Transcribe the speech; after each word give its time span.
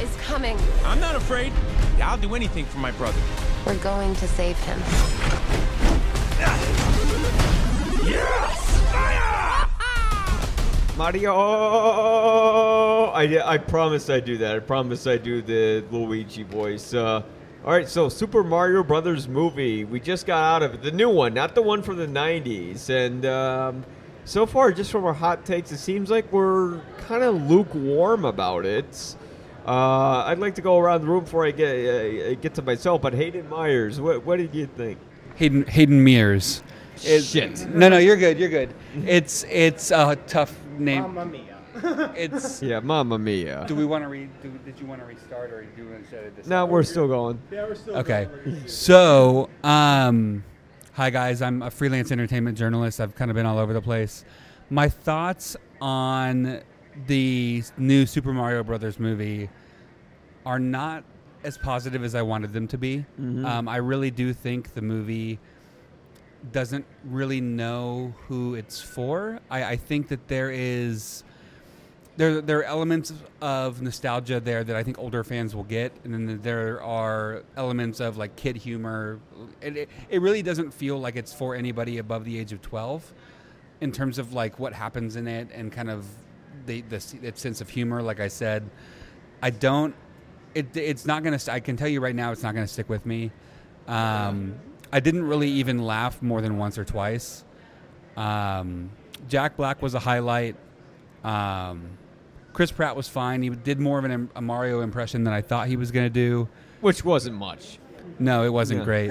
is 0.00 0.14
coming. 0.16 0.56
I'm 0.84 1.00
not 1.00 1.16
afraid. 1.16 1.52
I'll 2.02 2.18
do 2.18 2.34
anything 2.34 2.64
for 2.64 2.78
my 2.78 2.90
brother. 2.92 3.20
We're 3.66 3.76
going 3.78 4.14
to 4.16 4.28
save 4.28 4.56
him. 4.60 4.78
Yes! 8.04 8.64
Mario! 10.96 11.34
I, 13.12 13.42
I 13.44 13.58
promise 13.58 14.08
I 14.10 14.20
do 14.20 14.38
that. 14.38 14.56
I 14.56 14.60
promise 14.60 15.06
I 15.06 15.16
do 15.16 15.42
the 15.42 15.84
Luigi 15.90 16.44
voice. 16.44 16.94
Uh, 16.94 17.22
all 17.64 17.72
right, 17.72 17.88
so 17.88 18.08
Super 18.08 18.44
Mario 18.44 18.84
Brothers 18.84 19.28
movie. 19.28 19.84
We 19.84 19.98
just 20.00 20.26
got 20.26 20.42
out 20.42 20.62
of 20.62 20.74
it. 20.74 20.82
The 20.82 20.92
new 20.92 21.10
one, 21.10 21.34
not 21.34 21.54
the 21.54 21.62
one 21.62 21.82
from 21.82 21.96
the 21.96 22.06
90s. 22.06 22.88
And 22.88 23.26
um, 23.26 23.84
so 24.24 24.46
far, 24.46 24.70
just 24.72 24.92
from 24.92 25.04
our 25.04 25.12
hot 25.12 25.44
takes, 25.44 25.72
it 25.72 25.78
seems 25.78 26.08
like 26.10 26.32
we're 26.32 26.80
kind 26.98 27.24
of 27.24 27.50
lukewarm 27.50 28.24
about 28.24 28.64
it. 28.64 29.16
Uh, 29.68 30.24
I'd 30.26 30.38
like 30.38 30.54
to 30.54 30.62
go 30.62 30.78
around 30.78 31.02
the 31.02 31.08
room 31.08 31.24
before 31.24 31.44
I 31.44 31.50
get 31.50 31.74
uh, 31.76 32.34
get 32.36 32.54
to 32.54 32.62
myself. 32.62 33.02
But 33.02 33.12
Hayden 33.12 33.46
Myers, 33.50 34.00
what, 34.00 34.24
what 34.24 34.36
did 34.36 34.54
you 34.54 34.64
think? 34.66 34.98
Hayden 35.36 35.66
Hayden 35.66 36.02
Mears. 36.02 36.62
Is, 37.04 37.28
Shit. 37.30 37.66
No, 37.68 37.88
no, 37.90 37.98
you're 37.98 38.16
good. 38.16 38.38
You're 38.38 38.48
good. 38.48 38.72
It's 39.06 39.44
it's 39.50 39.90
a 39.90 40.16
tough 40.26 40.58
name. 40.78 41.02
Mamma 41.02 41.26
mia. 41.26 42.12
It's. 42.16 42.62
Yeah, 42.70 42.80
Mamma 42.80 43.18
Mia. 43.18 43.66
Do 43.68 43.74
we 43.76 43.84
want 43.84 44.04
to 44.04 44.08
read? 44.08 44.30
Do, 44.42 44.50
did 44.64 44.80
you 44.80 44.86
want 44.86 45.00
to 45.02 45.06
restart 45.06 45.52
or 45.52 45.64
do 45.64 45.82
you 45.82 45.90
want 45.90 46.04
to 46.04 46.10
shut 46.10 46.34
this? 46.36 46.46
No, 46.46 46.64
we're 46.64 46.82
still 46.82 47.06
going. 47.06 47.38
yeah, 47.52 47.64
we're 47.64 47.74
still 47.74 47.96
Okay. 47.98 48.26
going. 48.44 48.66
So, 48.66 49.50
um, 49.62 50.42
hi 50.94 51.10
guys. 51.10 51.42
I'm 51.42 51.60
a 51.60 51.70
freelance 51.70 52.10
entertainment 52.10 52.56
journalist. 52.56 53.00
I've 53.02 53.14
kind 53.14 53.30
of 53.30 53.34
been 53.34 53.44
all 53.46 53.58
over 53.58 53.74
the 53.74 53.82
place. 53.82 54.24
My 54.70 54.88
thoughts 54.88 55.56
on 55.80 56.62
the 57.06 57.62
new 57.76 58.06
Super 58.06 58.32
Mario 58.32 58.64
Brothers 58.64 58.98
movie 58.98 59.48
are 60.44 60.58
not 60.58 61.04
as 61.44 61.56
positive 61.58 62.02
as 62.04 62.14
I 62.14 62.22
wanted 62.22 62.52
them 62.52 62.66
to 62.68 62.78
be. 62.78 63.04
Um, 63.44 63.68
I 63.68 63.76
really 63.76 64.10
do 64.10 64.32
think 64.32 64.74
the 64.74 64.82
movie 64.82 65.38
doesn't 66.52 66.84
really 67.04 67.40
know 67.40 68.14
who 68.26 68.54
it's 68.54 68.80
for. 68.80 69.40
I, 69.50 69.64
I 69.64 69.76
think 69.76 70.08
that 70.08 70.28
there 70.28 70.50
is 70.50 71.24
there 72.16 72.40
there 72.40 72.58
are 72.58 72.64
elements 72.64 73.12
of 73.40 73.80
nostalgia 73.82 74.40
there 74.40 74.64
that 74.64 74.74
I 74.74 74.82
think 74.82 74.98
older 74.98 75.22
fans 75.22 75.54
will 75.54 75.64
get, 75.64 75.92
and 76.04 76.12
then 76.12 76.40
there 76.42 76.82
are 76.82 77.44
elements 77.56 78.00
of 78.00 78.16
like 78.16 78.34
kid 78.34 78.56
humor. 78.56 79.20
It, 79.60 79.76
it, 79.76 79.88
it 80.08 80.20
really 80.20 80.42
doesn't 80.42 80.72
feel 80.72 80.98
like 80.98 81.16
it's 81.16 81.32
for 81.32 81.54
anybody 81.54 81.98
above 81.98 82.24
the 82.24 82.38
age 82.38 82.52
of 82.52 82.62
twelve, 82.62 83.12
in 83.80 83.92
terms 83.92 84.18
of 84.18 84.32
like 84.32 84.58
what 84.58 84.72
happens 84.72 85.14
in 85.14 85.28
it 85.28 85.48
and 85.52 85.70
kind 85.70 85.90
of 85.90 86.06
the 86.66 86.82
the, 86.82 86.98
the 87.22 87.32
sense 87.36 87.60
of 87.60 87.68
humor. 87.68 88.02
Like 88.02 88.18
I 88.18 88.28
said, 88.28 88.68
I 89.40 89.50
don't. 89.50 89.94
It, 90.58 90.76
it's 90.76 91.06
not 91.06 91.22
gonna. 91.22 91.38
I 91.50 91.60
can 91.60 91.76
tell 91.76 91.88
you 91.88 92.00
right 92.00 92.14
now, 92.14 92.32
it's 92.32 92.42
not 92.42 92.54
gonna 92.54 92.66
stick 92.66 92.88
with 92.88 93.06
me. 93.06 93.30
Um, 93.86 94.54
I 94.92 95.00
didn't 95.00 95.24
really 95.26 95.48
even 95.50 95.78
laugh 95.84 96.20
more 96.20 96.40
than 96.40 96.58
once 96.58 96.78
or 96.78 96.84
twice. 96.84 97.44
Um, 98.16 98.90
Jack 99.28 99.56
Black 99.56 99.80
was 99.82 99.94
a 99.94 99.98
highlight. 99.98 100.56
Um, 101.22 101.90
Chris 102.52 102.72
Pratt 102.72 102.96
was 102.96 103.06
fine. 103.08 103.42
He 103.42 103.50
did 103.50 103.78
more 103.78 103.98
of 103.98 104.04
an, 104.04 104.30
a 104.34 104.40
Mario 104.42 104.80
impression 104.80 105.22
than 105.24 105.32
I 105.32 105.42
thought 105.42 105.68
he 105.68 105.76
was 105.76 105.90
going 105.92 106.06
to 106.06 106.10
do. 106.10 106.48
Which 106.80 107.04
wasn't 107.04 107.36
much. 107.36 107.78
No, 108.18 108.42
it 108.44 108.52
wasn't 108.52 108.80
Yeah. 108.80 108.84
great. 108.84 109.10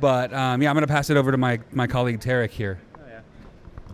But 0.00 0.32
um, 0.32 0.62
yeah, 0.62 0.70
I'm 0.70 0.74
going 0.76 0.86
to 0.86 0.92
pass 0.92 1.10
it 1.10 1.16
over 1.16 1.32
to 1.32 1.36
my, 1.38 1.58
my 1.72 1.86
colleague 1.88 2.20
Tarek 2.20 2.50
here. 2.50 2.78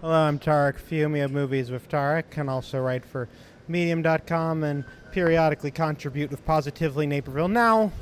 Hello, 0.00 0.12
I'm 0.12 0.38
Tarek 0.38 0.78
Fiume 0.78 1.24
of 1.24 1.32
Movies 1.32 1.70
with 1.70 1.88
Tarek, 1.88 2.36
and 2.36 2.50
also 2.50 2.80
write 2.80 3.04
for 3.06 3.28
Medium.com 3.68 4.62
and 4.64 4.84
periodically 5.12 5.70
contribute 5.70 6.30
with 6.30 6.44
Positively 6.44 7.06
Naperville. 7.06 7.48
Now, 7.48 7.92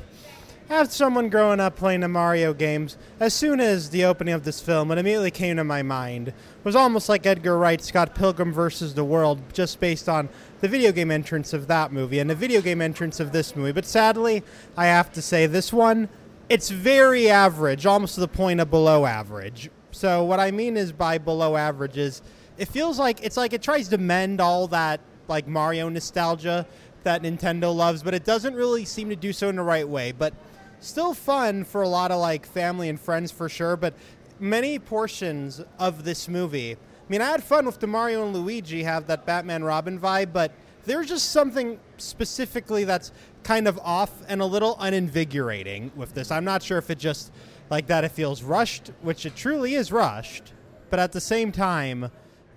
as 0.69 0.93
someone 0.93 1.29
growing 1.29 1.59
up 1.59 1.75
playing 1.75 1.99
the 1.99 2.07
Mario 2.07 2.53
games, 2.53 2.97
as 3.19 3.33
soon 3.33 3.59
as 3.59 3.89
the 3.89 4.05
opening 4.05 4.33
of 4.33 4.43
this 4.43 4.61
film, 4.61 4.89
what 4.89 4.97
immediately 4.97 5.31
came 5.31 5.57
to 5.57 5.63
my 5.63 5.81
mind 5.81 6.29
it 6.29 6.35
was 6.63 6.75
almost 6.75 7.09
like 7.09 7.25
Edgar 7.25 7.57
Wright's 7.57 7.87
Scott 7.87 8.15
Pilgrim 8.15 8.53
versus 8.53 8.93
the 8.93 9.03
World, 9.03 9.41
just 9.53 9.79
based 9.79 10.07
on 10.07 10.29
the 10.61 10.67
video 10.67 10.91
game 10.91 11.11
entrance 11.11 11.53
of 11.53 11.67
that 11.67 11.91
movie 11.91 12.19
and 12.19 12.29
the 12.29 12.35
video 12.35 12.61
game 12.61 12.81
entrance 12.81 13.19
of 13.19 13.31
this 13.31 13.55
movie. 13.55 13.73
But 13.73 13.85
sadly, 13.85 14.43
I 14.77 14.85
have 14.85 15.11
to 15.13 15.21
say, 15.21 15.45
this 15.45 15.73
one, 15.73 16.07
it's 16.49 16.69
very 16.69 17.29
average, 17.29 17.85
almost 17.85 18.15
to 18.15 18.21
the 18.21 18.27
point 18.27 18.59
of 18.59 18.69
below 18.69 19.05
average. 19.05 19.69
So 19.91 20.23
what 20.23 20.39
I 20.39 20.51
mean 20.51 20.77
is 20.77 20.91
by 20.91 21.17
below 21.17 21.55
average 21.55 21.97
is 21.97 22.21
it 22.57 22.67
feels 22.67 22.97
like 22.97 23.23
it's 23.23 23.37
like 23.37 23.53
it 23.53 23.61
tries 23.61 23.89
to 23.89 23.97
mend 23.97 24.41
all 24.41 24.67
that 24.67 25.01
like 25.33 25.47
Mario 25.47 25.89
nostalgia 25.89 26.65
that 27.01 27.23
Nintendo 27.23 27.75
loves, 27.75 28.03
but 28.03 28.13
it 28.13 28.23
doesn't 28.23 28.53
really 28.53 28.85
seem 28.85 29.09
to 29.09 29.15
do 29.15 29.33
so 29.33 29.49
in 29.49 29.55
the 29.55 29.63
right 29.63 29.89
way. 29.89 30.11
But 30.11 30.33
still 30.79 31.13
fun 31.13 31.63
for 31.63 31.81
a 31.81 31.87
lot 31.87 32.11
of 32.11 32.19
like 32.19 32.45
family 32.45 32.87
and 32.87 32.99
friends 32.99 33.31
for 33.31 33.49
sure. 33.49 33.75
But 33.75 33.95
many 34.39 34.77
portions 34.77 35.59
of 35.79 36.03
this 36.03 36.29
movie, 36.29 36.73
I 36.73 36.77
mean, 37.09 37.21
I 37.21 37.25
had 37.25 37.43
fun 37.43 37.65
with 37.65 37.79
the 37.79 37.87
Mario 37.87 38.23
and 38.23 38.33
Luigi 38.35 38.83
have 38.83 39.07
that 39.07 39.25
Batman 39.25 39.63
Robin 39.63 39.99
vibe, 39.99 40.31
but 40.31 40.51
there's 40.85 41.07
just 41.07 41.31
something 41.31 41.79
specifically 41.97 42.83
that's 42.83 43.11
kind 43.43 43.67
of 43.67 43.79
off 43.79 44.11
and 44.27 44.39
a 44.39 44.45
little 44.45 44.75
uninvigorating 44.79 45.91
with 45.95 46.13
this. 46.13 46.31
I'm 46.31 46.45
not 46.45 46.61
sure 46.61 46.77
if 46.77 46.89
it 46.89 46.99
just 46.99 47.31
like 47.69 47.87
that 47.87 48.03
it 48.03 48.11
feels 48.11 48.43
rushed, 48.43 48.91
which 49.01 49.25
it 49.25 49.35
truly 49.35 49.73
is 49.73 49.91
rushed, 49.91 50.53
but 50.89 50.99
at 50.99 51.11
the 51.11 51.21
same 51.21 51.51
time, 51.51 52.11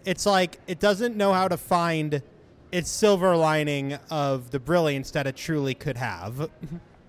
it's 0.04 0.26
like 0.26 0.60
it 0.66 0.78
doesn't 0.78 1.16
know 1.16 1.32
how 1.32 1.48
to 1.48 1.56
find 1.56 2.22
its 2.72 2.90
silver 2.90 3.36
lining 3.36 3.98
of 4.10 4.50
the 4.50 4.58
brilliance 4.60 5.10
that 5.12 5.26
it 5.26 5.36
truly 5.36 5.74
could 5.74 5.96
have. 5.96 6.50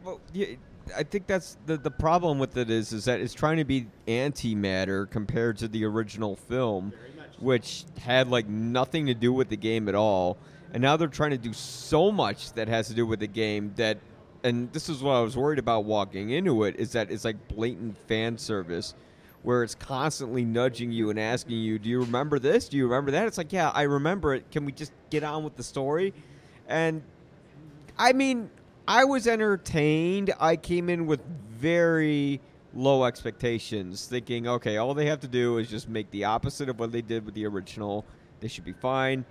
Well, 0.04 0.22
yeah, 0.32 0.56
I 0.96 1.04
think 1.04 1.28
that's 1.28 1.58
the 1.66 1.76
the 1.76 1.92
problem 1.92 2.40
with 2.40 2.56
it 2.56 2.70
is 2.70 2.94
is 2.94 3.04
that 3.06 3.20
it's 3.20 3.34
trying 3.34 3.58
to 3.58 3.66
be 3.66 3.88
antimatter 4.08 5.10
compared 5.10 5.58
to 5.58 5.68
the 5.68 5.84
original 5.84 6.38
film, 6.38 6.94
which 7.40 7.84
had 8.00 8.30
like 8.30 8.48
nothing 8.48 9.08
to 9.08 9.14
do 9.14 9.34
with 9.34 9.50
the 9.50 9.58
game 9.58 9.90
at 9.90 9.96
all, 9.96 10.38
and 10.74 10.82
now 10.82 10.96
they're 10.96 11.10
trying 11.10 11.32
to 11.32 11.38
do 11.38 11.52
so 11.52 12.10
much 12.10 12.54
that 12.54 12.70
has 12.70 12.88
to 12.88 12.94
do 12.94 13.06
with 13.06 13.20
the 13.20 13.28
game 13.28 13.74
that, 13.76 13.98
and 14.46 14.72
this 14.72 14.88
is 14.88 15.04
what 15.04 15.14
I 15.14 15.20
was 15.20 15.36
worried 15.36 15.60
about 15.60 15.84
walking 15.84 16.30
into 16.30 16.64
it 16.64 16.78
is 16.78 16.94
that 16.94 17.12
it's 17.12 17.26
like 17.26 17.50
blatant 17.50 17.98
fan 18.08 18.38
service. 18.38 18.94
Where 19.44 19.64
it's 19.64 19.76
constantly 19.76 20.44
nudging 20.44 20.92
you 20.92 21.10
and 21.10 21.20
asking 21.20 21.58
you, 21.58 21.80
"Do 21.80 21.90
you 21.90 22.02
remember 22.02 22.40
this? 22.40 22.68
Do 22.68 22.78
you 22.78 22.86
remember 22.86 23.12
that?" 23.12 23.28
It's 23.28 23.38
like, 23.38 23.54
"Yeah, 23.54 23.72
I 23.74 23.84
remember 23.84 24.34
it. 24.34 24.50
Can 24.52 24.66
we 24.66 24.72
just 24.72 24.92
get 25.10 25.24
on 25.24 25.44
with 25.44 25.56
the 25.56 25.64
story?" 25.64 26.14
And 26.68 27.02
I 27.98 28.14
mean, 28.14 28.50
I 28.88 29.04
was 29.06 29.28
entertained. 29.28 30.34
I 30.40 30.56
came 30.56 30.90
in 30.90 31.08
with 31.08 31.22
very 31.50 32.40
low 32.74 33.06
expectations, 33.06 34.06
thinking, 34.08 34.48
okay, 34.48 34.78
all 34.78 34.94
they 34.94 35.08
have 35.08 35.20
to 35.22 35.28
do 35.28 35.58
is 35.58 35.70
just 35.70 35.90
make 35.90 36.10
the 36.12 36.24
opposite 36.24 36.70
of 36.70 36.80
what 36.80 36.92
they 36.92 37.02
did 37.02 37.26
with 37.26 37.34
the 37.34 37.46
original. 37.46 38.06
They 38.40 38.48
should 38.48 38.66
be 38.66 38.74
fine. 38.74 39.26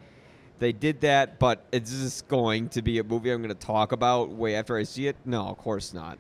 They 0.59 0.72
did 0.72 1.00
that, 1.03 1.39
but 1.39 1.65
is 1.71 2.03
this 2.03 2.22
going 2.22 2.71
to 2.71 2.83
be 2.83 2.99
a 2.99 3.05
movie 3.05 3.31
I'm 3.31 3.43
going 3.43 3.49
to 3.49 3.55
talk 3.55 3.93
about 3.93 4.31
way 4.31 4.56
after 4.56 4.77
I 4.77 4.83
see 4.83 5.06
it? 5.06 5.16
No, 5.25 5.47
of 5.47 5.59
course 5.59 5.95
not. 5.95 6.19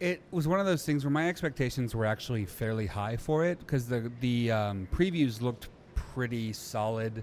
It 0.00 0.22
was 0.30 0.48
one 0.48 0.58
of 0.58 0.66
those 0.66 0.84
things 0.84 1.04
where 1.04 1.10
my 1.10 1.28
expectations 1.28 1.94
were 1.94 2.06
actually 2.06 2.46
fairly 2.46 2.86
high 2.86 3.16
for 3.16 3.44
it 3.44 3.58
because 3.58 3.86
the 3.86 4.10
the 4.20 4.50
um, 4.50 4.88
previews 4.92 5.40
looked 5.40 5.68
pretty 5.94 6.52
solid, 6.54 7.22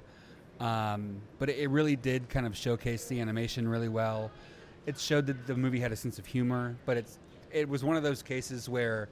um, 0.59 1.19
but 1.39 1.49
it, 1.49 1.57
it 1.57 1.69
really 1.69 1.95
did 1.95 2.29
kind 2.29 2.45
of 2.45 2.55
showcase 2.55 3.05
the 3.07 3.19
animation 3.19 3.67
really 3.67 3.89
well. 3.89 4.31
It 4.85 4.99
showed 4.99 5.25
that 5.27 5.47
the 5.47 5.55
movie 5.55 5.79
had 5.79 5.91
a 5.91 5.95
sense 5.95 6.19
of 6.19 6.25
humor, 6.25 6.77
but 6.85 6.97
it's 6.97 7.19
it 7.51 7.67
was 7.67 7.83
one 7.83 7.97
of 7.97 8.03
those 8.03 8.21
cases 8.21 8.69
where 8.69 9.09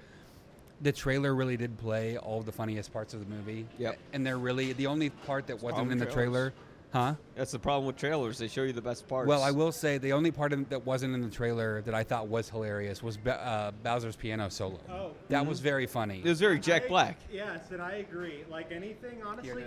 the 0.82 0.92
trailer 0.92 1.34
really 1.34 1.58
did 1.58 1.78
play 1.78 2.18
all 2.18 2.42
the 2.42 2.52
funniest 2.52 2.92
parts 2.92 3.14
of 3.14 3.20
the 3.20 3.34
movie. 3.34 3.66
Yep. 3.80 3.98
and 4.14 4.26
they're 4.26 4.38
really 4.38 4.74
the 4.74 4.88
only 4.88 5.10
part 5.10 5.48
that 5.48 5.62
wasn't 5.62 5.92
in 5.92 5.98
the 5.98 6.06
with 6.06 6.14
trailer, 6.14 6.54
huh? 6.96 7.14
That's 7.36 7.52
the 7.52 7.60
problem 7.60 7.86
with 7.86 7.98
trailers. 7.98 8.38
They 8.38 8.48
show 8.48 8.64
you 8.64 8.72
the 8.72 8.82
best 8.82 9.06
parts. 9.06 9.28
Well, 9.28 9.44
I 9.44 9.52
will 9.52 9.74
say 9.74 9.98
the 9.98 10.14
only 10.14 10.32
part 10.32 10.54
in, 10.54 10.66
that 10.70 10.86
wasn't 10.86 11.14
in 11.14 11.22
the 11.22 11.30
trailer 11.30 11.82
that 11.82 11.94
I 11.94 12.04
thought 12.04 12.30
was 12.30 12.50
hilarious 12.50 13.04
was 13.04 13.18
Ba- 13.18 13.46
uh, 13.46 13.72
Bowser's 13.84 14.16
piano 14.16 14.50
solo. 14.50 14.80
Oh. 14.90 15.12
That 15.28 15.46
was 15.46 15.60
very 15.60 15.88
funny. 15.88 16.22
It 16.24 16.30
was 16.30 16.40
very 16.40 16.58
Jack 16.58 16.88
Black. 16.88 17.18
Yes, 17.32 17.72
and 17.72 17.82
I 17.82 17.96
agree. 17.96 18.46
Like 18.50 18.72
anything, 18.72 19.22
honestly. 19.24 19.66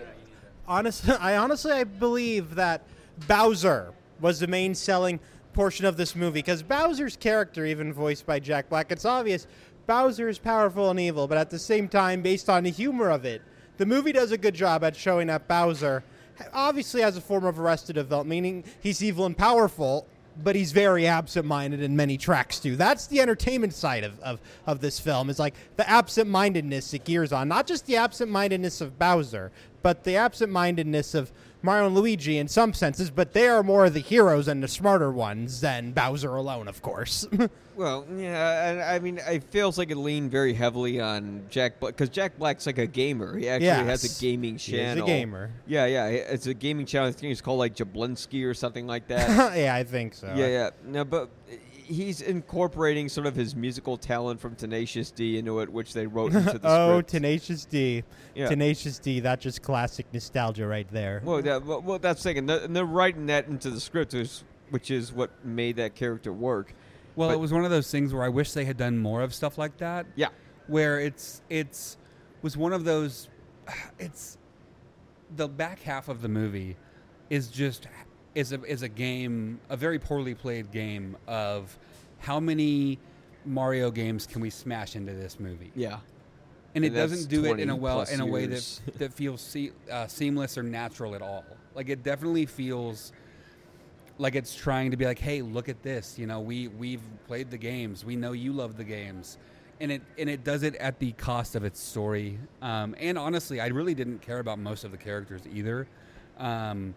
Honestly, 0.66 1.14
I 1.20 1.36
honestly 1.36 1.72
I 1.72 1.84
believe 1.84 2.54
that 2.54 2.82
Bowser 3.26 3.92
was 4.20 4.40
the 4.40 4.46
main 4.46 4.74
selling 4.74 5.20
portion 5.52 5.84
of 5.84 5.98
this 5.98 6.16
movie 6.16 6.38
because 6.38 6.62
Bowser's 6.62 7.16
character, 7.16 7.66
even 7.66 7.92
voiced 7.92 8.24
by 8.24 8.40
Jack 8.40 8.70
Black, 8.70 8.90
it's 8.90 9.04
obvious 9.04 9.46
Bowser 9.86 10.30
is 10.30 10.38
powerful 10.38 10.90
and 10.90 10.98
evil, 10.98 11.28
but 11.28 11.36
at 11.36 11.50
the 11.50 11.58
same 11.58 11.88
time, 11.88 12.22
based 12.22 12.48
on 12.48 12.64
the 12.64 12.70
humor 12.70 13.10
of 13.10 13.26
it, 13.26 13.42
the 13.76 13.86
movie 13.86 14.12
does 14.12 14.32
a 14.32 14.38
good 14.38 14.54
job 14.54 14.82
at 14.82 14.96
showing 14.96 15.26
that 15.26 15.46
Bowser 15.46 16.02
obviously 16.52 17.00
has 17.02 17.16
a 17.16 17.20
form 17.20 17.44
of 17.44 17.58
arrested 17.58 17.94
development, 17.94 18.30
meaning 18.30 18.64
he's 18.80 19.02
evil 19.02 19.26
and 19.26 19.36
powerful, 19.36 20.06
but 20.42 20.54
he's 20.54 20.72
very 20.72 21.06
absent-minded 21.06 21.80
in 21.82 21.96
many 21.96 22.16
tracks 22.16 22.60
too. 22.60 22.76
That's 22.76 23.06
the 23.06 23.20
entertainment 23.20 23.74
side 23.74 24.04
of, 24.04 24.18
of, 24.20 24.40
of 24.66 24.80
this 24.80 25.00
film. 25.00 25.30
Is 25.30 25.38
like 25.38 25.54
the 25.76 25.88
absent-mindedness 25.88 26.94
it 26.94 27.04
gears 27.04 27.32
on, 27.32 27.48
not 27.48 27.66
just 27.66 27.86
the 27.86 27.96
absent-mindedness 27.96 28.80
of 28.80 28.98
Bowser, 28.98 29.50
but 29.82 30.04
the 30.04 30.16
absent-mindedness 30.16 31.14
of 31.14 31.32
Mario 31.62 31.86
and 31.86 31.94
Luigi 31.94 32.38
in 32.38 32.48
some 32.48 32.72
senses, 32.72 33.10
but 33.10 33.32
they 33.32 33.48
are 33.48 33.62
more 33.62 33.86
of 33.86 33.94
the 33.94 34.00
heroes 34.00 34.48
and 34.48 34.62
the 34.62 34.68
smarter 34.68 35.10
ones 35.10 35.60
than 35.60 35.92
Bowser 35.92 36.36
alone, 36.36 36.68
of 36.68 36.82
course. 36.82 37.26
Well, 37.78 38.04
yeah, 38.16 38.70
and 38.70 38.82
I 38.82 38.98
mean, 38.98 39.20
it 39.24 39.44
feels 39.44 39.78
like 39.78 39.92
it 39.92 39.96
leaned 39.96 40.32
very 40.32 40.52
heavily 40.52 41.00
on 41.00 41.44
Jack 41.48 41.78
Black 41.78 41.94
because 41.94 42.08
Jack 42.08 42.36
Black's 42.36 42.66
like 42.66 42.78
a 42.78 42.88
gamer. 42.88 43.38
He 43.38 43.48
actually 43.48 43.68
has 43.68 44.02
a 44.02 44.20
gaming 44.20 44.58
He 44.58 44.76
is 44.76 44.98
a 44.98 45.02
gamer. 45.02 45.52
Yeah, 45.64 45.86
yeah, 45.86 46.08
it's 46.08 46.48
a 46.48 46.54
gaming 46.54 46.86
channel. 46.86 47.08
I 47.08 47.12
think 47.12 47.30
it's 47.30 47.40
called 47.40 47.60
like 47.60 47.76
Jablinski 47.76 48.44
or 48.44 48.52
something 48.52 48.88
like 48.88 49.06
that. 49.06 49.56
yeah, 49.56 49.76
I 49.76 49.84
think 49.84 50.14
so. 50.14 50.26
yeah, 50.34 50.46
yeah. 50.48 50.70
No, 50.86 51.04
but 51.04 51.30
he's 51.88 52.20
incorporating 52.20 53.08
sort 53.08 53.26
of 53.26 53.34
his 53.34 53.56
musical 53.56 53.96
talent 53.96 54.40
from 54.40 54.54
Tenacious 54.54 55.10
D 55.10 55.38
into 55.38 55.60
it, 55.60 55.72
which 55.72 55.94
they 55.94 56.06
wrote 56.06 56.32
into 56.32 56.40
the 56.40 56.48
script. 56.50 56.64
oh, 56.68 56.96
script. 56.96 57.10
Tenacious 57.10 57.64
D. 57.64 58.04
Yeah. 58.34 58.48
Tenacious 58.48 58.98
D. 58.98 59.20
That's 59.20 59.42
just 59.42 59.62
classic 59.62 60.06
nostalgia 60.12 60.66
right 60.66 60.88
there. 60.90 61.22
Well, 61.24 61.42
that, 61.42 61.64
well, 61.64 61.80
well, 61.80 61.98
that's 61.98 62.22
the 62.22 62.30
thing, 62.30 62.38
and 62.38 62.48
they're, 62.48 62.60
and 62.60 62.76
they're 62.76 62.84
writing 62.84 63.26
that 63.26 63.48
into 63.48 63.70
the 63.70 63.80
script, 63.80 64.12
which, 64.14 64.40
which 64.70 64.90
is 64.90 65.12
what 65.12 65.30
made 65.44 65.76
that 65.76 65.94
character 65.94 66.32
work. 66.32 66.74
Well, 67.16 67.30
But- 67.30 67.34
it 67.34 67.40
was 67.40 67.52
one 67.52 67.64
of 67.64 67.70
those 67.70 67.90
things 67.90 68.12
where 68.14 68.22
I 68.22 68.28
wish 68.28 68.52
they 68.52 68.64
had 68.64 68.76
done 68.76 68.98
more 68.98 69.22
of 69.22 69.34
stuff 69.34 69.58
like 69.58 69.78
that. 69.78 70.06
Yeah. 70.14 70.28
Where 70.66 71.00
it's 71.00 71.42
it's 71.48 71.96
was 72.42 72.56
one 72.56 72.72
of 72.72 72.84
those 72.84 73.28
it's 73.98 74.36
the 75.34 75.48
back 75.48 75.80
half 75.80 76.08
of 76.08 76.22
the 76.22 76.28
movie 76.28 76.76
is 77.30 77.48
just 77.48 77.86
is 78.34 78.52
a 78.52 78.62
is 78.64 78.82
a 78.82 78.88
game, 78.88 79.60
a 79.68 79.76
very 79.76 79.98
poorly 79.98 80.34
played 80.34 80.70
game 80.70 81.16
of 81.26 81.76
how 82.18 82.38
many 82.40 82.98
Mario 83.44 83.90
games 83.90 84.26
can 84.26 84.40
we 84.40 84.50
smash 84.50 84.96
into 84.96 85.12
this 85.12 85.38
movie? 85.40 85.72
Yeah. 85.74 85.98
and 86.74 86.84
it 86.84 86.88
And 86.88 86.96
that's 86.96 87.12
doesn't 87.12 87.30
do 87.30 87.44
it 87.46 87.60
in 87.60 87.70
a 87.70 87.76
well 87.76 88.02
in 88.02 88.20
a 88.20 88.26
way 88.26 88.46
that 88.46 88.80
that 88.98 89.12
feels 89.20 89.40
se- 89.40 89.72
uh, 89.90 90.06
seamless 90.06 90.58
or 90.58 90.62
natural 90.62 91.14
at 91.14 91.22
all. 91.22 91.44
Like 91.74 91.88
it 91.88 92.02
definitely 92.02 92.46
feels 92.46 93.12
like 94.18 94.34
it's 94.34 94.54
trying 94.54 94.90
to 94.90 94.96
be 94.96 95.04
like, 95.04 95.18
hey, 95.20 95.42
look 95.42 95.68
at 95.68 95.82
this. 95.82 96.18
You 96.18 96.26
know, 96.26 96.40
we 96.40 96.68
we've 96.68 97.02
played 97.26 97.50
the 97.50 97.58
games. 97.58 98.04
We 98.04 98.16
know 98.16 98.32
you 98.32 98.52
love 98.52 98.76
the 98.76 98.84
games, 98.84 99.38
and 99.80 99.92
it 99.92 100.02
and 100.18 100.28
it 100.28 100.44
does 100.44 100.62
it 100.64 100.74
at 100.76 100.98
the 100.98 101.12
cost 101.12 101.54
of 101.54 101.64
its 101.64 101.80
story. 101.80 102.38
Um, 102.60 102.94
and 102.98 103.16
honestly, 103.16 103.60
I 103.60 103.68
really 103.68 103.94
didn't 103.94 104.20
care 104.20 104.40
about 104.40 104.58
most 104.58 104.84
of 104.84 104.90
the 104.90 104.98
characters 104.98 105.42
either. 105.52 105.86
Um, 106.38 106.94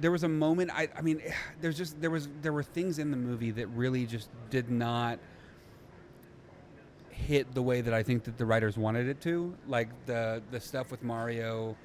there 0.00 0.10
was 0.10 0.22
a 0.24 0.28
moment. 0.28 0.70
I, 0.72 0.88
I 0.96 1.02
mean, 1.02 1.20
there's 1.60 1.76
just 1.76 2.00
there 2.00 2.10
was 2.10 2.28
there 2.42 2.52
were 2.52 2.62
things 2.62 2.98
in 2.98 3.10
the 3.10 3.16
movie 3.16 3.50
that 3.52 3.66
really 3.68 4.06
just 4.06 4.28
did 4.50 4.70
not 4.70 5.18
hit 7.10 7.52
the 7.54 7.62
way 7.62 7.80
that 7.80 7.92
I 7.94 8.02
think 8.02 8.24
that 8.24 8.38
the 8.38 8.46
writers 8.46 8.76
wanted 8.76 9.08
it 9.08 9.20
to. 9.22 9.54
Like 9.66 9.88
the 10.06 10.42
the 10.50 10.60
stuff 10.60 10.90
with 10.90 11.02
Mario, 11.02 11.76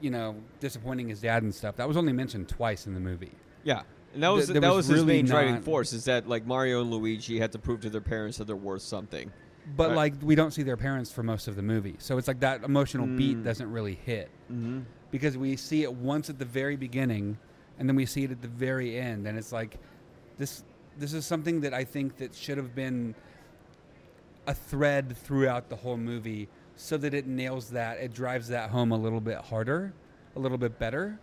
you 0.00 0.10
know, 0.10 0.36
disappointing 0.60 1.08
his 1.08 1.20
dad 1.20 1.42
and 1.42 1.54
stuff. 1.54 1.76
That 1.76 1.88
was 1.88 1.96
only 1.96 2.12
mentioned 2.12 2.48
twice 2.48 2.86
in 2.86 2.94
the 2.94 3.00
movie. 3.00 3.32
Yeah. 3.62 3.82
And 4.12 4.22
that 4.22 4.28
was 4.28 4.46
Th- 4.46 4.60
that 4.60 4.68
was 4.68 4.76
was, 4.76 4.86
his 4.88 4.94
really 5.00 5.14
main 5.16 5.26
driving 5.26 5.60
force 5.62 5.92
is 5.92 6.04
that 6.04 6.28
like 6.28 6.46
Mario 6.46 6.80
and 6.82 6.90
Luigi 6.90 7.38
had 7.38 7.52
to 7.52 7.58
prove 7.58 7.80
to 7.80 7.90
their 7.90 8.00
parents 8.00 8.38
that 8.38 8.46
they're 8.46 8.54
worth 8.56 8.82
something. 8.82 9.32
But 9.76 9.88
Right. 9.88 9.96
like 9.96 10.14
we 10.22 10.34
don't 10.34 10.50
see 10.52 10.62
their 10.62 10.76
parents 10.76 11.10
for 11.10 11.22
most 11.22 11.48
of 11.48 11.56
the 11.56 11.62
movie, 11.62 11.96
so 11.98 12.18
it's 12.18 12.28
like 12.28 12.40
that 12.40 12.62
emotional 12.64 13.06
beat 13.06 13.38
Mm. 13.38 13.44
doesn't 13.44 13.70
really 13.72 13.94
hit 13.94 14.28
Mm-hmm. 14.52 14.80
Because 15.14 15.38
we 15.38 15.54
see 15.54 15.84
it 15.84 15.92
once 15.94 16.28
at 16.28 16.40
the 16.40 16.44
very 16.44 16.74
beginning, 16.74 17.38
and 17.78 17.88
then 17.88 17.94
we 17.94 18.04
see 18.04 18.24
it 18.24 18.32
at 18.32 18.42
the 18.42 18.48
very 18.48 18.98
end, 18.98 19.28
and 19.28 19.38
it's 19.38 19.52
like 19.52 19.78
this. 20.38 20.64
This 20.98 21.12
is 21.12 21.24
something 21.24 21.60
that 21.60 21.72
I 21.72 21.84
think 21.84 22.16
that 22.16 22.34
should 22.34 22.58
have 22.58 22.74
been 22.74 23.14
a 24.48 24.54
thread 24.54 25.16
throughout 25.16 25.68
the 25.68 25.76
whole 25.76 25.96
movie, 25.96 26.48
so 26.74 26.96
that 26.96 27.14
it 27.14 27.28
nails 27.28 27.70
that. 27.70 27.98
It 27.98 28.12
drives 28.12 28.48
that 28.48 28.70
home 28.70 28.90
a 28.90 28.96
little 28.96 29.20
bit 29.20 29.38
harder, 29.38 29.92
a 30.34 30.40
little 30.40 30.58
bit 30.58 30.80
better. 30.80 31.16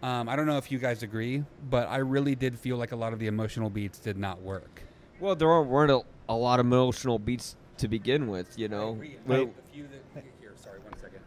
Um, 0.00 0.28
I 0.28 0.36
don't 0.36 0.46
know 0.46 0.58
if 0.58 0.70
you 0.70 0.78
guys 0.78 1.02
agree, 1.02 1.42
but 1.68 1.88
I 1.88 1.96
really 1.96 2.36
did 2.36 2.56
feel 2.56 2.76
like 2.76 2.92
a 2.92 2.96
lot 2.96 3.12
of 3.12 3.18
the 3.18 3.26
emotional 3.26 3.68
beats 3.68 3.98
did 3.98 4.16
not 4.16 4.42
work. 4.42 4.84
Well, 5.18 5.34
there 5.34 5.48
weren't 5.60 5.90
a, 5.90 6.02
a 6.28 6.36
lot 6.36 6.60
of 6.60 6.66
emotional 6.66 7.18
beats 7.18 7.56
to 7.78 7.88
begin 7.88 8.28
with, 8.28 8.56
you 8.56 8.68
know. 8.68 8.96
Well, 9.26 9.50
I 10.14 11.23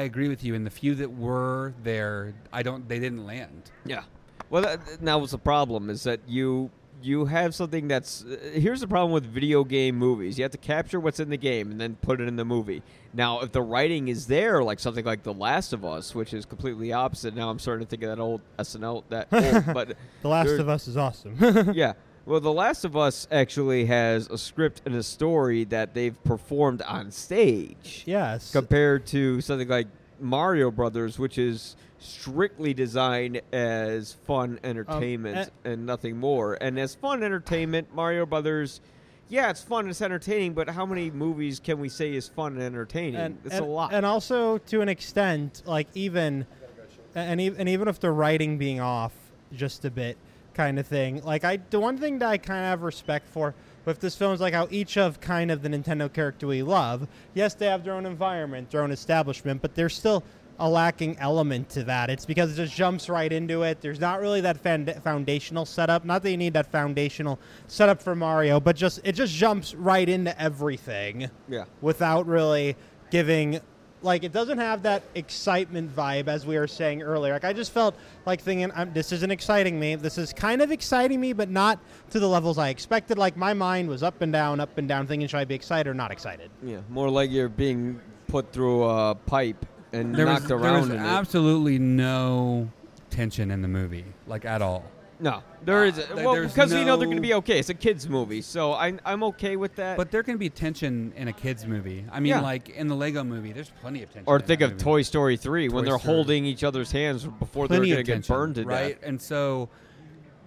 agree 0.00 0.28
with 0.28 0.42
you. 0.42 0.54
And 0.54 0.66
the 0.66 0.70
few 0.70 0.94
that 0.96 1.12
were 1.12 1.74
there, 1.82 2.34
I 2.52 2.62
don't. 2.62 2.88
They 2.88 2.98
didn't 2.98 3.26
land. 3.26 3.70
yeah. 3.84 4.02
Well, 4.50 4.62
that, 4.62 4.80
that 5.00 5.14
was 5.20 5.30
the 5.30 5.38
problem 5.38 5.88
is 5.88 6.02
that 6.02 6.20
you 6.26 6.70
you 7.02 7.24
have 7.24 7.54
something 7.54 7.88
that's 7.88 8.24
uh, 8.24 8.36
here's 8.52 8.80
the 8.80 8.86
problem 8.86 9.12
with 9.12 9.24
video 9.24 9.64
game 9.64 9.96
movies. 9.96 10.38
You 10.38 10.44
have 10.44 10.52
to 10.52 10.58
capture 10.58 11.00
what's 11.00 11.20
in 11.20 11.30
the 11.30 11.36
game 11.36 11.70
and 11.70 11.80
then 11.80 11.96
put 11.96 12.20
it 12.20 12.28
in 12.28 12.36
the 12.36 12.44
movie. 12.44 12.82
Now, 13.14 13.40
if 13.40 13.52
the 13.52 13.62
writing 13.62 14.08
is 14.08 14.26
there, 14.26 14.62
like 14.62 14.78
something 14.78 15.04
like 15.04 15.22
The 15.22 15.32
Last 15.34 15.72
of 15.72 15.84
Us, 15.84 16.14
which 16.14 16.32
is 16.34 16.44
completely 16.44 16.92
opposite. 16.92 17.34
Now 17.34 17.50
I'm 17.50 17.58
starting 17.58 17.86
to 17.86 17.90
think 17.90 18.02
of 18.02 18.10
that 18.10 18.22
old 18.22 18.40
SNL 18.58 19.04
that 19.08 19.28
old, 19.32 19.64
but 19.74 19.96
The 20.22 20.28
Last 20.28 20.50
of 20.50 20.68
Us 20.68 20.88
is 20.88 20.96
awesome. 20.96 21.36
yeah. 21.74 21.94
Well, 22.24 22.38
The 22.38 22.52
Last 22.52 22.84
of 22.84 22.96
Us 22.96 23.26
actually 23.32 23.86
has 23.86 24.28
a 24.28 24.38
script 24.38 24.82
and 24.86 24.94
a 24.94 25.02
story 25.02 25.64
that 25.64 25.92
they've 25.92 26.22
performed 26.22 26.80
on 26.82 27.10
stage 27.10 28.04
yes. 28.06 28.52
compared 28.52 29.06
to 29.06 29.40
something 29.40 29.66
like 29.66 29.88
Mario 30.20 30.70
Brothers, 30.70 31.18
which 31.18 31.36
is 31.36 31.74
strictly 31.98 32.74
designed 32.74 33.40
as 33.52 34.12
fun 34.24 34.50
um, 34.50 34.58
entertainment 34.62 35.50
eh. 35.64 35.70
and 35.70 35.84
nothing 35.84 36.16
more. 36.16 36.54
And 36.60 36.78
as 36.78 36.94
fun 36.94 37.24
entertainment, 37.24 37.92
Mario 37.92 38.24
Brothers, 38.24 38.80
yeah, 39.28 39.50
it's 39.50 39.62
fun, 39.62 39.90
it's 39.90 40.00
entertaining, 40.00 40.52
but 40.54 40.68
how 40.68 40.86
many 40.86 41.10
movies 41.10 41.58
can 41.58 41.80
we 41.80 41.88
say 41.88 42.14
is 42.14 42.28
fun 42.28 42.52
and 42.52 42.62
entertaining? 42.62 43.16
and, 43.16 43.38
it's 43.44 43.56
and, 43.56 43.64
a 43.64 43.68
lot. 43.68 43.92
And 43.92 44.06
also, 44.06 44.58
to 44.58 44.80
an 44.80 44.88
extent, 44.88 45.62
like 45.66 45.88
even, 45.94 46.46
and, 47.16 47.40
and 47.40 47.68
even 47.68 47.88
if 47.88 47.98
the 47.98 48.12
writing 48.12 48.58
being 48.58 48.80
off 48.80 49.12
just 49.52 49.84
a 49.84 49.90
bit, 49.90 50.16
kind 50.54 50.78
of 50.78 50.86
thing. 50.86 51.22
Like 51.22 51.44
I, 51.44 51.58
the 51.70 51.80
one 51.80 51.98
thing 51.98 52.18
that 52.20 52.28
I 52.28 52.38
kind 52.38 52.60
of 52.60 52.66
have 52.66 52.82
respect 52.82 53.28
for 53.28 53.54
with 53.84 54.00
this 54.00 54.16
film 54.16 54.32
is 54.32 54.40
like 54.40 54.54
how 54.54 54.68
each 54.70 54.96
of 54.96 55.20
kind 55.20 55.50
of 55.50 55.62
the 55.62 55.68
Nintendo 55.68 56.12
character 56.12 56.46
we 56.46 56.62
love. 56.62 57.08
Yes, 57.34 57.54
they 57.54 57.66
have 57.66 57.84
their 57.84 57.94
own 57.94 58.06
environment, 58.06 58.70
their 58.70 58.82
own 58.82 58.90
establishment, 58.92 59.60
but 59.60 59.74
there's 59.74 59.96
still 59.96 60.22
a 60.58 60.68
lacking 60.68 61.18
element 61.18 61.68
to 61.70 61.82
that. 61.84 62.10
It's 62.10 62.24
because 62.24 62.52
it 62.52 62.56
just 62.62 62.76
jumps 62.76 63.08
right 63.08 63.32
into 63.32 63.62
it. 63.62 63.80
There's 63.80 63.98
not 63.98 64.20
really 64.20 64.40
that 64.42 64.58
foundational 65.02 65.66
setup. 65.66 66.04
Not 66.04 66.22
that 66.22 66.30
you 66.30 66.36
need 66.36 66.52
that 66.52 66.70
foundational 66.70 67.38
setup 67.66 68.00
for 68.00 68.14
Mario, 68.14 68.60
but 68.60 68.76
just 68.76 69.00
it 69.02 69.12
just 69.12 69.34
jumps 69.34 69.74
right 69.74 70.08
into 70.08 70.40
everything 70.40 71.28
yeah. 71.48 71.64
without 71.80 72.26
really 72.26 72.76
giving 73.10 73.60
like 74.02 74.24
it 74.24 74.32
doesn't 74.32 74.58
have 74.58 74.82
that 74.82 75.02
excitement 75.14 75.94
vibe 75.94 76.28
as 76.28 76.44
we 76.44 76.58
were 76.58 76.66
saying 76.66 77.02
earlier 77.02 77.32
like 77.32 77.44
i 77.44 77.52
just 77.52 77.72
felt 77.72 77.94
like 78.26 78.40
thinking 78.40 78.70
I'm, 78.74 78.92
this 78.92 79.12
isn't 79.12 79.30
exciting 79.30 79.78
me 79.78 79.94
this 79.94 80.18
is 80.18 80.32
kind 80.32 80.60
of 80.62 80.70
exciting 80.72 81.20
me 81.20 81.32
but 81.32 81.48
not 81.50 81.78
to 82.10 82.20
the 82.20 82.28
levels 82.28 82.58
i 82.58 82.68
expected 82.68 83.18
like 83.18 83.36
my 83.36 83.54
mind 83.54 83.88
was 83.88 84.02
up 84.02 84.20
and 84.22 84.32
down 84.32 84.60
up 84.60 84.76
and 84.78 84.88
down 84.88 85.06
thinking 85.06 85.28
should 85.28 85.38
i 85.38 85.44
be 85.44 85.54
excited 85.54 85.88
or 85.88 85.94
not 85.94 86.10
excited 86.10 86.50
Yeah. 86.62 86.78
More 86.88 87.08
like 87.10 87.30
you're 87.30 87.48
being 87.48 88.00
put 88.28 88.52
through 88.52 88.84
a 88.84 89.14
pipe 89.14 89.64
and 89.92 90.14
There 90.14 90.26
knocked 90.26 90.42
was, 90.42 90.48
there 90.48 90.58
was 90.58 90.88
in 90.88 90.96
it. 90.96 90.98
absolutely 90.98 91.78
no 91.78 92.68
tension 93.10 93.50
in 93.50 93.60
the 93.60 93.68
movie, 93.68 94.06
like 94.26 94.44
at 94.46 94.62
all. 94.62 94.84
No, 95.22 95.40
there 95.64 95.84
is. 95.84 95.98
Uh, 96.00 96.02
th- 96.02 96.16
well, 96.24 96.34
there's 96.34 96.52
because 96.52 96.74
we 96.74 96.84
know 96.84 96.96
they're 96.96 97.06
going 97.06 97.16
to 97.16 97.22
be 97.22 97.34
okay. 97.34 97.60
It's 97.60 97.68
a 97.68 97.74
kids 97.74 98.08
movie, 98.08 98.42
so 98.42 98.74
I'm 98.74 99.00
I'm 99.04 99.22
okay 99.22 99.54
with 99.54 99.76
that. 99.76 99.96
But 99.96 100.10
there 100.10 100.24
can 100.24 100.36
be 100.36 100.50
tension 100.50 101.12
in 101.16 101.28
a 101.28 101.32
kids 101.32 101.64
movie. 101.64 102.04
I 102.10 102.18
mean, 102.18 102.30
Yeah. 102.30 102.40
like 102.40 102.70
in 102.70 102.88
the 102.88 102.96
Lego 102.96 103.22
movie, 103.22 103.52
there's 103.52 103.70
plenty 103.80 104.02
of 104.02 104.10
tension. 104.10 104.24
or 104.26 104.36
in 104.40 104.42
think 104.42 104.58
that 104.60 104.64
of 104.66 104.70
movie. 104.72 104.82
Toy 104.84 105.02
Story 105.02 105.36
three 105.36 105.68
when 105.68 105.84
Toy 105.84 105.90
they're 105.90 105.98
Story. 106.00 106.14
holding 106.16 106.44
each 106.44 106.64
other's 106.64 106.90
hands 106.90 107.24
before 107.24 107.68
plenty 107.68 107.90
they're 107.90 108.00
of 108.00 108.04
going 108.04 108.04
to 108.06 108.10
get 108.10 108.12
tension, 108.14 108.34
burned 108.34 108.54
to 108.56 108.64
right? 108.64 109.00
death. 109.00 109.08
And 109.08 109.22
so, 109.22 109.68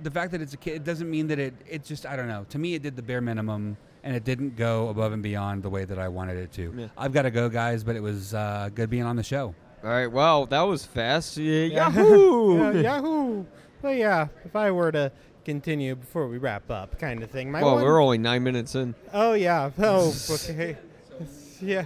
the 0.04 0.12
fact 0.12 0.34
that 0.34 0.42
it's 0.42 0.54
a 0.54 0.58
kid, 0.58 0.74
it 0.76 0.84
doesn't 0.84 1.10
mean 1.10 1.28
that 1.28 1.40
it. 1.40 1.54
It 1.70 1.86
just 1.86 2.06
I 2.06 2.18
don't 2.18 2.28
know. 2.28 2.46
To 2.50 2.60
me, 2.60 2.74
it 2.74 2.82
did 2.82 2.98
the 2.98 3.02
bare 3.02 3.22
minimum, 3.22 3.78
and 4.04 4.14
it 4.14 4.26
didn't 4.26 4.58
go 4.58 4.90
above 4.90 5.14
and 5.14 5.24
beyond 5.24 5.64
the 5.64 5.70
way 5.70 5.86
that 5.86 5.98
I 5.98 6.10
wanted 6.10 6.36
it 6.36 6.52
to. 6.54 6.74
Yeah. 6.78 6.88
I've 6.98 7.14
got 7.14 7.22
to 7.22 7.32
go, 7.32 7.48
guys, 7.48 7.86
but 7.86 7.96
it 7.96 8.02
was 8.02 8.34
uh, 8.34 8.70
good 8.76 8.90
being 8.90 9.04
on 9.04 9.16
the 9.16 9.24
show. 9.24 9.56
All 9.86 9.92
right, 9.92 10.08
well, 10.12 10.48
that 10.48 10.62
was 10.64 10.84
fast. 10.86 11.38
Yeah, 11.38 11.66
Yeah. 11.66 11.76
Yahoo! 11.96 12.74
Yeah, 12.74 12.82
yahoo 12.82 13.46
well 13.86 13.94
yeah 13.94 14.28
if 14.44 14.56
i 14.56 14.72
were 14.72 14.92
to 14.92 15.12
continue 15.46 15.96
before 15.96 16.28
we 16.28 16.40
wrap 16.40 16.72
up 16.72 16.98
kind 16.98 17.22
of 17.22 17.30
thing 17.30 17.52
my 17.52 17.62
well, 17.62 17.76
one- 17.76 17.84
we're 17.84 18.02
only 18.02 18.18
nine 18.18 18.42
minutes 18.44 18.74
in. 18.74 18.96
Oh 19.14 19.34
yeah. 19.34 19.70
Oh 19.78 20.12
okay. 20.32 20.76
yeah. 21.62 21.86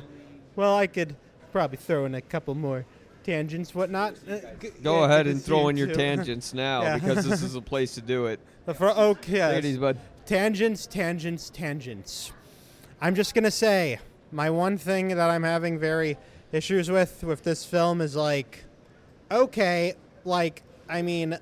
Well, 0.56 0.78
I 0.78 0.88
could 0.88 1.14
probably 1.52 1.76
throw 1.76 2.06
in 2.06 2.16
a 2.16 2.22
couple 2.22 2.56
more 2.56 2.86
tangents, 3.26 3.76
whatnot. 3.76 4.16
Uh, 4.30 4.38
g- 4.62 4.70
Go 4.82 5.00
yeah, 5.00 5.06
ahead 5.08 5.28
and 5.28 5.44
throw 5.44 5.68
in 5.68 5.76
your 5.76 5.88
too. 5.88 5.94
tangents 6.06 6.54
now 6.54 6.84
Yeah. 6.84 6.98
because 7.00 7.28
this 7.28 7.42
is 7.44 7.56
a 7.56 7.62
place 7.62 7.96
to 7.96 8.02
do 8.02 8.28
it. 8.28 8.40
Fir- 8.74 8.92
okay. 8.92 9.48
Ladies, 9.56 9.78
bud. 9.78 9.98
Tangents, 10.26 10.88
tangents, 10.88 11.50
tangents. 11.50 12.32
I'm 13.02 13.14
just 13.14 13.36
gonna 13.36 13.52
say 13.52 14.00
my 14.32 14.50
one 14.50 14.78
thing 14.78 15.10
that 15.10 15.30
I'm 15.30 15.44
having 15.44 15.78
very 15.78 16.18
issues 16.54 16.90
with 16.90 17.26
with 17.26 17.44
this 17.44 17.66
film 17.66 18.00
is 18.00 18.16
like, 18.16 18.64
okay, 19.30 19.96
like 20.24 20.64
I 20.88 21.02
mean, 21.02 21.38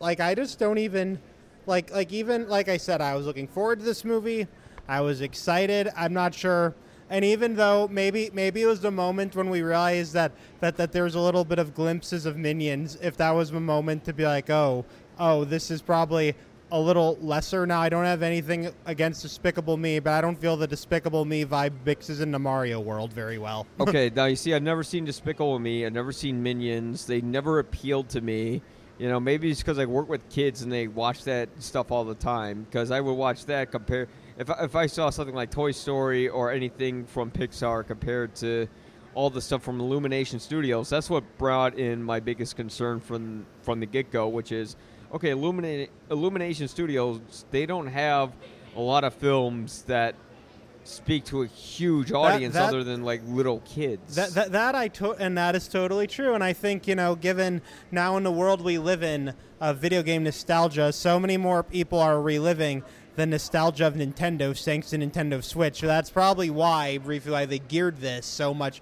like 0.00 0.18
I 0.18 0.34
just 0.34 0.58
don't 0.58 0.78
even 0.78 1.20
like 1.66 1.92
like 1.92 2.12
even 2.12 2.48
like 2.48 2.68
I 2.68 2.78
said 2.78 3.00
I 3.00 3.14
was 3.14 3.26
looking 3.26 3.46
forward 3.46 3.78
to 3.78 3.84
this 3.84 4.04
movie. 4.04 4.48
I 4.88 5.00
was 5.02 5.20
excited. 5.20 5.88
I'm 5.96 6.12
not 6.12 6.34
sure. 6.34 6.74
And 7.10 7.24
even 7.24 7.54
though 7.54 7.86
maybe 7.88 8.30
maybe 8.32 8.62
it 8.62 8.66
was 8.66 8.80
the 8.80 8.90
moment 8.90 9.36
when 9.36 9.50
we 9.50 9.62
realized 9.62 10.14
that 10.14 10.32
that 10.60 10.76
that 10.78 10.90
there 10.92 11.04
was 11.04 11.14
a 11.14 11.20
little 11.20 11.44
bit 11.44 11.58
of 11.58 11.74
glimpses 11.74 12.26
of 12.26 12.36
minions, 12.36 12.96
if 13.00 13.16
that 13.18 13.30
was 13.30 13.50
the 13.50 13.60
moment 13.60 14.04
to 14.04 14.12
be 14.12 14.24
like, 14.24 14.50
oh, 14.50 14.84
oh, 15.18 15.44
this 15.44 15.70
is 15.70 15.82
probably 15.82 16.34
a 16.72 16.78
little 16.78 17.18
lesser 17.20 17.66
now. 17.66 17.80
I 17.80 17.88
don't 17.88 18.04
have 18.04 18.22
anything 18.22 18.72
against 18.86 19.22
Despicable 19.22 19.76
Me, 19.76 19.98
but 19.98 20.12
I 20.12 20.20
don't 20.20 20.36
feel 20.36 20.56
the 20.56 20.68
Despicable 20.68 21.24
Me 21.24 21.44
vibe 21.44 21.72
mixes 21.84 22.20
into 22.20 22.38
Mario 22.38 22.78
World 22.78 23.12
very 23.12 23.38
well. 23.38 23.66
okay, 23.80 24.10
now 24.14 24.26
you 24.26 24.36
see, 24.36 24.54
I've 24.54 24.62
never 24.62 24.84
seen 24.84 25.04
Despicable 25.04 25.58
Me. 25.58 25.84
I've 25.84 25.92
never 25.92 26.12
seen 26.12 26.42
Minions. 26.42 27.06
They 27.06 27.20
never 27.20 27.58
appealed 27.58 28.08
to 28.10 28.20
me. 28.20 28.62
You 29.00 29.08
know, 29.08 29.18
maybe 29.18 29.50
it's 29.50 29.60
because 29.60 29.78
I 29.78 29.86
work 29.86 30.10
with 30.10 30.28
kids 30.28 30.60
and 30.60 30.70
they 30.70 30.86
watch 30.86 31.24
that 31.24 31.48
stuff 31.58 31.90
all 31.90 32.04
the 32.04 32.14
time. 32.14 32.64
Because 32.64 32.90
I 32.90 33.00
would 33.00 33.14
watch 33.14 33.46
that 33.46 33.70
compare 33.70 34.08
if 34.36 34.50
I, 34.50 34.64
if 34.64 34.76
I 34.76 34.84
saw 34.84 35.08
something 35.08 35.34
like 35.34 35.50
Toy 35.50 35.70
Story 35.70 36.28
or 36.28 36.52
anything 36.52 37.06
from 37.06 37.30
Pixar 37.30 37.86
compared 37.86 38.34
to 38.36 38.68
all 39.14 39.30
the 39.30 39.40
stuff 39.40 39.62
from 39.62 39.80
Illumination 39.80 40.38
Studios. 40.38 40.90
That's 40.90 41.08
what 41.08 41.24
brought 41.38 41.78
in 41.78 42.02
my 42.02 42.20
biggest 42.20 42.56
concern 42.56 43.00
from 43.00 43.46
from 43.62 43.80
the 43.80 43.86
get 43.86 44.10
go, 44.10 44.28
which 44.28 44.52
is 44.52 44.76
okay. 45.14 45.30
Illumina- 45.30 45.88
Illumination 46.10 46.68
Studios 46.68 47.46
they 47.50 47.64
don't 47.64 47.86
have 47.86 48.34
a 48.76 48.80
lot 48.80 49.04
of 49.04 49.14
films 49.14 49.80
that 49.84 50.14
speak 50.90 51.24
to 51.26 51.42
a 51.42 51.46
huge 51.46 52.12
audience 52.12 52.54
that- 52.54 52.68
other 52.68 52.84
than 52.84 53.02
like 53.04 53.22
little 53.26 53.60
kids. 53.60 54.14
That, 54.16 54.30
that, 54.30 54.52
that 54.52 54.74
I 54.74 54.88
to- 54.88 55.12
and 55.12 55.36
that 55.38 55.54
is 55.54 55.68
totally 55.68 56.06
true. 56.06 56.34
And 56.34 56.42
I 56.44 56.52
think 56.52 56.86
you 56.88 56.94
know, 56.94 57.14
given 57.14 57.62
now 57.90 58.16
in 58.16 58.22
the 58.24 58.30
world 58.32 58.60
we 58.62 58.78
live 58.78 59.02
in, 59.02 59.34
uh, 59.60 59.72
video 59.72 60.02
game 60.02 60.24
nostalgia, 60.24 60.92
so 60.92 61.18
many 61.20 61.36
more 61.36 61.62
people 61.62 61.98
are 61.98 62.20
reliving 62.20 62.82
the 63.16 63.26
nostalgia 63.26 63.86
of 63.86 63.94
Nintendo 63.94 64.56
thanks 64.58 64.90
to 64.90 64.98
Nintendo 64.98 65.42
Switch. 65.42 65.80
So 65.80 65.86
that's 65.86 66.10
probably 66.10 66.48
why, 66.50 66.98
briefly, 66.98 67.32
why 67.32 67.44
they 67.46 67.58
geared 67.58 67.98
this 68.00 68.24
so 68.26 68.54
much 68.54 68.80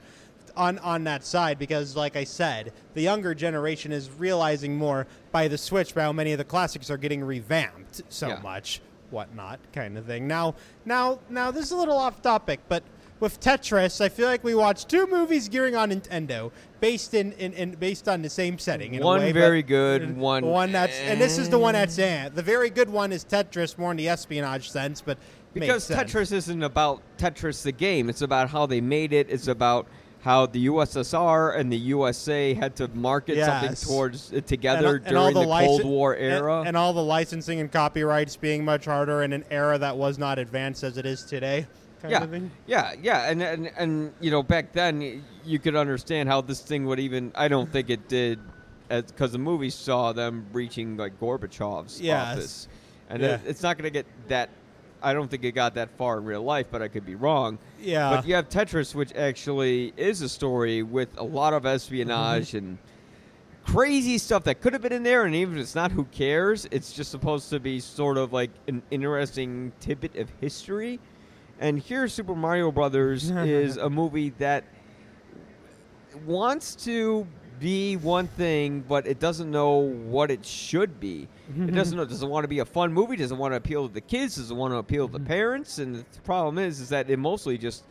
on 0.56 0.78
on 0.80 1.04
that 1.04 1.24
side. 1.24 1.58
Because, 1.58 1.96
like 1.96 2.14
I 2.16 2.24
said, 2.24 2.72
the 2.94 3.02
younger 3.02 3.34
generation 3.34 3.90
is 3.92 4.10
realizing 4.10 4.76
more 4.76 5.06
by 5.32 5.48
the 5.48 5.58
Switch 5.58 5.94
by 5.94 6.02
how 6.02 6.12
many 6.12 6.32
of 6.32 6.38
the 6.38 6.44
classics 6.44 6.90
are 6.90 6.96
getting 6.96 7.22
revamped 7.24 8.02
so 8.08 8.28
Yeah. 8.28 8.40
much, 8.42 8.80
whatnot, 9.10 9.58
kind 9.72 9.96
of 9.96 10.06
thing. 10.06 10.26
Now, 10.26 10.54
now, 10.84 11.18
now, 11.28 11.50
this 11.50 11.66
is 11.66 11.72
a 11.72 11.76
little 11.76 11.96
off 11.96 12.22
topic, 12.22 12.60
but 12.68 12.82
with 13.20 13.40
Tetris, 13.40 14.00
I 14.00 14.08
feel 14.08 14.26
like 14.26 14.44
we 14.44 14.54
watched 14.54 14.88
two 14.88 15.06
movies 15.06 15.48
gearing 15.48 15.74
on 15.74 15.90
Nintendo, 15.90 16.52
based 16.80 17.14
in, 17.14 17.32
in, 17.32 17.52
in 17.54 17.70
based 17.72 18.08
on 18.08 18.22
the 18.22 18.30
same 18.30 18.58
setting. 18.58 18.94
In 18.94 19.02
a 19.02 19.04
One 19.04 19.20
way, 19.20 19.32
very 19.32 19.62
good, 19.62 20.16
one 20.16 20.44
one 20.46 20.72
that's, 20.72 20.96
and 21.00 21.20
this 21.20 21.38
is 21.38 21.48
the 21.48 21.58
one 21.58 21.74
that's 21.74 21.98
eh. 21.98 22.28
The 22.28 22.42
very 22.42 22.70
good 22.70 22.88
one 22.88 23.12
is 23.12 23.24
Tetris, 23.24 23.76
more 23.76 23.90
in 23.90 23.96
the 23.96 24.08
espionage 24.08 24.70
sense, 24.70 25.00
but 25.00 25.18
because. 25.52 25.88
Tetris 25.88 26.32
isn't 26.32 26.62
about 26.62 27.02
Tetris 27.18 27.62
the 27.62 27.72
game. 27.72 28.08
It's 28.08 28.22
about 28.22 28.50
how 28.50 28.66
they 28.66 28.80
made 28.80 29.12
it. 29.12 29.28
It's 29.28 29.48
about 29.48 29.88
how 30.20 30.46
the 30.46 30.66
USSR 30.66 31.56
and 31.56 31.70
the 31.72 31.76
USA 31.76 32.52
had 32.54 32.76
to 32.76 32.88
market 32.88 33.36
Yes. 33.36 33.46
something 33.46 33.88
towards 33.88 34.32
uh, 34.32 34.36
it 34.36 34.46
together 34.46 34.96
and, 34.96 35.06
and 35.06 35.14
during 35.14 35.16
all 35.16 35.32
the, 35.32 35.40
the, 35.40 35.66
Cold 35.66 35.84
War 35.84 36.16
era. 36.16 36.62
and, 36.66 36.76
all 36.76 36.92
the 36.92 37.02
licensing 37.02 37.60
and 37.60 37.70
copyrights 37.70 38.36
being 38.36 38.64
much 38.64 38.84
harder 38.84 39.22
in 39.22 39.32
an 39.32 39.44
era 39.50 39.78
that 39.78 39.96
was 39.96 40.18
not 40.18 40.38
advanced 40.38 40.82
as 40.82 40.98
it 40.98 41.06
is 41.06 41.22
today. 41.24 41.66
Kind 42.02 42.12
yeah, 42.12 42.22
of 42.22 42.30
thing. 42.30 42.50
yeah, 42.66 42.94
yeah, 43.02 43.28
and, 43.28 43.42
and 43.42 43.72
and 43.76 44.12
you 44.20 44.30
know 44.30 44.40
back 44.40 44.72
then 44.72 45.24
you 45.44 45.58
could 45.58 45.74
understand 45.74 46.28
how 46.28 46.40
this 46.40 46.60
thing 46.60 46.86
would 46.86 47.00
even. 47.00 47.32
I 47.34 47.48
don't 47.48 47.72
think 47.72 47.90
it 47.90 48.08
did, 48.08 48.38
because 48.88 49.32
the 49.32 49.38
movie 49.38 49.70
saw 49.70 50.12
them 50.12 50.46
reaching 50.52 50.96
like 50.96 51.18
Gorbachev's 51.18 52.00
Yes. 52.00 52.32
office, 52.36 52.68
and 53.08 53.20
Yeah. 53.20 53.34
it, 53.34 53.40
it's 53.46 53.62
not 53.64 53.76
going 53.78 53.84
to 53.84 53.90
get 53.90 54.06
that. 54.28 54.48
I 55.02 55.12
don't 55.14 55.30
think 55.30 55.44
it 55.44 55.52
got 55.52 55.74
that 55.74 55.90
far 55.96 56.18
in 56.18 56.24
real 56.24 56.42
life, 56.42 56.66
but 56.70 56.82
I 56.82 56.88
could 56.88 57.06
be 57.06 57.14
wrong. 57.14 57.58
Yeah. 57.80 58.10
But 58.10 58.26
you 58.26 58.34
have 58.34 58.48
Tetris, 58.48 58.94
which 58.94 59.12
actually 59.14 59.92
is 59.96 60.22
a 60.22 60.28
story 60.28 60.82
with 60.82 61.08
a 61.18 61.24
lot 61.24 61.52
of 61.54 61.64
espionage 61.66 62.48
Mm-hmm. 62.48 62.56
and 62.58 62.78
crazy 63.64 64.16
stuff 64.18 64.44
that 64.44 64.60
could 64.62 64.72
have 64.72 64.80
been 64.82 64.92
in 64.94 65.02
there. 65.02 65.24
And 65.24 65.34
even 65.34 65.56
if 65.56 65.60
it's 65.62 65.74
not, 65.74 65.90
who 65.92 66.04
cares? 66.04 66.66
It's 66.70 66.92
just 66.92 67.10
supposed 67.10 67.50
to 67.50 67.60
be 67.60 67.80
sort 67.80 68.16
of 68.16 68.32
like 68.32 68.50
an 68.66 68.82
interesting 68.90 69.72
tidbit 69.80 70.16
of 70.16 70.30
history. 70.40 70.98
And 71.60 71.78
here, 71.78 72.08
Super 72.08 72.34
Mario 72.34 72.72
Brothers 72.72 73.30
is 73.30 73.76
a 73.76 73.90
movie 73.90 74.30
that 74.38 74.64
wants 76.26 76.74
to 76.84 77.26
be 77.58 77.96
one 77.96 78.26
thing, 78.26 78.84
but 78.88 79.06
it 79.06 79.18
doesn't 79.18 79.50
know 79.50 79.76
what 79.78 80.30
it 80.30 80.44
should 80.44 81.00
be. 81.00 81.28
it 81.68 81.74
doesn't 81.74 81.96
know. 81.96 82.04
Doesn't 82.04 82.28
want 82.28 82.44
to 82.44 82.48
be 82.48 82.58
a 82.60 82.64
fun 82.64 82.92
movie. 82.92 83.16
Doesn't 83.16 83.38
want 83.38 83.52
to 83.52 83.56
appeal 83.56 83.88
to 83.88 83.94
the 83.94 84.00
kids. 84.00 84.36
Doesn't 84.36 84.56
want 84.56 84.72
to 84.72 84.78
appeal 84.78 85.06
to 85.06 85.12
the 85.12 85.18
mm-hmm. 85.18 85.28
parents. 85.28 85.78
And 85.78 85.96
the 85.96 86.20
problem 86.22 86.58
is, 86.58 86.80
is 86.80 86.88
that 86.90 87.10
it 87.10 87.18
mostly 87.18 87.58
just 87.58 87.84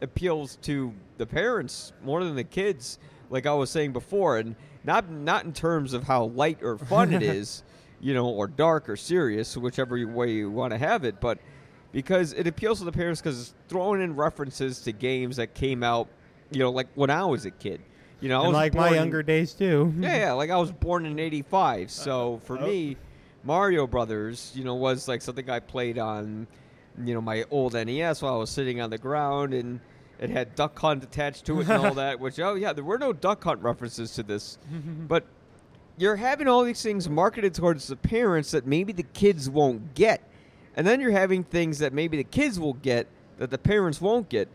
appeals 0.00 0.56
to 0.62 0.92
the 1.18 1.26
parents 1.26 1.92
more 2.04 2.24
than 2.24 2.34
the 2.34 2.44
kids. 2.44 2.98
Like 3.30 3.46
I 3.46 3.54
was 3.54 3.70
saying 3.70 3.92
before, 3.92 4.38
and 4.38 4.56
not 4.84 5.10
not 5.10 5.44
in 5.44 5.52
terms 5.52 5.94
of 5.94 6.04
how 6.04 6.24
light 6.24 6.62
or 6.62 6.76
fun 6.76 7.12
it 7.12 7.22
is, 7.22 7.62
you 8.00 8.14
know, 8.14 8.28
or 8.28 8.46
dark 8.46 8.88
or 8.88 8.96
serious, 8.96 9.56
whichever 9.56 10.06
way 10.06 10.32
you 10.32 10.50
want 10.50 10.72
to 10.72 10.78
have 10.78 11.04
it, 11.04 11.20
but 11.20 11.38
because 11.92 12.32
it 12.32 12.46
appeals 12.46 12.78
to 12.78 12.84
the 12.84 12.92
parents 12.92 13.20
because 13.20 13.40
it's 13.40 13.54
throwing 13.68 14.02
in 14.02 14.16
references 14.16 14.80
to 14.80 14.92
games 14.92 15.36
that 15.36 15.54
came 15.54 15.82
out, 15.82 16.08
you 16.50 16.58
know, 16.58 16.70
like 16.70 16.88
when 16.94 17.10
I 17.10 17.24
was 17.24 17.46
a 17.46 17.50
kid. 17.50 17.80
You 18.22 18.28
know, 18.28 18.44
And 18.44 18.52
like 18.52 18.72
my 18.74 18.88
in- 18.90 18.94
younger 18.94 19.22
days 19.22 19.52
too. 19.52 19.92
yeah, 19.98 20.16
yeah. 20.16 20.32
Like 20.32 20.50
I 20.50 20.56
was 20.56 20.70
born 20.70 21.06
in 21.06 21.18
'85, 21.18 21.86
uh, 21.86 21.88
so 21.90 22.40
for 22.44 22.56
oh. 22.56 22.64
me, 22.64 22.96
Mario 23.42 23.86
Brothers, 23.86 24.52
you 24.54 24.62
know, 24.62 24.76
was 24.76 25.08
like 25.08 25.20
something 25.20 25.50
I 25.50 25.58
played 25.58 25.98
on, 25.98 26.46
you 27.04 27.14
know, 27.14 27.20
my 27.20 27.44
old 27.50 27.74
NES 27.74 28.22
while 28.22 28.34
I 28.34 28.38
was 28.38 28.50
sitting 28.50 28.80
on 28.80 28.90
the 28.90 28.98
ground, 28.98 29.52
and 29.54 29.80
it 30.20 30.30
had 30.30 30.54
Duck 30.54 30.78
Hunt 30.78 31.02
attached 31.02 31.44
to 31.46 31.60
it 31.60 31.68
and 31.68 31.84
all 31.84 31.94
that. 32.04 32.20
Which, 32.20 32.38
oh 32.38 32.54
yeah, 32.54 32.72
there 32.72 32.84
were 32.84 32.98
no 32.98 33.12
Duck 33.12 33.42
Hunt 33.42 33.60
references 33.60 34.14
to 34.14 34.22
this, 34.22 34.56
but 35.08 35.26
you're 35.98 36.16
having 36.16 36.46
all 36.46 36.62
these 36.62 36.80
things 36.80 37.08
marketed 37.08 37.54
towards 37.54 37.88
the 37.88 37.96
parents 37.96 38.52
that 38.52 38.68
maybe 38.68 38.92
the 38.92 39.02
kids 39.02 39.50
won't 39.50 39.94
get, 39.94 40.22
and 40.76 40.86
then 40.86 41.00
you're 41.00 41.10
having 41.10 41.42
things 41.42 41.80
that 41.80 41.92
maybe 41.92 42.16
the 42.16 42.24
kids 42.24 42.60
will 42.60 42.74
get 42.74 43.08
that 43.38 43.50
the 43.50 43.58
parents 43.58 44.00
won't 44.00 44.28
get. 44.28 44.48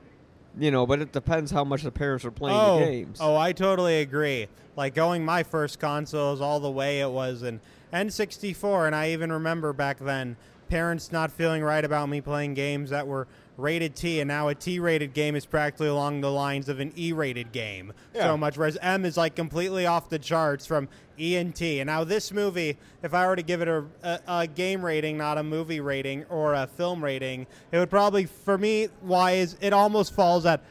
You 0.59 0.71
know, 0.71 0.85
but 0.85 1.01
it 1.01 1.11
depends 1.11 1.51
how 1.51 1.63
much 1.63 1.83
the 1.83 1.91
parents 1.91 2.25
are 2.25 2.31
playing 2.31 2.57
oh, 2.59 2.79
the 2.79 2.85
games. 2.85 3.19
Oh, 3.21 3.35
I 3.35 3.51
totally 3.51 4.01
agree. 4.01 4.47
Like 4.75 4.95
going 4.95 5.23
my 5.23 5.43
first 5.43 5.79
consoles 5.79 6.41
all 6.41 6.59
the 6.59 6.71
way 6.71 7.01
it 7.01 7.09
was 7.09 7.41
an 7.41 7.61
N64, 7.93 8.87
and 8.87 8.95
I 8.95 9.11
even 9.11 9.31
remember 9.31 9.73
back 9.73 9.99
then 9.99 10.35
parents 10.69 11.11
not 11.11 11.31
feeling 11.31 11.63
right 11.63 11.83
about 11.83 12.09
me 12.09 12.21
playing 12.21 12.53
games 12.53 12.89
that 12.89 13.07
were 13.07 13.27
rated 13.57 13.95
T, 13.95 14.19
and 14.19 14.27
now 14.27 14.47
a 14.47 14.55
T-rated 14.55 15.13
game 15.13 15.35
is 15.35 15.45
practically 15.45 15.87
along 15.87 16.21
the 16.21 16.31
lines 16.31 16.69
of 16.69 16.79
an 16.79 16.93
E-rated 16.95 17.51
game. 17.51 17.91
Yeah. 18.13 18.23
So 18.23 18.37
much, 18.37 18.57
whereas 18.57 18.77
M 18.81 19.03
is 19.03 19.17
like 19.17 19.35
completely 19.35 19.85
off 19.85 20.09
the 20.09 20.19
charts 20.19 20.65
from 20.65 20.87
E 21.19 21.35
and 21.35 21.53
T. 21.53 21.79
And 21.79 21.87
now 21.87 22.03
this 22.03 22.31
movie, 22.31 22.77
if 23.01 23.13
I 23.13 23.27
were 23.27 23.35
to 23.35 23.41
give 23.41 23.61
it 23.61 23.67
a, 23.67 23.83
a, 24.03 24.19
a 24.27 24.47
game 24.47 24.85
rating, 24.85 25.17
not 25.17 25.37
a 25.37 25.43
movie 25.43 25.79
rating 25.79 26.23
or 26.25 26.53
a 26.53 26.67
film 26.67 27.03
rating, 27.03 27.47
it 27.71 27.79
would 27.79 27.89
probably, 27.89 28.25
for 28.25 28.57
me, 28.57 28.89
wise, 29.01 29.57
it 29.59 29.73
almost 29.73 30.13
falls 30.13 30.45
at 30.45 30.63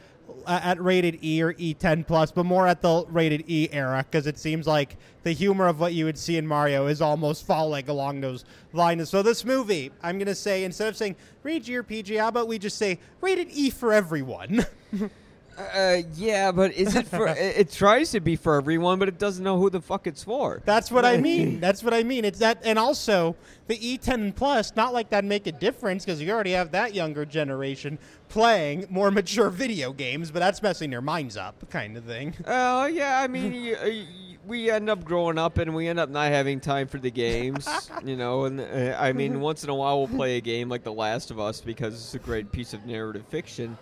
at 0.47 0.81
rated 0.81 1.19
E 1.23 1.41
or 1.41 1.53
E10 1.53 2.07
plus, 2.07 2.31
but 2.31 2.45
more 2.45 2.67
at 2.67 2.81
the 2.81 3.05
rated 3.09 3.43
E 3.47 3.69
era 3.71 4.05
because 4.09 4.27
it 4.27 4.37
seems 4.39 4.65
like 4.65 4.97
the 5.23 5.31
humor 5.31 5.67
of 5.67 5.79
what 5.79 5.93
you 5.93 6.05
would 6.05 6.17
see 6.17 6.37
in 6.37 6.47
Mario 6.47 6.87
is 6.87 7.01
almost 7.01 7.45
falling 7.45 7.89
along 7.89 8.21
those 8.21 8.45
lines. 8.73 9.09
So 9.09 9.21
this 9.21 9.43
movie, 9.43 9.91
I'm 10.01 10.17
gonna 10.17 10.35
say 10.35 10.63
instead 10.63 10.87
of 10.87 10.95
saying 10.95 11.15
rated 11.43 11.63
G 11.65 11.75
or 11.75 11.83
PG, 11.83 12.15
how 12.15 12.29
about 12.29 12.47
we 12.47 12.57
just 12.57 12.77
say 12.77 12.99
rated 13.21 13.49
E 13.51 13.69
for 13.69 13.93
everyone? 13.93 14.65
Uh, 15.57 16.03
yeah, 16.15 16.51
but 16.51 16.71
is 16.73 16.95
it 16.95 17.07
for? 17.07 17.27
it, 17.27 17.37
it 17.57 17.71
tries 17.71 18.11
to 18.11 18.19
be 18.19 18.35
for 18.35 18.55
everyone, 18.55 18.99
but 18.99 19.07
it 19.07 19.17
doesn't 19.17 19.43
know 19.43 19.57
who 19.57 19.69
the 19.69 19.81
fuck 19.81 20.05
it's 20.05 20.23
for. 20.23 20.61
That's 20.65 20.91
what 20.91 21.03
I 21.03 21.17
mean. 21.17 21.59
That's 21.59 21.83
what 21.83 21.93
I 21.93 22.03
mean. 22.03 22.25
It's 22.25 22.39
that, 22.39 22.59
and 22.63 22.77
also 22.77 23.35
the 23.65 23.75
E10 23.77 24.35
plus. 24.35 24.75
Not 24.75 24.93
like 24.93 25.09
that 25.09 25.25
make 25.25 25.47
a 25.47 25.51
difference 25.51 26.05
because 26.05 26.21
you 26.21 26.31
already 26.31 26.51
have 26.51 26.71
that 26.71 26.93
younger 26.93 27.25
generation 27.25 27.97
playing 28.29 28.85
more 28.89 29.09
mature 29.09 29.49
video 29.49 29.91
games, 29.93 30.29
but 30.31 30.39
that's 30.39 30.61
messing 30.61 30.89
their 30.89 31.01
minds 31.01 31.37
up, 31.37 31.67
kind 31.69 31.97
of 31.97 32.03
thing. 32.03 32.33
Oh 32.45 32.85
yeah, 32.85 33.19
I 33.21 33.27
mean, 33.27 33.53
you, 33.53 33.75
uh, 33.75 33.79
y- 33.85 34.05
we 34.45 34.69
end 34.69 34.89
up 34.89 35.03
growing 35.05 35.37
up 35.37 35.57
and 35.57 35.73
we 35.73 35.87
end 35.87 35.99
up 35.99 36.09
not 36.09 36.29
having 36.31 36.59
time 36.59 36.87
for 36.87 36.99
the 36.99 37.09
games, 37.11 37.67
you 38.05 38.15
know. 38.17 38.45
And 38.45 38.59
uh, 38.61 38.95
I 38.99 39.11
mean, 39.13 39.39
once 39.39 39.63
in 39.63 39.69
a 39.69 39.75
while 39.75 39.97
we'll 39.99 40.07
play 40.15 40.37
a 40.37 40.41
game 40.41 40.69
like 40.69 40.83
The 40.83 40.93
Last 40.93 41.31
of 41.31 41.39
Us 41.39 41.61
because 41.61 41.93
it's 41.95 42.13
a 42.15 42.19
great 42.19 42.51
piece 42.51 42.73
of 42.73 42.85
narrative 42.85 43.25
fiction. 43.29 43.77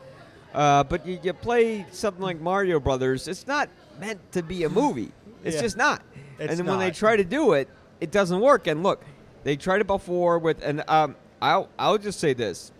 Uh, 0.56 0.84
but 0.86 1.06
you, 1.06 1.20
you 1.22 1.34
play 1.34 1.86
something 1.92 2.24
like 2.24 2.40
Mario 2.40 2.80
Brothers, 2.80 3.28
it's 3.28 3.46
not 3.46 3.70
meant 4.00 4.20
to 4.32 4.42
be 4.42 4.64
a 4.64 4.70
movie. 4.70 5.12
It's 5.44 5.58
Yeah. 5.58 5.62
just 5.62 5.78
not. 5.78 6.02
It's 6.40 6.50
and 6.52 6.60
then 6.60 6.66
when 6.66 6.80
they 6.80 6.92
try 6.92 7.16
to 7.18 7.24
do 7.26 7.54
it, 7.54 7.68
it 8.00 8.12
doesn't 8.12 8.40
work. 8.40 8.68
And 8.68 8.82
look, 8.82 9.04
they 9.44 9.56
tried 9.58 9.82
it 9.82 9.88
before 9.88 10.40
with, 10.40 10.62
and 10.64 10.84
um, 10.88 11.16
I'll 11.42 11.70
I'll 11.78 11.98
just 11.98 12.20
say 12.20 12.34
this: 12.34 12.72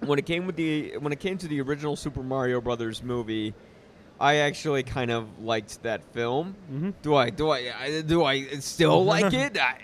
when 0.00 0.18
it 0.18 0.26
came 0.26 0.46
with 0.46 0.56
the 0.56 0.96
when 0.98 1.12
it 1.12 1.18
came 1.20 1.38
to 1.38 1.48
the 1.48 1.60
original 1.62 1.96
Super 1.96 2.22
Mario 2.22 2.60
Brothers 2.60 3.02
movie, 3.02 3.54
I 4.20 4.36
actually 4.36 4.82
kind 4.82 5.10
of 5.10 5.26
liked 5.42 5.82
that 5.84 6.02
film. 6.12 6.54
Mm-hmm. 6.72 6.90
Do 7.02 7.14
I? 7.14 7.30
Do 7.30 7.50
I? 7.50 7.72
I- 7.80 8.02
Do 8.02 8.24
I 8.24 8.44
still 8.60 9.04
like 9.14 9.32
it? 9.32 9.58
I, 9.58 9.76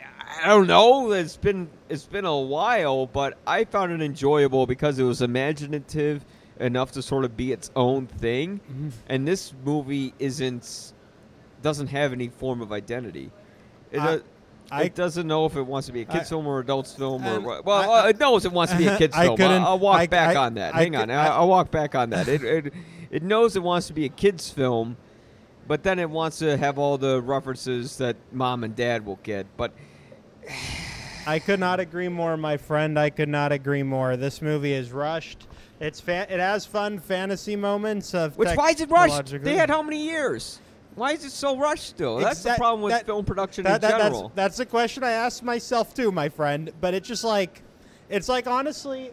I 0.44 0.48
don't 0.48 0.66
know. 0.66 1.12
It's 1.12 1.36
been 1.36 1.68
it's 1.88 2.04
been 2.06 2.24
a 2.26 2.38
while, 2.38 3.06
but 3.06 3.38
I 3.46 3.64
found 3.64 3.92
it 3.92 4.02
enjoyable 4.02 4.66
because 4.66 4.98
it 4.98 5.04
was 5.04 5.20
imaginative. 5.22 6.24
Enough 6.60 6.92
to 6.92 7.02
sort 7.02 7.24
of 7.24 7.36
be 7.36 7.52
its 7.52 7.70
own 7.76 8.06
thing. 8.06 8.60
Mm-hmm. 8.70 8.88
And 9.08 9.26
this 9.26 9.52
movie 9.64 10.14
isn't 10.18 10.92
doesn't 11.62 11.86
have 11.88 12.12
any 12.12 12.28
form 12.28 12.60
of 12.60 12.72
identity. 12.72 13.30
It, 13.90 13.98
I- 14.00 14.14
uh, 14.14 14.18
I- 14.70 14.82
it 14.84 14.94
doesn't 14.94 15.26
know 15.26 15.44
if 15.46 15.56
it 15.56 15.62
wants 15.62 15.86
to 15.88 15.92
be 15.92 16.02
a 16.02 16.04
kids 16.04 16.26
I- 16.26 16.30
film 16.30 16.46
or 16.46 16.58
adults 16.60 16.94
film 16.94 17.24
or 17.26 17.36
Um. 17.36 17.62
Well, 17.64 17.90
I- 17.90 18.04
uh, 18.04 18.08
it 18.08 18.18
knows 18.18 18.44
it 18.44 18.52
wants 18.52 18.72
to 18.72 18.78
be 18.78 18.86
a 18.86 18.96
kids 18.98 19.14
I 19.16 19.24
film. 19.24 19.36
couldn't- 19.36 19.62
I'll, 19.62 19.68
I'll 19.68 19.78
walk 19.78 20.00
I- 20.00 20.06
back 20.06 20.36
I- 20.36 20.40
on 20.46 20.54
that. 20.54 20.74
I 20.74 20.82
Hang 20.84 20.96
on, 20.96 21.10
I- 21.10 21.28
I, 21.28 21.40
will 21.40 21.48
walk 21.48 21.70
back 21.70 21.94
on 21.94 22.10
that. 22.10 22.28
It, 22.28 22.42
it 22.44 22.72
it 23.10 23.22
knows 23.22 23.56
it 23.56 23.62
wants 23.62 23.86
to 23.88 23.92
be 23.92 24.04
a 24.04 24.08
kids 24.08 24.50
film, 24.50 24.96
but 25.68 25.82
then 25.82 25.98
it 25.98 26.08
wants 26.10 26.38
to 26.38 26.56
have 26.56 26.78
all 26.78 26.98
the 26.98 27.20
references 27.22 27.96
that 27.98 28.16
mom 28.32 28.64
and 28.64 28.74
dad 28.74 29.04
will 29.06 29.18
get. 29.22 29.46
But 29.56 29.72
I 31.26 31.38
could 31.38 31.60
not 31.60 31.80
agree 31.80 32.08
more, 32.08 32.36
my 32.36 32.56
friend. 32.58 32.98
I 32.98 33.10
could 33.10 33.28
not 33.30 33.52
agree 33.52 33.82
more. 33.82 34.16
This 34.16 34.42
movie 34.42 34.72
is 34.74 34.92
rushed. 34.92 35.46
It's 35.84 36.00
fa- 36.00 36.26
it 36.30 36.40
has 36.40 36.64
fun 36.64 36.98
fantasy 36.98 37.56
moments 37.56 38.14
of 38.14 38.38
which 38.38 38.48
why 38.56 38.70
is 38.70 38.80
it 38.80 38.90
rushed? 38.90 39.42
They 39.42 39.54
had 39.54 39.68
how 39.68 39.82
many 39.82 40.02
years? 40.02 40.58
Why 40.94 41.12
is 41.12 41.24
it 41.24 41.30
so 41.30 41.58
rushed 41.58 41.88
still? 41.88 42.16
That's 42.18 42.42
the 42.42 42.54
problem 42.54 42.80
with 42.80 42.92
that- 42.92 43.04
film 43.04 43.24
production 43.24 43.64
that, 43.64 43.76
in 43.76 43.80
that- 43.82 43.98
general. 43.98 44.22
That's, 44.22 44.34
that's 44.34 44.56
the 44.56 44.66
question 44.66 45.04
I 45.04 45.10
asked 45.10 45.42
myself 45.42 45.92
too, 45.92 46.10
my 46.10 46.30
friend. 46.30 46.70
But 46.80 46.94
it's 46.94 47.06
just 47.06 47.22
like, 47.22 47.62
it's 48.08 48.30
like 48.30 48.46
honestly, 48.46 49.12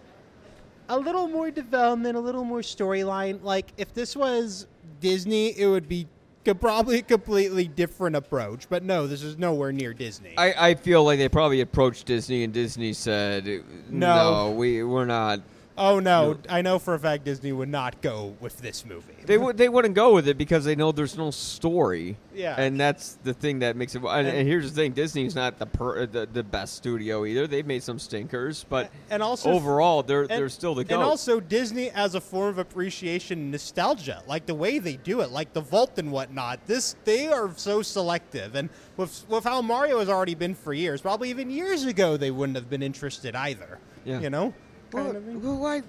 a 0.87 0.97
little 0.97 1.27
more 1.27 1.51
development, 1.51 2.15
a 2.15 2.19
little 2.21 2.45
more 2.45 2.61
storyline. 2.61 3.43
Like 3.43 3.73
if 3.77 3.93
this 3.93 4.15
was 4.15 4.67
Disney, 5.01 5.59
it 5.59 5.67
would 5.67 5.89
be 5.89 6.07
co- 6.45 6.53
probably 6.53 6.99
a 6.99 7.01
completely 7.01 7.67
different 7.67 8.15
approach. 8.15 8.69
But 8.69 8.83
no, 8.83 9.07
this 9.07 9.23
is 9.23 9.37
nowhere 9.37 9.73
near 9.73 9.93
Disney. 9.93 10.35
I, 10.37 10.69
I 10.69 10.75
feel 10.75 11.03
like 11.03 11.19
they 11.19 11.27
probably 11.27 11.59
approached 11.59 12.05
Disney 12.05 12.45
and 12.45 12.53
Disney 12.53 12.93
said, 12.93 13.45
No. 13.89 14.49
"No, 14.49 14.51
we 14.51 14.83
we're 14.83 15.05
not." 15.05 15.41
Oh 15.77 15.99
no, 15.99 16.37
I 16.49 16.61
know 16.61 16.79
for 16.79 16.93
a 16.93 16.99
fact 16.99 17.25
Disney 17.25 17.51
would 17.51 17.69
not 17.69 18.01
go 18.01 18.35
with 18.39 18.57
this 18.59 18.85
movie. 18.85 19.15
They 19.25 19.37
would 19.37 19.57
they 19.57 19.69
wouldn't 19.69 19.95
go 19.95 20.13
with 20.13 20.27
it 20.27 20.37
because 20.37 20.65
they 20.65 20.75
know 20.75 20.91
there's 20.91 21.17
no 21.17 21.31
story. 21.31 22.17
Yeah. 22.33 22.55
and 22.57 22.79
that's 22.79 23.17
the 23.23 23.33
thing 23.33 23.59
that 23.59 23.75
makes 23.75 23.93
it. 23.93 24.01
And, 24.03 24.27
and 24.27 24.47
here's 24.47 24.71
the 24.71 24.75
thing: 24.81 24.93
Disney's 24.93 25.35
not 25.35 25.59
the 25.59 25.65
per, 25.65 26.05
the, 26.05 26.25
the 26.25 26.43
best 26.43 26.75
studio 26.75 27.25
either. 27.25 27.45
They've 27.47 27.65
made 27.65 27.83
some 27.83 27.99
stinkers, 27.99 28.65
but 28.69 28.91
and 29.09 29.21
also 29.21 29.51
overall, 29.51 30.03
they're 30.03 30.21
and- 30.21 30.29
they're 30.29 30.49
still 30.49 30.75
the 30.75 30.83
goat. 30.83 30.95
And 30.95 31.03
also 31.03 31.39
Disney 31.39 31.89
as 31.91 32.15
a 32.15 32.21
form 32.21 32.49
of 32.49 32.57
appreciation 32.57 33.39
and 33.39 33.51
nostalgia, 33.51 34.23
like 34.27 34.45
the 34.45 34.55
way 34.55 34.79
they 34.79 34.95
do 34.97 35.21
it, 35.21 35.31
like 35.31 35.53
the 35.53 35.61
vault 35.61 35.97
and 35.97 36.11
whatnot. 36.11 36.65
This 36.67 36.95
they 37.03 37.27
are 37.27 37.51
so 37.55 37.81
selective, 37.81 38.55
and 38.55 38.69
with 38.97 39.25
with 39.29 39.43
how 39.43 39.61
Mario 39.61 39.99
has 39.99 40.09
already 40.09 40.35
been 40.35 40.55
for 40.55 40.73
years, 40.73 41.01
probably 41.01 41.29
even 41.29 41.49
years 41.49 41.83
ago, 41.85 42.17
they 42.17 42.31
wouldn't 42.31 42.55
have 42.55 42.69
been 42.69 42.83
interested 42.83 43.35
either. 43.35 43.79
Yeah. 44.05 44.19
You 44.19 44.29
know, 44.29 44.53
Well, 44.93 45.05
kind 45.05 45.17
of 45.17 45.23
thing. 45.25 45.41
well, 45.41 45.57
why 45.57 45.81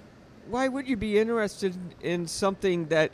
why 0.49 0.67
would 0.67 0.87
you 0.87 0.97
be 0.97 1.17
interested 1.17 1.75
in 2.01 2.27
something 2.27 2.85
that 2.87 3.11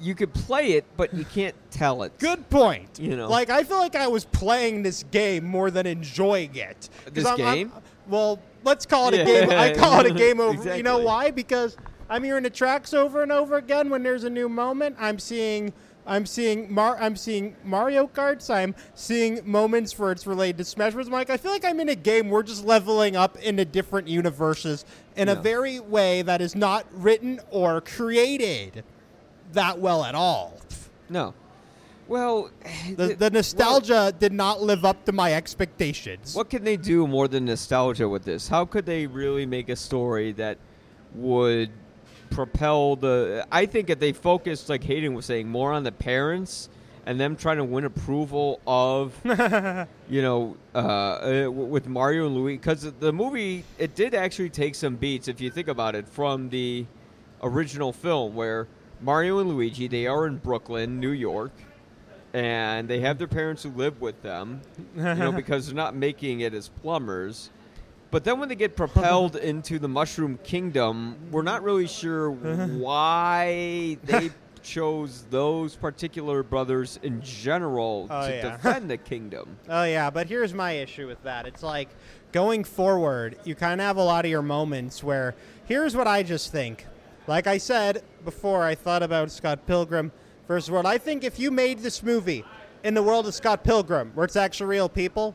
you 0.00 0.14
could 0.14 0.34
play 0.34 0.72
it 0.72 0.84
but 0.96 1.14
you 1.14 1.24
can't 1.24 1.54
tell 1.70 2.02
it? 2.02 2.18
Good 2.18 2.48
point. 2.50 2.98
You 3.00 3.16
know. 3.16 3.28
like 3.28 3.50
I 3.50 3.62
feel 3.64 3.78
like 3.78 3.94
I 3.96 4.08
was 4.08 4.24
playing 4.24 4.82
this 4.82 5.04
game 5.10 5.44
more 5.44 5.70
than 5.70 5.86
enjoying 5.86 6.54
it. 6.56 6.88
This 7.12 7.24
I'm- 7.26 7.40
I'm- 7.40 7.54
game? 7.54 7.72
well, 8.08 8.40
let's 8.64 8.84
call 8.86 9.08
it 9.08 9.14
Yeah. 9.14 9.22
a 9.22 9.26
game. 9.46 9.50
I 9.50 9.72
call 9.74 10.00
it 10.00 10.06
a 10.10 10.14
game 10.14 10.40
over. 10.48 10.76
You 10.76 10.82
know 10.82 10.98
why? 10.98 11.30
Because 11.30 11.76
I'm 12.10 12.22
hearing 12.24 12.42
the 12.42 12.50
tracks 12.50 12.92
over 12.92 13.22
and 13.22 13.30
over 13.32 13.56
again. 13.56 13.88
When 13.90 14.02
there's 14.02 14.24
a 14.24 14.30
new 14.30 14.48
moment, 14.48 14.96
I'm 14.98 15.18
seeing. 15.18 15.72
I'm 16.06 16.26
seeing 16.26 16.72
Mar- 16.72 16.98
I'm 17.00 17.16
seeing 17.16 17.56
Mario 17.64 18.06
Karts. 18.06 18.52
I'm 18.54 18.74
seeing 18.94 19.40
moments 19.44 19.98
where 19.98 20.12
it's 20.12 20.26
related 20.26 20.58
to 20.58 20.64
Smash 20.64 20.92
Bros. 20.92 21.08
I'm 21.08 21.14
I 21.14 21.36
feel 21.36 21.50
like 21.52 21.64
I'm 21.64 21.80
in 21.80 21.88
a 21.88 21.94
game. 21.94 22.28
We're 22.30 22.42
just 22.42 22.64
leveling 22.64 23.16
up 23.16 23.36
into 23.38 23.64
different 23.64 24.08
universes 24.08 24.84
in 25.16 25.28
a 25.28 25.34
very 25.34 25.80
way 25.80 26.22
that 26.22 26.40
is 26.40 26.54
not 26.54 26.86
written 26.92 27.40
or 27.50 27.80
created 27.80 28.84
that 29.52 29.78
well 29.78 30.04
at 30.04 30.14
all. 30.14 30.58
No. 31.08 31.34
Well, 32.06 32.50
The, 32.96 33.06
th- 33.08 33.18
the 33.18 33.30
nostalgia 33.30 34.12
did 34.18 34.32
not 34.32 34.60
live 34.60 34.84
up 34.84 35.06
to 35.06 35.12
my 35.12 35.32
expectations. 35.32 36.34
What 36.34 36.50
can 36.50 36.62
they 36.64 36.76
do 36.76 37.06
more 37.06 37.28
than 37.28 37.46
nostalgia 37.46 38.08
with 38.08 38.24
this? 38.24 38.48
How 38.48 38.66
could 38.66 38.84
they 38.84 39.06
really 39.06 39.46
make 39.46 39.70
a 39.70 39.76
story 39.76 40.32
that 40.32 40.58
would 41.14 41.70
propel 42.34 42.96
the? 42.96 43.46
I 43.50 43.66
think 43.66 43.90
if 43.90 43.98
they 43.98 44.12
focused, 44.12 44.68
like 44.68 44.84
Hayden 44.84 45.14
was 45.14 45.26
saying, 45.26 45.48
more 45.48 45.72
on 45.72 45.84
the 45.84 45.92
parents 45.92 46.68
and 47.06 47.20
them 47.20 47.36
trying 47.36 47.58
to 47.58 47.64
win 47.64 47.84
approval 47.84 48.60
of, 48.66 49.14
you 50.08 50.22
know, 50.22 50.56
uh, 50.74 50.78
uh, 50.78 51.50
with 51.50 51.86
Mario 51.86 52.26
and 52.26 52.34
Luigi, 52.34 52.56
because 52.56 52.92
the 52.92 53.12
movie 53.12 53.64
it 53.78 53.94
did 53.94 54.14
actually 54.14 54.50
take 54.50 54.74
some 54.74 54.96
beats 54.96 55.28
if 55.28 55.40
you 55.40 55.50
think 55.50 55.68
about 55.68 55.94
it 55.94 56.08
from 56.08 56.48
the 56.48 56.86
original 57.42 57.92
film 57.92 58.34
where 58.34 58.66
Mario 59.00 59.38
and 59.38 59.50
Luigi 59.50 59.86
they 59.86 60.06
are 60.06 60.26
in 60.26 60.38
Brooklyn, 60.38 60.98
New 60.98 61.10
York 61.10 61.52
and 62.34 62.88
they 62.88 62.98
have 63.00 63.16
their 63.16 63.28
parents 63.28 63.62
who 63.62 63.70
live 63.70 64.00
with 64.00 64.20
them, 64.22 64.60
you 64.96 65.02
know, 65.02 65.30
because 65.36 65.66
they're 65.66 65.74
not 65.74 65.94
making 65.94 66.40
it 66.40 66.52
as 66.52 66.68
plumbers. 66.68 67.50
But 68.14 68.22
then 68.22 68.38
when 68.38 68.48
they 68.48 68.54
get 68.54 68.76
propelled 68.76 69.34
into 69.34 69.80
the 69.80 69.88
Mushroom 69.88 70.38
Kingdom, 70.44 71.16
we're 71.32 71.42
not 71.42 71.64
really 71.64 71.88
sure 71.88 72.30
why 72.30 73.98
they 74.04 74.30
chose 74.62 75.26
those 75.30 75.74
particular 75.74 76.44
brothers 76.44 77.00
in 77.02 77.20
general 77.22 78.06
Oh, 78.08 78.28
to 78.28 78.32
yeah. 78.32 78.52
defend 78.52 78.88
the 78.88 78.98
kingdom. 78.98 79.58
Oh 79.68 79.82
yeah, 79.82 80.10
but 80.10 80.28
here's 80.28 80.54
my 80.54 80.70
issue 80.74 81.08
with 81.08 81.20
that. 81.24 81.44
It's 81.44 81.64
like 81.64 81.88
going 82.30 82.62
forward, 82.62 83.36
you 83.42 83.56
kind 83.56 83.80
of 83.80 83.84
have 83.88 83.96
a 83.96 84.04
lot 84.04 84.24
of 84.24 84.30
your 84.30 84.42
moments 84.42 85.02
where 85.02 85.34
here's 85.64 85.96
what 85.96 86.06
I 86.06 86.22
just 86.22 86.52
think. 86.52 86.86
Like 87.26 87.48
I 87.48 87.58
said 87.58 88.04
before, 88.24 88.62
I 88.62 88.76
thought 88.76 89.02
about 89.02 89.32
Scott 89.32 89.66
Pilgrim 89.66 90.12
versus 90.46 90.70
World. 90.70 90.86
I 90.86 90.98
think 90.98 91.24
if 91.24 91.40
you 91.40 91.50
made 91.50 91.80
this 91.80 92.00
movie 92.00 92.44
in 92.84 92.94
the 92.94 93.02
world 93.02 93.26
of 93.26 93.34
Scott 93.34 93.64
Pilgrim, 93.64 94.12
where 94.14 94.24
it's 94.24 94.36
actually 94.36 94.68
real 94.68 94.88
people, 94.88 95.34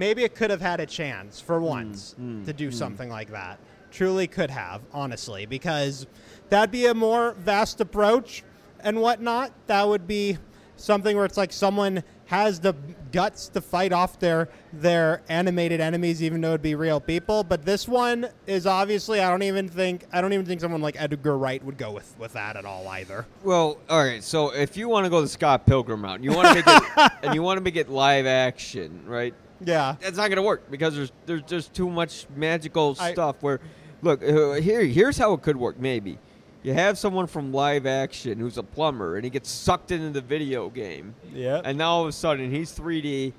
maybe 0.00 0.24
it 0.24 0.34
could 0.34 0.50
have 0.50 0.62
had 0.62 0.80
a 0.80 0.86
chance 0.86 1.40
for 1.40 1.60
mm, 1.60 1.64
once 1.64 2.16
mm, 2.18 2.44
to 2.46 2.52
do 2.54 2.70
mm. 2.70 2.74
something 2.74 3.10
like 3.10 3.30
that. 3.30 3.60
Truly 3.92 4.26
could 4.26 4.50
have, 4.50 4.80
honestly, 4.92 5.44
because 5.46 6.06
that'd 6.48 6.70
be 6.70 6.86
a 6.86 6.94
more 6.94 7.32
vast 7.32 7.80
approach 7.80 8.42
and 8.80 9.00
whatnot. 9.00 9.52
That 9.66 9.86
would 9.86 10.08
be 10.08 10.38
something 10.76 11.14
where 11.16 11.26
it's 11.26 11.36
like 11.36 11.52
someone 11.52 12.02
has 12.26 12.60
the 12.60 12.72
guts 13.10 13.48
to 13.48 13.60
fight 13.60 13.92
off 13.92 14.18
their 14.20 14.48
their 14.72 15.20
animated 15.28 15.80
enemies, 15.80 16.22
even 16.22 16.40
though 16.40 16.50
it'd 16.50 16.62
be 16.62 16.76
real 16.76 17.00
people. 17.00 17.42
But 17.42 17.64
this 17.64 17.88
one 17.88 18.28
is 18.46 18.66
obviously 18.66 19.20
I 19.20 19.28
don't 19.28 19.42
even 19.42 19.68
think 19.68 20.06
I 20.12 20.20
don't 20.20 20.32
even 20.32 20.46
think 20.46 20.60
someone 20.60 20.80
like 20.80 20.94
Edgar 20.98 21.36
Wright 21.36 21.62
would 21.62 21.76
go 21.76 21.90
with 21.90 22.14
with 22.18 22.32
that 22.34 22.56
at 22.56 22.64
all 22.64 22.88
either. 22.88 23.26
Well, 23.42 23.78
all 23.90 24.02
right. 24.02 24.22
So 24.22 24.54
if 24.54 24.76
you 24.76 24.88
want 24.88 25.04
to 25.04 25.10
go 25.10 25.20
the 25.20 25.28
Scott 25.28 25.66
Pilgrim 25.66 26.04
route, 26.04 26.16
and 26.16 26.24
you 26.24 26.32
want 26.32 26.48
to 26.48 26.54
make 26.54 26.64
it, 26.66 27.12
and 27.22 27.34
you 27.34 27.42
want 27.42 27.58
to 27.58 27.62
make 27.62 27.76
it 27.76 27.90
live 27.90 28.24
action, 28.24 29.02
right? 29.06 29.34
Yeah. 29.64 29.96
That's 30.00 30.16
not 30.16 30.28
going 30.28 30.36
to 30.36 30.42
work 30.42 30.70
because 30.70 30.94
there's 30.96 31.12
there's 31.26 31.42
just 31.42 31.74
too 31.74 31.88
much 31.90 32.26
magical 32.36 32.96
I- 32.98 33.12
stuff. 33.12 33.36
Where, 33.40 33.60
look, 34.02 34.22
uh, 34.22 34.54
here 34.54 34.82
here's 34.82 35.18
how 35.18 35.32
it 35.34 35.42
could 35.42 35.56
work. 35.56 35.78
Maybe 35.78 36.18
you 36.62 36.72
have 36.74 36.98
someone 36.98 37.26
from 37.26 37.52
live 37.52 37.86
action 37.86 38.38
who's 38.38 38.58
a 38.58 38.62
plumber, 38.62 39.16
and 39.16 39.24
he 39.24 39.30
gets 39.30 39.50
sucked 39.50 39.90
into 39.90 40.10
the 40.10 40.20
video 40.20 40.68
game, 40.70 41.14
Yeah. 41.32 41.60
and 41.64 41.78
now 41.78 41.90
all 41.92 42.02
of 42.02 42.08
a 42.08 42.12
sudden 42.12 42.50
he's 42.50 42.70
3D, 42.72 43.32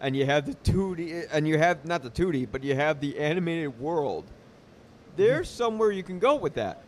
and 0.00 0.14
you 0.14 0.26
have 0.26 0.44
the 0.46 0.54
2D, 0.70 1.26
and 1.32 1.48
you 1.48 1.56
have 1.58 1.84
not 1.86 2.02
the 2.02 2.10
2D, 2.10 2.46
but 2.52 2.62
you 2.62 2.74
have 2.74 3.00
the 3.00 3.18
animated 3.18 3.80
world. 3.80 4.24
There's 5.16 5.48
somewhere 5.48 5.90
you 5.90 6.02
can 6.02 6.18
go 6.18 6.34
with 6.36 6.54
that. 6.54 6.82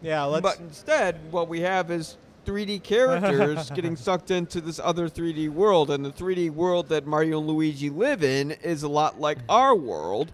yeah. 0.00 0.24
Let's. 0.24 0.42
But 0.42 0.60
instead, 0.60 1.18
what 1.30 1.48
we 1.48 1.60
have 1.60 1.90
is 1.90 2.16
3D 2.48 2.82
characters 2.82 3.68
getting 3.74 3.94
sucked 3.94 4.30
into 4.30 4.62
this 4.62 4.80
other 4.82 5.06
3D 5.06 5.50
world, 5.50 5.90
and 5.90 6.02
the 6.02 6.10
3D 6.10 6.50
world 6.50 6.88
that 6.88 7.06
Mario 7.06 7.40
and 7.40 7.46
Luigi 7.46 7.90
live 7.90 8.24
in 8.24 8.52
is 8.62 8.84
a 8.84 8.88
lot 8.88 9.20
like 9.20 9.36
our 9.50 9.74
world. 9.74 10.32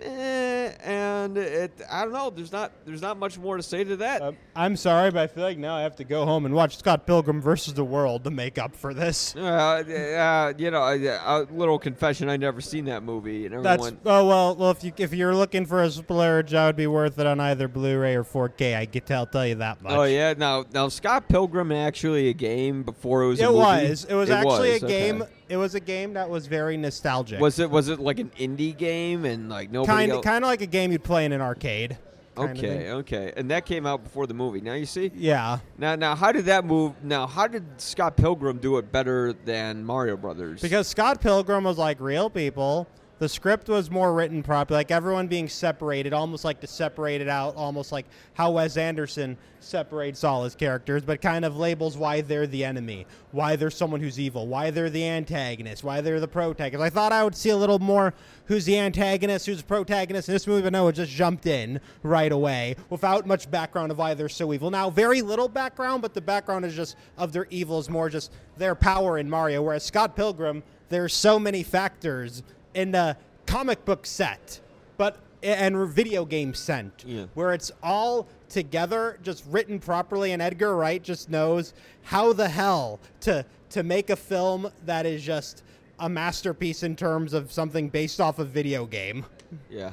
Eh, 0.00 0.72
and 0.84 1.36
it, 1.36 1.72
I 1.90 2.04
don't 2.04 2.12
know. 2.12 2.30
There's 2.30 2.52
not 2.52 2.72
there's 2.84 3.02
not 3.02 3.18
much 3.18 3.38
more 3.38 3.56
to 3.56 3.62
say 3.62 3.84
to 3.84 3.96
that. 3.96 4.22
Um, 4.22 4.36
I'm 4.54 4.76
sorry, 4.76 5.10
but 5.10 5.20
I 5.20 5.26
feel 5.26 5.42
like 5.42 5.58
now 5.58 5.74
I 5.74 5.82
have 5.82 5.96
to 5.96 6.04
go 6.04 6.24
home 6.24 6.46
and 6.46 6.54
watch 6.54 6.78
Scott 6.78 7.06
Pilgrim 7.06 7.40
versus 7.40 7.74
the 7.74 7.84
World 7.84 8.24
to 8.24 8.30
make 8.30 8.58
up 8.58 8.74
for 8.74 8.94
this. 8.94 9.34
Uh, 9.36 9.40
uh, 9.40 10.52
you 10.56 10.70
know, 10.70 10.82
a, 10.82 10.96
a 11.04 11.46
little 11.50 11.78
confession: 11.78 12.28
I 12.28 12.36
never 12.36 12.60
seen 12.60 12.84
that 12.86 13.02
movie, 13.02 13.46
and 13.46 13.64
That's 13.64 13.92
oh 14.06 14.26
well. 14.26 14.56
Well, 14.56 14.70
if 14.70 14.84
you 14.84 14.92
if 14.96 15.12
you're 15.12 15.34
looking 15.34 15.66
for 15.66 15.82
a 15.82 15.90
splurge, 15.90 16.52
that 16.52 16.66
would 16.66 16.76
be 16.76 16.86
worth 16.86 17.18
it 17.18 17.26
on 17.26 17.40
either 17.40 17.66
Blu-ray 17.66 18.14
or 18.14 18.24
4K. 18.24 18.76
I 18.76 18.84
get 18.84 19.06
to 19.06 19.14
I'll 19.14 19.26
tell 19.26 19.46
you 19.46 19.56
that 19.56 19.82
much. 19.82 19.92
Oh 19.92 20.04
yeah, 20.04 20.34
now 20.36 20.64
now 20.72 20.88
Scott 20.88 21.28
Pilgrim 21.28 21.72
actually 21.72 22.28
a 22.28 22.34
game 22.34 22.84
before 22.84 23.24
it 23.24 23.28
was. 23.28 23.40
a 23.40 23.44
It 23.44 23.52
was. 23.52 24.04
It 24.04 24.14
was 24.14 24.30
actually 24.30 24.72
was, 24.74 24.82
a 24.84 24.86
okay. 24.86 25.22
It 25.48 25.56
was 25.56 25.74
a 25.74 25.80
game 25.80 26.12
that 26.14 26.28
was 26.28 26.46
very 26.46 26.76
nostalgic. 26.76 27.40
Was 27.40 27.58
it 27.58 27.70
was 27.70 27.88
it 27.88 27.98
like 27.98 28.18
an 28.18 28.30
indie 28.38 28.76
game 28.76 29.24
and 29.24 29.48
like 29.48 29.70
nobody 29.70 29.92
kind 29.92 30.12
else? 30.12 30.24
kind 30.24 30.44
of 30.44 30.48
like 30.48 30.60
a 30.60 30.66
game 30.66 30.92
you'd 30.92 31.04
play 31.04 31.24
in 31.24 31.32
an 31.32 31.40
arcade. 31.40 31.96
Okay, 32.36 32.92
okay, 32.92 33.32
and 33.36 33.50
that 33.50 33.66
came 33.66 33.84
out 33.84 34.04
before 34.04 34.28
the 34.28 34.34
movie. 34.34 34.60
Now 34.60 34.74
you 34.74 34.86
see. 34.86 35.10
Yeah, 35.14 35.58
Now, 35.76 35.96
now, 35.96 36.14
how 36.14 36.30
did 36.30 36.44
that 36.44 36.64
move? 36.64 36.92
Now, 37.02 37.26
how 37.26 37.48
did 37.48 37.64
Scott 37.78 38.16
Pilgrim 38.16 38.58
do 38.58 38.78
it 38.78 38.92
better 38.92 39.32
than 39.32 39.84
Mario 39.84 40.16
Brothers? 40.16 40.60
because 40.62 40.86
Scott 40.86 41.20
Pilgrim 41.20 41.64
was 41.64 41.78
like 41.78 41.98
real 42.00 42.30
people 42.30 42.86
The 43.18 43.28
script 43.28 43.68
was 43.68 43.90
more 43.90 44.14
written 44.14 44.44
properly, 44.44 44.78
like 44.78 44.92
everyone 44.92 45.26
being 45.26 45.48
separated, 45.48 46.12
almost 46.12 46.44
like 46.44 46.60
to 46.60 46.68
separate 46.68 47.20
it 47.20 47.28
out, 47.28 47.56
almost 47.56 47.90
like 47.90 48.06
how 48.34 48.52
Wes 48.52 48.76
Anderson 48.76 49.36
separates 49.58 50.22
all 50.22 50.44
his 50.44 50.54
characters, 50.54 51.02
but 51.02 51.20
kind 51.20 51.44
of 51.44 51.56
labels 51.56 51.96
why 51.96 52.20
they're 52.20 52.46
the 52.46 52.64
enemy, 52.64 53.06
why 53.32 53.56
they're 53.56 53.72
someone 53.72 54.00
who's 54.00 54.20
evil, 54.20 54.46
why 54.46 54.70
they're 54.70 54.88
the 54.88 55.04
antagonist, 55.04 55.82
why 55.82 56.00
they're 56.00 56.20
the 56.20 56.28
protagonist. 56.28 56.80
I 56.80 56.90
thought 56.90 57.10
I 57.10 57.24
would 57.24 57.34
see 57.34 57.50
a 57.50 57.56
little 57.56 57.80
more 57.80 58.14
who's 58.44 58.64
the 58.66 58.78
antagonist, 58.78 59.46
who's 59.46 59.58
the 59.58 59.64
protagonist 59.64 60.28
in 60.28 60.34
this 60.34 60.46
movie, 60.46 60.62
but 60.62 60.72
no, 60.72 60.86
it 60.86 60.92
just 60.92 61.10
jumped 61.10 61.46
in 61.46 61.80
right 62.04 62.30
away 62.30 62.76
without 62.88 63.26
much 63.26 63.50
background 63.50 63.90
of 63.90 63.98
why 63.98 64.14
they're 64.14 64.28
so 64.28 64.52
evil. 64.52 64.70
Now, 64.70 64.90
very 64.90 65.22
little 65.22 65.48
background, 65.48 66.02
but 66.02 66.14
the 66.14 66.20
background 66.20 66.64
is 66.64 66.76
just 66.76 66.94
of 67.16 67.32
their 67.32 67.48
evil 67.50 67.80
is 67.80 67.90
more 67.90 68.08
just 68.08 68.30
their 68.56 68.76
power 68.76 69.18
in 69.18 69.28
Mario, 69.28 69.60
whereas 69.60 69.82
Scott 69.82 70.14
Pilgrim, 70.14 70.62
there's 70.88 71.12
so 71.12 71.38
many 71.38 71.64
factors 71.64 72.44
in 72.74 72.90
the 72.92 73.16
comic 73.46 73.84
book 73.84 74.06
set, 74.06 74.60
but 74.96 75.18
and 75.42 75.76
video 75.88 76.24
game 76.24 76.52
sent, 76.52 77.04
Yeah. 77.06 77.26
where 77.34 77.52
it's 77.52 77.70
all 77.82 78.26
together, 78.48 79.18
just 79.22 79.44
written 79.46 79.78
properly, 79.78 80.32
and 80.32 80.42
Edgar 80.42 80.74
Wright 80.74 81.00
just 81.02 81.30
knows 81.30 81.74
how 82.02 82.32
the 82.32 82.48
hell 82.48 82.98
to 83.20 83.44
to 83.70 83.82
make 83.82 84.10
a 84.10 84.16
film 84.16 84.70
that 84.86 85.04
is 85.06 85.22
just 85.22 85.62
a 86.00 86.08
masterpiece 86.08 86.82
in 86.82 86.96
terms 86.96 87.34
of 87.34 87.52
something 87.52 87.88
based 87.88 88.20
off 88.20 88.38
a 88.38 88.44
video 88.44 88.86
game. 88.86 89.24
Yeah. 89.70 89.92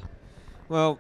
Well, 0.70 1.00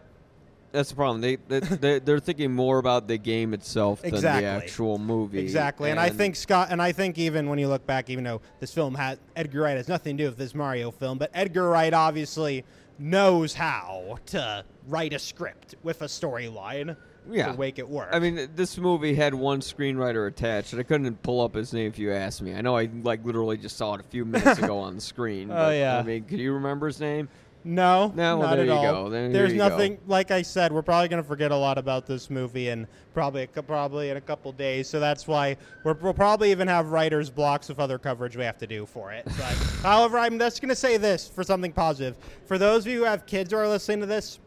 that's 0.75 0.89
the 0.89 0.95
problem. 0.95 1.21
They, 1.21 1.35
they 1.47 1.99
they're, 1.99 2.19
thinking 2.19 2.53
more 2.53 2.77
about 2.77 3.07
the 3.07 3.17
game 3.17 3.53
itself 3.53 4.01
than 4.01 4.13
Exactly. 4.13 4.41
the 4.43 4.47
actual 4.47 4.97
movie. 4.97 5.39
Exactly, 5.39 5.91
and, 5.91 5.99
I 5.99 6.09
think 6.09 6.35
Scott, 6.35 6.67
and 6.71 6.81
I 6.81 6.91
think 6.91 7.17
even 7.17 7.49
when 7.49 7.59
you 7.59 7.67
look 7.67 7.85
back, 7.85 8.09
even 8.09 8.23
though 8.23 8.41
this 8.59 8.73
film 8.73 8.95
had 8.95 9.19
Edgar 9.35 9.61
Wright 9.61 9.77
has 9.77 9.87
nothing 9.87 10.17
to 10.17 10.23
do 10.23 10.29
with 10.29 10.37
this 10.37 10.53
Mario 10.53 10.91
film, 10.91 11.17
but 11.17 11.31
Edgar 11.33 11.69
Wright 11.69 11.93
obviously 11.93 12.63
knows 12.97 13.53
how 13.53 14.19
to 14.27 14.63
write 14.87 15.13
a 15.13 15.19
script 15.19 15.75
with 15.83 16.01
a 16.01 16.05
storyline 16.05 16.95
Yeah. 17.29 17.51
to 17.51 17.57
make 17.59 17.79
it 17.79 17.89
work. 17.89 18.09
I 18.11 18.19
mean, 18.19 18.49
this 18.55 18.77
movie 18.77 19.15
had 19.15 19.33
one 19.33 19.59
screenwriter 19.59 20.27
attached, 20.27 20.71
and 20.73 20.79
I 20.79 20.83
couldn't 20.83 21.21
pull 21.21 21.41
up 21.41 21.55
his 21.55 21.73
name 21.73 21.87
if 21.87 21.99
you 21.99 22.13
asked 22.13 22.41
me. 22.41 22.55
I 22.55 22.61
know 22.61 22.77
I 22.77 22.89
like 23.03 23.25
literally 23.25 23.57
just 23.57 23.77
saw 23.77 23.95
it 23.95 23.99
a 23.99 24.03
few 24.03 24.25
minutes 24.25 24.59
ago 24.63 24.77
on 24.79 24.95
the 24.95 25.01
screen. 25.01 25.51
Oh, 25.51 25.55
but, 25.55 25.75
yeah. 25.75 25.97
I 25.97 26.03
mean, 26.03 26.23
can 26.23 26.39
you 26.39 26.53
remember 26.53 26.87
his 26.87 26.99
name? 26.99 27.27
No, 27.65 28.13
No, 28.15 28.37
well, 28.37 28.49
not 28.49 28.55
there 28.57 28.65
at 28.65 28.93
all. 28.93 29.09
Then 29.09 29.33
There's 29.33 29.51
here 29.51 29.55
you 29.55 29.61
go. 29.63 29.69
nothing. 29.69 29.97
Like 30.05 30.29
I 30.29 30.43
said, 30.43 30.71
we're 30.71 30.83
probably 30.83 31.07
going 31.07 31.21
to 31.21 31.27
forget 31.27 31.51
a 31.51 31.55
lot 31.55 31.79
about 31.79 32.05
this 32.05 32.29
movie, 32.29 32.69
and 32.69 32.85
probably 33.15 33.43
a 33.43 33.47
probably 33.47 34.11
in 34.11 34.17
a 34.17 34.21
couple 34.21 34.51
days. 34.51 34.87
So 34.87 34.99
that's 34.99 35.27
why 35.27 35.57
we're, 35.83 35.95
we'll 35.95 36.13
probably 36.13 36.51
even 36.51 36.67
have 36.67 36.91
writers' 36.91 37.31
blocks 37.31 37.67
with 37.67 37.79
other 37.79 37.97
coverage 37.97 38.37
we 38.37 38.43
have 38.43 38.59
to 38.59 38.67
do 38.67 38.85
for 38.85 39.11
it. 39.11 39.25
But 39.25 39.35
however, 39.81 40.19
I'm 40.19 40.37
just 40.37 40.61
going 40.61 40.69
to 40.69 40.75
say 40.75 40.97
this 40.97 41.27
for 41.27 41.43
something 41.43 41.73
positive. 41.73 42.17
For 42.45 42.59
those 42.59 42.85
of 42.85 42.91
you 42.91 42.99
who 42.99 43.05
have 43.05 43.25
kids 43.25 43.51
who 43.51 43.57
are 43.57 43.67
listening 43.67 43.99
to 44.01 44.05
this, 44.05 44.37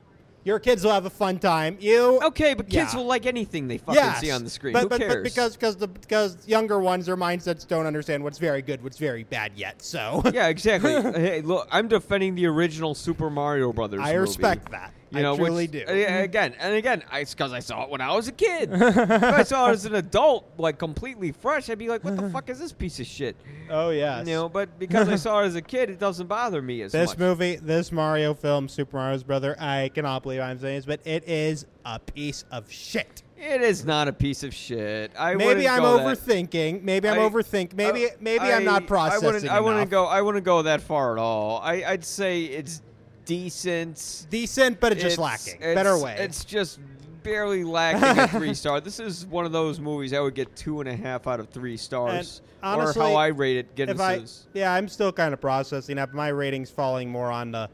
your 0.44 0.58
kids 0.58 0.82
will 0.84 0.92
have 0.92 1.04
a 1.04 1.10
fun 1.10 1.38
time. 1.38 1.76
You 1.80 2.20
Okay, 2.22 2.54
but 2.54 2.68
kids 2.68 2.92
Yeah. 2.92 2.98
will 3.00 3.06
like 3.06 3.26
anything 3.26 3.68
they 3.68 3.78
fucking 3.78 3.94
Yes, 3.94 4.20
see 4.20 4.30
on 4.30 4.44
the 4.44 4.50
screen. 4.50 4.72
But, 4.72 4.82
Who 4.84 4.88
but, 4.88 4.98
cares? 5.00 5.14
but 5.14 5.22
because 5.24 5.54
because 5.56 5.76
the 5.76 5.88
because 5.88 6.46
younger 6.46 6.78
ones, 6.80 7.06
their 7.06 7.16
mindsets 7.16 7.66
don't 7.66 7.86
understand 7.86 8.22
what's 8.24 8.38
very 8.38 8.62
good, 8.62 8.82
what's 8.82 8.98
very 8.98 9.24
bad 9.24 9.52
yet. 9.56 9.82
So 9.82 10.22
yeah, 10.32 10.48
exactly. 10.48 10.92
hey, 11.20 11.42
look, 11.42 11.68
I'm 11.70 11.88
defending 11.88 12.34
the 12.34 12.46
original 12.46 12.94
Super 12.94 13.30
Mario 13.30 13.72
Brothers. 13.72 14.00
I 14.00 14.06
movie. 14.12 14.18
respect 14.18 14.70
that. 14.70 14.92
You 15.10 15.22
know, 15.22 15.34
I 15.34 15.36
truly 15.36 15.64
which, 15.64 15.72
do. 15.72 15.84
uh, 15.88 16.22
again 16.22 16.54
and 16.58 16.74
again, 16.74 17.02
I, 17.10 17.20
it's 17.20 17.34
because 17.34 17.52
I 17.52 17.60
saw 17.60 17.84
it 17.84 17.90
when 17.90 18.00
I 18.00 18.14
was 18.14 18.28
a 18.28 18.32
kid. 18.32 18.70
if 18.72 19.22
I 19.22 19.42
saw 19.42 19.68
it 19.68 19.72
as 19.72 19.84
an 19.86 19.94
adult, 19.94 20.50
like 20.58 20.78
completely 20.78 21.32
fresh, 21.32 21.70
I'd 21.70 21.78
be 21.78 21.88
like, 21.88 22.04
"What 22.04 22.16
the 22.16 22.28
fuck 22.32 22.50
is 22.50 22.58
this 22.58 22.72
piece 22.72 23.00
of 23.00 23.06
shit?" 23.06 23.36
oh 23.70 23.90
yeah. 23.90 24.20
You 24.20 24.26
know, 24.26 24.48
but 24.48 24.78
because 24.78 25.08
I 25.08 25.16
saw 25.26 25.40
it 25.42 25.46
as 25.46 25.54
a 25.54 25.62
kid, 25.62 25.90
it 25.90 25.98
doesn't 25.98 26.26
bother 26.26 26.60
me 26.60 26.82
as 26.82 26.92
much. 26.92 27.00
This 27.00 27.10
much. 27.10 27.18
movie, 27.18 27.56
this 27.56 27.90
Mario 27.92 28.34
film, 28.34 28.68
Super 28.68 28.96
Mario's 28.98 29.22
brother, 29.22 29.56
I 29.58 29.90
cannot 29.94 30.22
believe 30.22 30.40
I'm 30.40 30.58
saying 30.58 30.76
this, 30.76 30.86
but 30.86 31.00
it 31.06 31.26
is 31.28 31.66
a 31.84 31.98
piece 31.98 32.44
of 32.50 32.70
shit. 32.70 33.22
It 33.40 33.62
is 33.62 33.84
not 33.84 34.08
a 34.08 34.12
piece 34.12 34.42
of 34.42 34.52
shit. 34.52 35.12
I 35.16 35.36
maybe 35.36 35.68
I'm 35.68 35.80
go 35.80 35.98
that- 35.98 36.18
overthinking. 36.18 36.82
Maybe 36.82 37.08
I'm 37.08 37.20
I- 37.20 37.30
overthinking. 37.30 37.74
Maybe 37.74 38.06
uh, 38.06 38.10
maybe 38.20 38.44
I'm 38.44 38.64
not 38.64 38.82
I- 38.82 38.86
processing 38.86 39.24
I 39.28 39.32
wouldn't, 39.32 39.52
I 39.52 39.60
wouldn't 39.60 39.90
go. 39.90 40.06
I 40.06 40.20
wouldn't 40.22 40.44
go 40.44 40.62
that 40.62 40.80
far 40.80 41.16
at 41.16 41.20
all. 41.20 41.60
I, 41.62 41.84
I'd 41.84 42.04
say 42.04 42.42
it's 42.42 42.82
decent. 43.28 44.26
Decent, 44.30 44.80
but 44.80 44.92
it's 44.92 45.02
just 45.02 45.18
lacking. 45.18 45.60
Better 45.60 45.98
way. 45.98 46.16
It's 46.18 46.44
just 46.44 46.80
barely 47.22 47.62
lacking 47.62 48.18
a 48.18 48.26
three 48.26 48.54
star. 48.54 48.80
This 48.80 48.98
is 48.98 49.26
one 49.26 49.44
of 49.44 49.52
those 49.52 49.78
movies 49.78 50.12
I 50.12 50.20
would 50.20 50.34
get 50.34 50.56
two 50.56 50.80
and 50.80 50.88
a 50.88 50.96
half 50.96 51.26
out 51.26 51.38
of 51.38 51.48
three 51.50 51.76
stars, 51.76 52.40
And 52.62 52.80
or 52.80 52.82
honestly, 52.84 53.02
how 53.02 53.14
I 53.14 53.26
rate 53.28 53.58
it. 53.58 53.88
if 53.88 54.00
I, 54.00 54.22
yeah, 54.54 54.72
I'm 54.72 54.88
still 54.88 55.12
kind 55.12 55.34
of 55.34 55.40
processing 55.40 55.96
that. 55.96 56.14
My 56.14 56.28
rating's 56.28 56.70
falling 56.70 57.10
more 57.10 57.30
on 57.30 57.52
the 57.52 57.68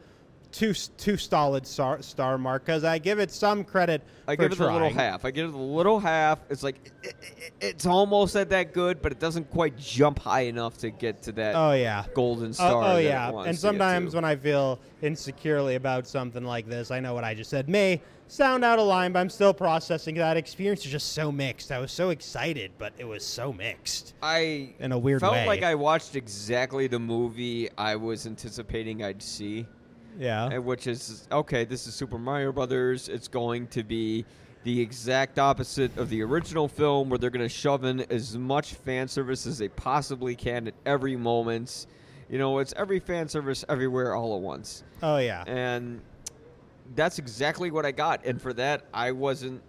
two 0.54 0.72
two 0.72 1.16
solid 1.16 1.66
star, 1.66 2.00
star 2.00 2.38
mark 2.38 2.64
because 2.64 2.84
I 2.84 2.98
give 2.98 3.18
it 3.18 3.32
some 3.32 3.64
credit. 3.64 4.02
I 4.28 4.36
for 4.36 4.42
give 4.42 4.52
it 4.52 4.60
a 4.60 4.72
little 4.72 4.88
half. 4.90 5.24
I 5.24 5.32
give 5.32 5.48
it 5.48 5.54
a 5.54 5.58
little 5.58 5.98
half. 5.98 6.38
It's 6.48 6.62
like 6.62 6.92
it, 7.02 7.14
it, 7.22 7.52
it's 7.60 7.86
almost 7.86 8.36
at 8.36 8.50
that 8.50 8.72
good, 8.72 9.02
but 9.02 9.10
it 9.10 9.18
doesn't 9.18 9.50
quite 9.50 9.76
jump 9.76 10.20
high 10.20 10.42
enough 10.42 10.78
to 10.78 10.90
get 10.90 11.22
to 11.22 11.32
that 11.32 11.56
Oh 11.56 11.72
yeah. 11.72 12.04
golden 12.14 12.50
Oh, 12.50 12.52
star. 12.52 12.84
oh 12.84 12.94
that 12.94 13.00
it 13.00 13.04
yeah, 13.06 13.42
and 13.44 13.58
sometimes 13.58 14.14
when 14.14 14.24
I 14.24 14.36
feel 14.36 14.78
insecurely 15.02 15.74
about 15.74 16.06
something 16.06 16.44
like 16.44 16.68
this, 16.68 16.92
I 16.92 17.00
know 17.00 17.14
what 17.14 17.24
I 17.24 17.34
just 17.34 17.50
said 17.50 17.68
may 17.68 18.00
sound 18.28 18.64
out 18.64 18.78
of 18.78 18.86
line, 18.86 19.12
but 19.12 19.18
I'm 19.18 19.30
still 19.30 19.52
processing 19.52 20.14
that 20.14 20.36
experience. 20.36 20.84
Is 20.86 20.92
just 20.92 21.12
so 21.14 21.32
mixed. 21.32 21.72
I 21.72 21.80
was 21.80 21.90
so 21.90 22.10
excited, 22.10 22.70
but 22.78 22.92
it 22.96 23.04
was 23.04 23.24
so 23.24 23.52
mixed 23.52 24.14
I 24.22 24.72
in 24.78 24.92
a 24.92 24.98
weird 24.98 25.20
felt 25.20 25.32
way. 25.34 25.46
like 25.48 25.64
I 25.64 25.74
watched 25.74 26.14
exactly 26.14 26.86
the 26.86 27.00
movie 27.00 27.68
I 27.76 27.96
was 27.96 28.26
anticipating 28.28 29.02
I'd 29.02 29.20
see. 29.20 29.66
Yeah. 30.18 30.58
which 30.58 30.86
is 30.86 31.26
okay. 31.30 31.64
This 31.64 31.86
is 31.86 31.94
Super 31.94 32.18
Mario 32.18 32.52
Brothers. 32.52 33.08
It's 33.08 33.28
going 33.28 33.66
to 33.68 33.82
be 33.82 34.24
the 34.64 34.80
exact 34.80 35.38
opposite 35.38 35.96
of 35.98 36.08
the 36.08 36.22
original 36.22 36.68
film, 36.68 37.10
where 37.10 37.18
they're 37.18 37.30
going 37.30 37.44
to 37.44 37.48
shove 37.48 37.84
in 37.84 38.00
as 38.10 38.36
much 38.36 38.74
fan 38.74 39.06
service 39.06 39.46
as 39.46 39.58
they 39.58 39.68
possibly 39.68 40.34
can 40.34 40.66
at 40.68 40.74
every 40.86 41.16
moment. 41.16 41.86
You 42.30 42.38
know, 42.38 42.58
it's 42.58 42.72
every 42.76 42.98
fan 42.98 43.28
service 43.28 43.64
everywhere 43.68 44.14
all 44.14 44.34
at 44.34 44.40
once, 44.40 44.82
oh 45.02 45.18
yeah. 45.18 45.44
and 45.46 46.00
that's 46.94 47.18
exactly 47.18 47.70
what 47.70 47.84
I 47.84 47.92
got. 47.92 48.24
And 48.24 48.40
for 48.40 48.52
that, 48.54 48.86
I 48.92 49.12
wasn't 49.12 49.62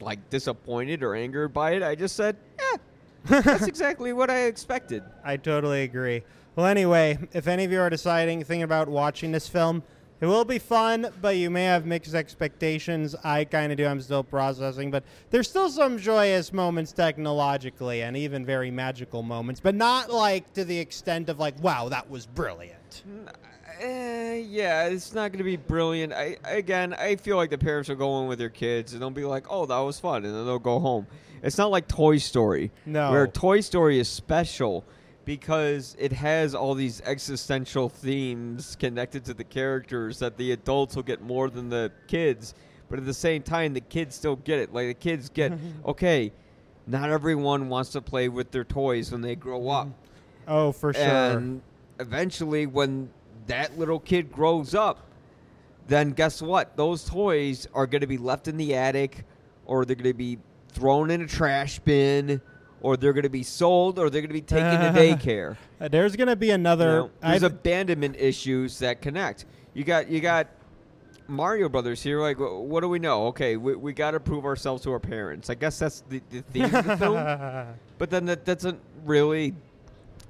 like 0.00 0.30
disappointed 0.30 1.02
or 1.02 1.14
angered 1.14 1.52
by 1.52 1.72
it. 1.72 1.82
I 1.82 1.96
just 1.96 2.14
said, 2.14 2.36
"Yeah, 2.58 3.42
that's 3.42 3.66
exactly 3.66 4.12
what 4.12 4.30
I 4.30 4.44
expected." 4.44 5.02
I 5.24 5.36
totally 5.36 5.82
agree. 5.82 6.22
Well, 6.56 6.66
anyway, 6.66 7.18
if 7.32 7.46
any 7.46 7.64
of 7.64 7.72
you 7.72 7.80
are 7.80 7.90
deciding, 7.90 8.42
thinking 8.44 8.62
about 8.64 8.88
watching 8.88 9.32
this 9.32 9.48
film, 9.48 9.82
it 10.20 10.26
will 10.26 10.44
be 10.44 10.58
fun, 10.58 11.10
but 11.22 11.36
you 11.36 11.48
may 11.48 11.64
have 11.64 11.86
mixed 11.86 12.14
expectations. 12.14 13.14
I 13.24 13.44
kind 13.44 13.72
of 13.72 13.78
do. 13.78 13.86
I'm 13.86 14.00
still 14.00 14.22
processing, 14.22 14.90
but 14.90 15.02
there's 15.30 15.48
still 15.48 15.70
some 15.70 15.96
joyous 15.96 16.52
moments 16.52 16.92
technologically 16.92 18.02
and 18.02 18.16
even 18.16 18.44
very 18.44 18.70
magical 18.70 19.22
moments, 19.22 19.60
but 19.60 19.74
not 19.74 20.10
like 20.10 20.52
to 20.54 20.64
the 20.64 20.78
extent 20.78 21.30
of 21.30 21.38
like, 21.38 21.58
wow, 21.62 21.88
that 21.88 22.10
was 22.10 22.26
brilliant. 22.26 23.04
Eh, 23.80 24.44
yeah, 24.46 24.88
it's 24.88 25.14
not 25.14 25.32
going 25.32 25.38
to 25.38 25.44
be 25.44 25.56
brilliant. 25.56 26.12
I 26.12 26.36
again, 26.44 26.92
I 26.92 27.16
feel 27.16 27.36
like 27.36 27.48
the 27.48 27.56
parents 27.56 27.88
will 27.88 27.96
go 27.96 28.20
in 28.20 28.28
with 28.28 28.38
their 28.38 28.50
kids 28.50 28.92
and 28.92 29.00
they'll 29.00 29.08
be 29.08 29.24
like, 29.24 29.46
"Oh, 29.48 29.64
that 29.64 29.78
was 29.78 29.98
fun," 29.98 30.26
and 30.26 30.34
then 30.34 30.44
they'll 30.44 30.58
go 30.58 30.78
home. 30.80 31.06
It's 31.42 31.56
not 31.56 31.70
like 31.70 31.88
Toy 31.88 32.18
Story, 32.18 32.70
No. 32.84 33.10
where 33.10 33.26
Toy 33.26 33.60
Story 33.62 33.98
is 33.98 34.06
special 34.08 34.84
because 35.24 35.96
it 35.98 36.12
has 36.12 36.54
all 36.54 36.74
these 36.74 37.00
existential 37.02 37.88
themes 37.88 38.76
connected 38.78 39.24
to 39.26 39.34
the 39.34 39.44
characters 39.44 40.18
that 40.18 40.36
the 40.36 40.52
adults 40.52 40.96
will 40.96 41.02
get 41.02 41.20
more 41.20 41.50
than 41.50 41.68
the 41.68 41.92
kids. 42.06 42.54
But 42.88 42.98
at 42.98 43.04
the 43.04 43.14
same 43.14 43.42
time, 43.42 43.74
the 43.74 43.80
kids 43.80 44.16
still 44.16 44.36
get 44.36 44.58
it. 44.58 44.72
Like 44.72 44.88
the 44.88 44.94
kids 44.94 45.28
get, 45.28 45.52
okay, 45.86 46.32
not 46.86 47.10
everyone 47.10 47.68
wants 47.68 47.90
to 47.90 48.00
play 48.00 48.28
with 48.28 48.50
their 48.50 48.64
toys 48.64 49.12
when 49.12 49.20
they 49.20 49.36
grow 49.36 49.68
up. 49.68 49.86
Mm-hmm. 49.86 49.94
Oh, 50.48 50.72
for 50.72 50.92
sure. 50.92 51.02
And 51.02 51.62
eventually, 52.00 52.66
when 52.66 53.10
that 53.46 53.78
little 53.78 54.00
kid 54.00 54.32
grows 54.32 54.74
up, 54.74 55.06
then 55.86 56.10
guess 56.10 56.42
what? 56.42 56.76
Those 56.76 57.04
toys 57.04 57.68
are 57.74 57.86
going 57.86 58.00
to 58.00 58.06
be 58.06 58.18
left 58.18 58.48
in 58.48 58.56
the 58.56 58.74
attic, 58.74 59.24
or 59.66 59.84
they're 59.84 59.96
going 59.96 60.10
to 60.10 60.14
be 60.14 60.38
thrown 60.68 61.10
in 61.10 61.20
a 61.20 61.26
trash 61.26 61.78
bin, 61.80 62.40
or 62.82 62.96
they're 62.96 63.12
going 63.12 63.24
to 63.24 63.28
be 63.28 63.42
sold, 63.42 63.98
or 63.98 64.08
they're 64.10 64.22
going 64.22 64.28
to 64.28 64.34
be 64.34 64.40
taken 64.40 64.80
to 64.80 64.92
daycare. 65.00 65.56
Uh, 65.80 65.88
there's 65.88 66.16
going 66.16 66.28
to 66.28 66.36
be 66.36 66.48
You 66.48 66.54
another. 66.54 66.86
know, 66.92 67.10
there's 67.20 67.42
I've- 67.44 67.46
abandonment 67.54 68.16
issues 68.18 68.78
that 68.80 69.00
connect. 69.02 69.44
You 69.74 69.84
got 69.84 70.08
you 70.08 70.20
got 70.20 70.48
Mario 71.28 71.68
Brothers 71.68 72.02
here. 72.02 72.20
Like, 72.20 72.38
what 72.38 72.80
do 72.80 72.88
we 72.88 72.98
know? 72.98 73.26
Okay, 73.28 73.56
we, 73.56 73.76
we 73.76 73.92
got 73.92 74.12
to 74.12 74.20
prove 74.20 74.44
ourselves 74.44 74.82
to 74.84 74.92
our 74.92 74.98
parents. 74.98 75.48
I 75.50 75.54
guess 75.54 75.78
that's 75.78 76.02
the, 76.08 76.20
the 76.30 76.42
theme 76.42 76.74
of 76.74 76.84
the 76.86 76.96
film. 76.96 77.66
But 77.98 78.08
then 78.10 78.24
that 78.26 78.44
doesn't 78.46 78.80
really 79.04 79.54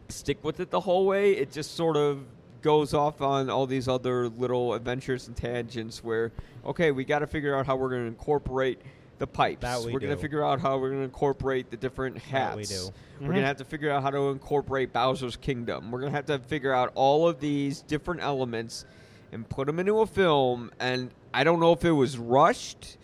stick 0.08 0.42
with 0.42 0.58
it 0.60 0.70
the 0.70 0.80
whole 0.80 1.06
way. 1.06 1.32
It 1.34 1.52
just 1.52 1.76
sort 1.76 1.96
of 1.96 2.24
goes 2.62 2.92
off 2.94 3.22
on 3.22 3.48
all 3.48 3.64
these 3.66 3.86
other 3.88 4.28
little 4.28 4.74
adventures 4.74 5.28
and 5.28 5.36
tangents 5.36 6.02
where, 6.04 6.32
okay, 6.66 6.90
we 6.90 7.04
got 7.04 7.20
to 7.20 7.26
figure 7.28 7.54
out 7.56 7.64
how 7.66 7.76
we're 7.76 7.88
going 7.90 8.02
to 8.02 8.08
incorporate 8.08 8.80
the 9.20 9.26
pipes. 9.26 9.60
That 9.60 9.82
we 9.82 9.94
are 9.94 10.00
gonna 10.00 10.16
figure 10.16 10.42
out 10.42 10.60
how 10.60 10.78
we're 10.78 10.90
gonna 10.90 11.02
incorporate 11.02 11.70
the 11.70 11.76
different 11.76 12.16
hats. 12.18 12.54
That 12.54 12.56
we 12.56 12.64
do. 12.64 12.90
We're 13.20 13.26
Mhm. 13.32 13.34
gonna 13.34 13.46
have 13.46 13.58
to 13.58 13.64
figure 13.66 13.90
out 13.90 14.02
how 14.02 14.10
to 14.10 14.30
incorporate 14.30 14.92
Bowser's 14.94 15.36
Kingdom. 15.36 15.90
We're 15.92 16.00
gonna 16.00 16.12
have 16.12 16.24
to 16.26 16.38
figure 16.38 16.72
out 16.72 16.90
all 16.94 17.28
of 17.28 17.38
these 17.38 17.82
different 17.82 18.22
elements 18.22 18.86
and 19.30 19.46
put 19.48 19.66
them 19.66 19.78
into 19.78 20.00
a 20.00 20.06
film. 20.06 20.70
And 20.80 21.10
I 21.34 21.44
don't 21.44 21.60
know 21.60 21.72
if 21.72 21.84
it 21.84 21.92
was 21.92 22.16
rushed 22.16 22.96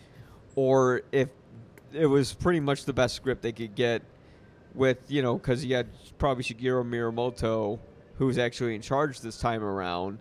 or 0.55 1.03
if 1.11 1.29
it 1.93 2.07
was 2.07 2.33
pretty 2.33 2.59
much 2.59 2.85
the 2.85 2.93
best 2.93 3.15
script 3.15 3.43
they 3.43 3.51
could 3.53 3.75
get 3.75 4.01
with 4.73 4.97
you 5.09 5.21
know 5.21 5.35
because 5.37 5.63
you 5.63 5.75
had 5.75 5.87
probably 6.17 6.43
Shigeru 6.43 6.83
Miyamoto 6.83 7.79
who's 8.15 8.37
actually 8.39 8.75
in 8.75 8.81
charge 8.81 9.21
this 9.21 9.37
time 9.39 9.63
around 9.63 10.17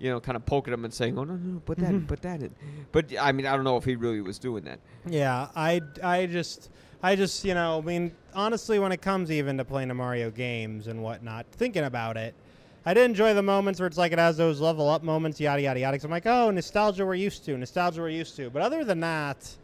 you 0.00 0.10
know 0.10 0.18
kind 0.18 0.34
of 0.34 0.44
poking 0.46 0.72
him 0.74 0.84
and 0.84 0.92
saying 0.92 1.16
oh 1.18 1.24
no 1.24 1.34
no, 1.34 1.52
no 1.54 1.60
put 1.60 1.78
that 1.78 1.90
in 1.90 1.98
mm-hmm. 1.98 2.06
put 2.06 2.22
that 2.22 2.42
in 2.42 2.52
but 2.90 3.04
I 3.20 3.30
mean 3.32 3.46
I 3.46 3.54
don't 3.54 3.64
know 3.64 3.76
if 3.76 3.84
he 3.84 3.94
really 3.96 4.20
was 4.20 4.38
doing 4.38 4.64
that 4.64 4.80
Yeah, 5.06 5.48
I, 5.54 5.80
I 6.02 6.26
just, 6.26 6.70
I 7.02 7.16
just, 7.16 7.44
you 7.44 7.54
know, 7.54 7.78
I 7.78 7.80
mean, 7.80 8.12
honestly, 8.34 8.78
when 8.78 8.92
it 8.92 9.00
comes 9.00 9.30
even 9.30 9.56
to 9.58 9.64
playing 9.64 9.88
the 9.88 9.94
Mario 9.94 10.30
games 10.30 10.86
and 10.88 11.02
whatnot, 11.02 11.46
thinking 11.52 11.84
about 11.84 12.16
it, 12.16 12.34
I 12.84 12.94
did 12.94 13.04
enjoy 13.04 13.32
the 13.34 13.42
moments 13.42 13.80
where 13.80 13.86
it's 13.86 13.96
like 13.98 14.12
it 14.12 14.18
has 14.18 14.36
those 14.36 14.60
level 14.60 14.88
up 14.88 15.02
moments, 15.02 15.40
yada 15.40 15.62
yada 15.62 15.80
yada. 15.80 15.96
'cause 15.96 16.04
I'm 16.04 16.10
like, 16.10 16.26
oh, 16.26 16.50
nostalgia 16.50 17.04
we're 17.06 17.14
used 17.14 17.44
to, 17.46 17.56
nostalgia 17.56 18.00
we're 18.02 18.08
used 18.10 18.36
to. 18.36 18.50
But 18.50 18.62
other 18.62 18.84
than 18.84 19.00
that, 19.00 19.54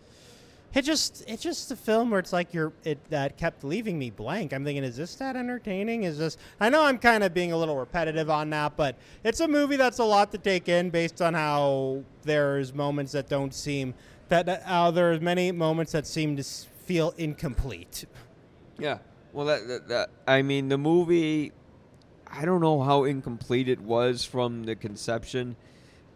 it 0.76 0.84
just, 0.84 1.24
it's 1.26 1.42
just 1.42 1.70
a 1.70 1.76
film 1.76 2.10
where 2.10 2.20
it's 2.20 2.32
like 2.32 2.52
you're, 2.52 2.72
it 2.84 2.98
that 3.10 3.36
kept 3.36 3.64
leaving 3.64 3.98
me 3.98 4.10
blank. 4.10 4.52
I'm 4.52 4.64
thinking, 4.64 4.84
is 4.84 4.96
this 4.96 5.14
that 5.16 5.34
entertaining? 5.34 6.04
Is 6.04 6.18
this? 6.18 6.36
I 6.60 6.68
know 6.68 6.84
I'm 6.84 6.98
kind 6.98 7.24
of 7.24 7.32
being 7.32 7.52
a 7.52 7.56
little 7.56 7.76
repetitive 7.76 8.28
on 8.30 8.50
that, 8.50 8.76
but 8.76 8.96
it's 9.24 9.40
a 9.40 9.48
movie 9.48 9.76
that's 9.76 9.98
a 9.98 10.04
lot 10.04 10.30
to 10.32 10.38
take 10.38 10.68
in 10.68 10.90
based 10.90 11.22
on 11.22 11.34
how 11.34 12.04
there's 12.22 12.74
moments 12.74 13.12
that 13.12 13.28
don't 13.28 13.54
seem 13.54 13.94
that, 14.28 14.62
how 14.64 14.90
there's 14.90 15.20
many 15.20 15.52
moments 15.52 15.92
that 15.92 16.06
seem 16.06 16.36
to 16.36 16.42
feel 16.42 17.14
incomplete. 17.18 18.04
yeah 18.78 18.98
well 19.32 19.46
that, 19.46 19.66
that, 19.66 19.88
that 19.88 20.10
I 20.26 20.42
mean 20.42 20.68
the 20.68 20.78
movie 20.78 21.52
I 22.30 22.44
don't 22.44 22.60
know 22.60 22.82
how 22.82 23.04
incomplete 23.04 23.68
it 23.68 23.80
was 23.80 24.24
from 24.24 24.64
the 24.64 24.76
conception 24.76 25.56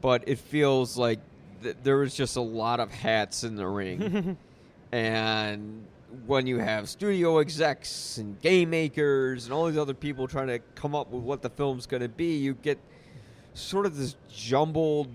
but 0.01 0.25
it 0.29 0.39
feels 0.39 0.97
like 0.97 1.19
th- 1.63 1.77
there 1.83 1.97
was 1.97 2.15
just 2.15 2.37
a 2.37 2.41
lot 2.41 2.79
of 2.81 2.91
hats 2.91 3.43
in 3.45 3.57
the 3.57 3.67
ring 3.67 4.37
and 4.93 5.87
when 6.27 6.47
you 6.47 6.59
have 6.59 6.89
studio 6.89 7.39
execs 7.39 8.19
and 8.19 8.41
game 8.41 8.71
makers 8.71 9.45
and 9.45 9.55
all 9.55 9.67
these 9.67 9.79
other 9.79 9.95
people 9.95 10.27
trying 10.27 10.49
to 10.49 10.59
come 10.75 10.95
up 10.95 11.11
with 11.11 11.23
what 11.23 11.43
the 11.43 11.51
film's 11.51 11.87
going 11.87 12.03
to 12.03 12.09
be, 12.09 12.37
you 12.37 12.55
get 12.55 12.79
sort 13.55 13.87
of 13.87 13.97
this 13.97 14.17
jumbled 14.29 15.09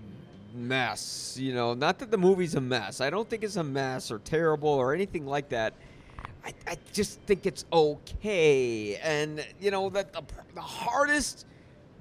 mess. 0.54 1.36
You 1.38 1.54
know, 1.54 1.74
not 1.74 1.98
that 1.98 2.10
the 2.10 2.18
movie's 2.18 2.54
a 2.54 2.60
mess. 2.60 3.00
I 3.00 3.10
don't 3.10 3.28
think 3.28 3.44
it's 3.44 3.56
a 3.56 3.64
mess 3.64 4.10
or 4.10 4.18
terrible 4.20 4.70
or 4.70 4.94
anything 4.94 5.26
like 5.26 5.50
that. 5.50 5.74
I, 6.44 6.54
I 6.66 6.76
just 6.92 7.20
think 7.22 7.44
it's 7.44 7.64
okay. 7.72 8.96
And, 8.96 9.44
you 9.60 9.70
know, 9.70 9.90
that 9.90 10.12
the, 10.12 10.22
the 10.54 10.60
hardest 10.60 11.44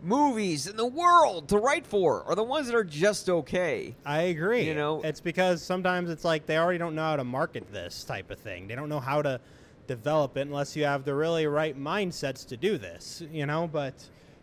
movies 0.05 0.67
in 0.67 0.77
the 0.77 0.85
world 0.85 1.49
to 1.49 1.57
write 1.57 1.85
for 1.85 2.23
are 2.25 2.35
the 2.35 2.43
ones 2.43 2.67
that 2.67 2.75
are 2.75 2.83
just 2.83 3.29
okay. 3.29 3.95
I 4.05 4.21
agree. 4.23 4.63
You 4.63 4.75
know- 4.75 5.01
it's 5.03 5.19
because 5.19 5.61
sometimes 5.63 6.09
it's 6.09 6.23
like 6.23 6.45
they 6.45 6.57
already 6.57 6.77
don't 6.77 6.95
know 6.95 7.01
how 7.03 7.15
to 7.15 7.23
market 7.23 7.71
this 7.73 8.03
type 8.03 8.29
of 8.31 8.39
thing. 8.39 8.67
They 8.67 8.75
don't 8.75 8.89
know 8.89 8.99
how 8.99 9.21
to 9.21 9.39
develop 9.87 10.37
it 10.37 10.41
unless 10.41 10.75
you 10.75 10.85
have 10.85 11.05
the 11.05 11.13
really 11.13 11.47
right 11.47 11.77
mindsets 11.77 12.45
to 12.47 12.57
do 12.57 12.77
this. 12.77 13.23
You 13.31 13.45
know, 13.45 13.67
but 13.71 13.93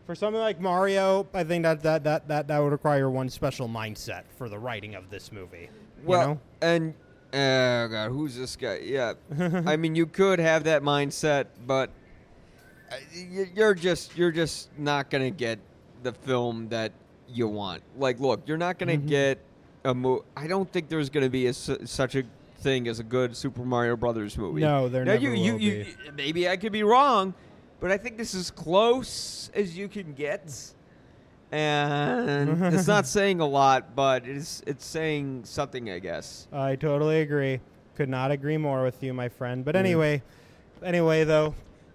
for 0.06 0.14
something 0.14 0.40
like 0.40 0.60
Mario, 0.60 1.26
I 1.32 1.44
think 1.44 1.62
that 1.62 1.82
that 1.82 2.04
that 2.04 2.28
that, 2.28 2.48
that 2.48 2.58
would 2.58 2.72
require 2.72 3.08
one 3.10 3.28
special 3.28 3.68
mindset 3.68 4.24
for 4.36 4.48
the 4.48 4.58
writing 4.58 4.94
of 4.94 5.10
this 5.10 5.30
movie. 5.32 5.70
Well, 6.04 6.20
you 6.20 6.26
know? 6.26 6.40
and 6.60 6.94
oh 7.32 7.88
god, 7.88 8.10
who's 8.10 8.36
this 8.36 8.56
guy? 8.56 8.80
Yeah, 8.82 9.14
I 9.66 9.76
mean, 9.76 9.94
you 9.94 10.06
could 10.06 10.38
have 10.38 10.64
that 10.64 10.82
mindset, 10.82 11.46
but 11.66 11.90
you're 13.54 13.74
just 13.74 14.16
you're 14.16 14.30
just 14.32 14.68
not 14.78 15.10
gonna 15.10 15.30
get 15.30 15.58
the 16.02 16.12
film 16.12 16.68
that 16.68 16.92
you 17.28 17.48
want. 17.48 17.82
Like, 17.96 18.20
look, 18.20 18.42
you're 18.46 18.56
not 18.58 18.78
Mm-hmm. 18.78 18.90
gonna 18.90 18.96
get 19.08 19.38
a 19.84 19.94
movie. 19.94 20.22
I 20.36 20.46
don't 20.46 20.70
think 20.70 20.88
there's 20.88 21.10
gonna 21.10 21.30
be 21.30 21.46
a, 21.46 21.52
such 21.54 22.14
a 22.16 22.24
thing 22.58 22.86
as 22.88 22.98
a 23.00 23.04
good 23.04 23.36
Super 23.36 23.64
Mario 23.64 23.96
Brothers 23.96 24.36
movie. 24.38 24.60
No, 24.60 24.88
there 24.88 25.04
now, 25.04 25.12
never 25.14 25.24
you, 25.24 25.32
you, 25.32 25.52
will 25.54 25.60
you, 25.60 25.84
be. 25.84 26.10
Maybe 26.16 26.48
I 26.48 26.56
could 26.56 26.72
be 26.72 26.82
wrong, 26.84 27.34
but 27.80 27.90
I 27.90 27.96
think 27.96 28.16
this 28.16 28.34
is 28.34 28.50
close 28.50 29.50
as 29.54 29.76
you 29.76 29.88
can 29.88 30.12
get. 30.12 30.52
And 31.50 32.62
it's 32.74 32.86
not 32.86 33.06
saying 33.06 33.40
a 33.40 33.46
lot, 33.46 33.94
but 33.94 34.26
it's 34.26 34.62
it's 34.66 34.84
saying 34.84 35.44
something, 35.44 35.90
I 35.90 35.98
guess. 35.98 36.46
I 36.52 36.76
totally 36.76 37.20
agree. 37.20 37.60
Could 37.94 38.08
not 38.08 38.30
agree 38.30 38.56
more 38.56 38.82
with 38.82 39.02
you, 39.02 39.12
my 39.12 39.28
friend. 39.28 39.64
But 39.64 39.74
Mm. 39.74 39.78
anyway, 39.80 40.22
anyway 40.82 41.24
though, 41.24 41.54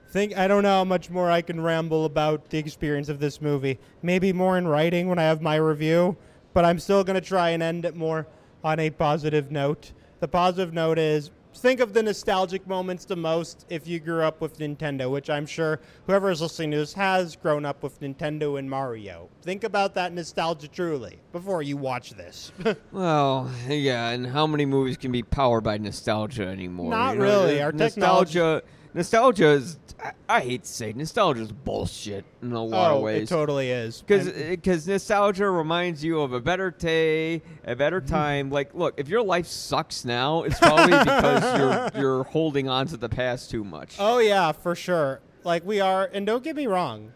think 0.09 0.37
I 0.37 0.47
don't 0.47 0.63
know 0.63 0.69
how 0.77 0.83
much 0.83 1.09
more 1.09 1.29
I 1.29 1.41
can 1.41 1.61
ramble 1.61 2.05
about 2.05 2.49
the 2.49 2.57
experience 2.57 3.09
of 3.09 3.19
this 3.19 3.41
movie. 3.41 3.79
Maybe 4.01 4.33
more 4.33 4.57
in 4.57 4.67
writing 4.67 5.07
when 5.07 5.19
I 5.19 5.23
have 5.23 5.41
my 5.41 5.55
review, 5.55 6.17
but 6.53 6.65
I'm 6.65 6.79
still 6.79 7.03
going 7.03 7.19
to 7.19 7.27
try 7.27 7.49
and 7.49 7.61
end 7.61 7.85
it 7.85 7.95
more 7.95 8.27
on 8.63 8.79
a 8.79 8.89
positive 8.89 9.51
note. 9.51 9.91
The 10.19 10.27
positive 10.27 10.73
note 10.73 10.97
is 10.97 11.31
think 11.53 11.79
of 11.79 11.93
the 11.93 12.03
nostalgic 12.03 12.67
moments 12.67 13.05
the 13.05 13.15
most 13.15 13.65
if 13.69 13.87
you 13.87 13.99
grew 13.99 14.21
up 14.21 14.41
with 14.41 14.59
Nintendo, 14.59 15.11
which 15.11 15.29
I'm 15.29 15.45
sure 15.45 15.79
whoever 16.05 16.29
is 16.29 16.41
listening 16.41 16.71
to 16.71 16.77
this 16.77 16.93
has 16.93 17.35
grown 17.35 17.65
up 17.65 17.83
with 17.83 17.99
Nintendo 17.99 18.59
and 18.59 18.69
Mario. 18.69 19.29
Think 19.41 19.63
about 19.63 19.95
that 19.95 20.13
nostalgia 20.13 20.67
truly 20.67 21.19
before 21.31 21.63
you 21.63 21.77
watch 21.77 22.11
this. 22.11 22.51
Well, 22.91 23.51
yeah, 23.67 24.09
and 24.09 24.25
how 24.25 24.47
many 24.47 24.65
movies 24.65 24.97
can 24.97 25.11
be 25.11 25.21
powered 25.21 25.63
by 25.63 25.77
nostalgia 25.77 26.47
anymore? 26.47 26.89
Not 26.89 27.13
you 27.13 27.19
know? 27.19 27.25
really. 27.25 27.61
Our 27.61 27.71
nostalgia, 27.71 28.63
nostalgia 28.97 29.47
is. 29.51 29.77
I, 30.03 30.11
I 30.29 30.41
hate 30.41 30.63
to 30.63 30.69
say, 30.69 30.93
nostalgia 30.93 31.41
is 31.41 31.51
bullshit 31.51 32.25
in 32.41 32.51
a 32.51 32.63
lot 32.63 32.91
oh, 32.91 32.97
of 32.97 33.03
ways. 33.03 33.23
it 33.23 33.27
totally 33.33 33.71
is. 33.71 34.01
Because 34.01 34.31
because 34.31 34.87
nostalgia 34.87 35.49
reminds 35.49 36.03
you 36.03 36.19
of 36.21 36.33
a 36.33 36.41
better 36.41 36.71
day, 36.71 37.41
a 37.63 37.75
better 37.75 38.01
Mm-hmm. 38.01 38.13
time. 38.13 38.49
Like, 38.51 38.75
look, 38.75 38.95
if 38.97 39.07
your 39.07 39.23
life 39.23 39.47
sucks 39.47 40.03
now, 40.05 40.43
it's 40.43 40.59
probably 40.59 40.97
because 40.97 41.93
you're 41.95 42.01
you're 42.01 42.23
holding 42.25 42.67
on 42.67 42.87
to 42.87 42.97
the 42.97 43.09
past 43.09 43.49
too 43.49 43.63
much. 43.63 43.95
Oh 43.99 44.19
yeah, 44.19 44.51
for 44.51 44.75
sure. 44.75 45.21
Like 45.43 45.65
we 45.65 45.79
are, 45.79 46.09
and 46.13 46.25
don't 46.25 46.43
get 46.43 46.55
me 46.55 46.67
wrong, 46.67 47.13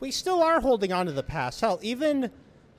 we 0.00 0.10
still 0.10 0.42
are 0.42 0.60
holding 0.60 0.92
on 0.92 1.06
to 1.06 1.12
the 1.12 1.22
past. 1.22 1.60
Hell, 1.60 1.78
even 1.82 2.30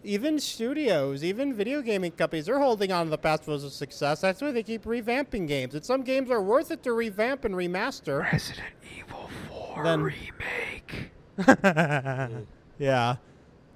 even 0.03 0.39
studios, 0.39 1.23
even 1.23 1.53
video 1.53 1.81
gaming 1.81 2.11
companies 2.11 2.45
they're 2.45 2.59
holding 2.59 2.91
on 2.91 3.05
to 3.05 3.09
the 3.09 3.17
past 3.17 3.47
was 3.47 3.63
a 3.63 3.69
success. 3.71 4.21
That's 4.21 4.41
why 4.41 4.51
they 4.51 4.63
keep 4.63 4.83
revamping 4.83 5.47
games. 5.47 5.75
And 5.75 5.83
some 5.85 6.01
games 6.03 6.29
are 6.29 6.41
worth 6.41 6.71
it 6.71 6.83
to 6.83 6.93
revamp 6.93 7.45
and 7.45 7.55
remaster. 7.55 8.23
Resident 8.31 8.65
Evil 8.97 9.29
Four 9.49 9.83
Then- 9.83 10.01
remake, 10.01 11.11
Yeah. 12.79 13.15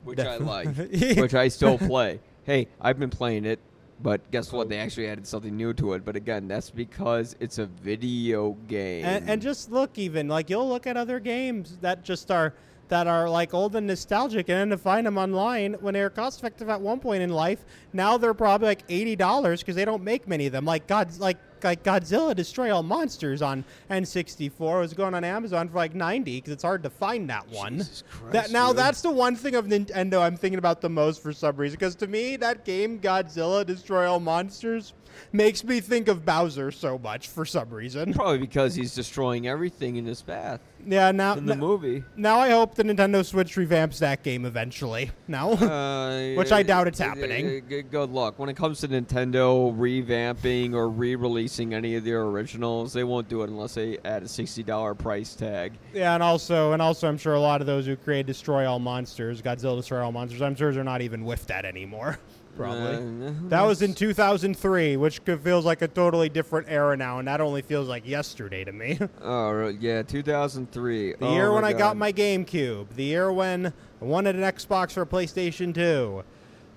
which 0.04 0.20
I 0.20 0.38
like, 0.38 0.68
which 1.18 1.34
I 1.34 1.48
still 1.48 1.78
play. 1.78 2.20
Hey, 2.44 2.68
I've 2.82 2.98
been 3.00 3.10
playing 3.10 3.46
it, 3.46 3.60
but 4.02 4.30
guess 4.32 4.52
what? 4.52 4.70
They 4.70 4.78
actually 4.78 5.08
added 5.08 5.28
something 5.28 5.56
new 5.56 5.74
to 5.74 5.94
it. 5.94 6.06
But 6.06 6.16
again, 6.16 6.48
that's 6.48 6.70
because 6.70 7.36
it's 7.40 7.58
a 7.58 7.66
video 7.66 8.52
game. 8.68 9.06
and, 9.06 9.30
and 9.30 9.42
just 9.42 9.72
look 9.72 9.98
even 9.98 10.28
like 10.28 10.50
you'll 10.50 10.68
look 10.68 10.88
at 10.88 10.98
other 10.98 11.20
games 11.20 11.78
that 11.82 12.04
just 12.04 12.32
are 12.32 12.54
that 12.90 13.08
are 13.08 13.30
like 13.30 13.54
old 13.54 13.76
and 13.76 13.88
nostalgic 13.88 14.50
and 14.50 14.58
then 14.58 14.70
to 14.70 14.78
find 14.78 15.06
them 15.06 15.18
online 15.18 15.74
when 15.76 15.94
they 15.94 16.02
were 16.02 16.10
cost 16.10 16.40
effective 16.40 16.70
at 16.70 16.80
one 16.80 17.00
point 17.00 17.22
in 17.22 17.30
life 17.30 17.66
now 17.94 18.18
they're 18.18 18.34
probably 18.34 18.68
like 18.68 18.88
$80 18.88 19.60
because 19.60 19.76
they 19.76 19.86
don't 19.86 20.04
make 20.04 20.28
many 20.28 20.46
of 20.46 20.52
them. 20.52 20.66
Like 20.66 20.88
god 20.88 21.18
like 21.20 21.38
like 21.64 21.84
godzilla 21.84 22.36
destroy 22.36 22.74
all 22.74 22.84
monsters 22.84 23.42
on 23.42 23.66
n64 23.90 24.80
was 24.80 24.94
going 24.94 25.16
on 25.16 25.24
amazon 25.24 25.68
for 25.68 25.78
like 25.78 25.96
90 25.96 26.38
because 26.38 26.54
it's 26.54 26.64
hard 26.64 26.84
to 26.84 26.90
find 26.90 27.30
that 27.30 27.50
one. 27.50 27.80
Jesus 27.80 28.04
Christ, 28.10 28.34
that 28.34 28.52
now 28.52 28.74
that's 28.74 29.02
the 29.02 29.10
one 29.10 29.36
thing 29.36 29.56
of 29.56 29.66
nintendo 29.66 30.22
i'm 30.22 30.38
thinking 30.38 30.60
about 30.60 30.82
the 30.82 30.90
most 30.90 31.22
for 31.22 31.34
some 31.34 31.56
reason 31.56 31.76
because 31.76 31.96
to 31.96 32.06
me 32.06 32.36
that 32.36 32.64
game 32.64 33.00
godzilla 33.00 33.66
destroy 33.66 34.08
all 34.08 34.20
monsters 34.20 34.94
makes 35.32 35.64
me 35.64 35.80
think 35.80 36.08
of 36.08 36.26
bowser 36.26 36.72
so 36.72 36.98
much 36.98 37.28
for 37.28 37.46
some 37.46 37.70
reason. 37.70 38.14
Probably 38.14 38.38
because 38.48 38.76
he's 38.76 38.94
destroying 38.94 39.48
everything 39.48 39.96
in 39.96 40.06
his 40.06 40.22
path 40.22 40.62
yeah, 40.88 41.12
now 41.12 41.34
in 41.34 41.46
the 41.46 41.54
n- 41.54 41.60
movie. 41.60 42.04
now 42.16 42.40
I 42.40 42.50
hope 42.50 42.76
the 42.76 42.84
Nintendo 42.84 43.26
Switch 43.26 43.56
revamps 43.56 44.00
that 44.00 44.24
game 44.24 44.46
eventually. 44.46 45.12
No, 45.28 45.52
Uh, 45.54 46.34
Which 46.38 46.52
I 46.52 46.64
doubt 46.64 46.88
it's 46.88 47.00
happening. 47.00 47.64
Good 47.68 48.10
luck. 48.12 48.40
When 48.40 48.48
it 48.50 48.56
comes 48.56 48.80
to 48.82 48.88
Nintendo 48.88 49.76
revamping 49.78 50.74
or 50.74 50.90
re-releasing 50.90 51.74
any 51.74 51.96
of 51.96 52.04
their 52.04 52.22
originals, 52.24 52.94
they 52.94 53.04
won't 53.04 53.28
do 53.28 53.42
it 53.44 53.50
unless 53.50 53.74
they 53.76 53.98
add 54.06 54.24
a 54.24 54.28
sixty-dollar 54.28 54.96
price 54.96 55.36
tag. 55.36 55.74
yeah, 55.94 56.14
and 56.14 56.24
also 56.24 56.72
and 56.72 56.82
also 56.82 57.08
I'm 57.08 57.18
sure 57.18 57.34
a 57.34 57.40
lot 57.40 57.62
of 57.62 57.68
those 57.68 57.86
who 57.86 57.96
created 57.96 58.28
Destroy 58.28 58.66
All 58.70 58.80
Monsters, 58.80 59.42
Godzilla 59.42 59.76
Destroy 59.78 60.02
All 60.04 60.12
Monsters, 60.12 60.42
I'm 60.42 60.56
sure 60.56 60.72
they're 60.72 60.84
not 60.84 61.02
even 61.02 61.26
with 61.26 61.46
that 61.48 61.66
anymore. 61.66 62.20
Probably. 62.58 63.28
Uh, 63.28 63.32
that 63.50 63.62
was 63.62 63.82
in 63.82 63.94
2003, 63.94 64.98
which 64.98 65.20
feels 65.20 65.64
like 65.66 65.82
a 65.82 65.88
totally 65.88 66.28
different 66.30 66.68
era 66.70 66.98
now, 66.98 67.20
and 67.20 67.28
that 67.28 67.40
only 67.40 67.62
feels 67.62 67.88
like 67.88 68.08
yesterday 68.08 68.64
to 68.64 68.72
me. 68.72 69.00
Oh 69.22 69.68
yeah, 69.68 70.02
two 70.04 70.24
thousand 70.24 70.72
three. 70.72 71.14
The 71.14 71.30
year 71.30 71.52
when 71.54 71.64
I 71.66 71.74
got 71.74 71.98
my 71.98 72.12
GameCube. 72.14 72.90
The 72.96 73.04
year 73.04 73.32
when 73.32 73.68
I 74.02 74.06
wanted 74.06 74.36
an 74.36 74.42
Xbox 74.42 74.98
or 74.98 75.02
a 75.04 75.06
PlayStation 75.06 75.74
2. 75.74 76.24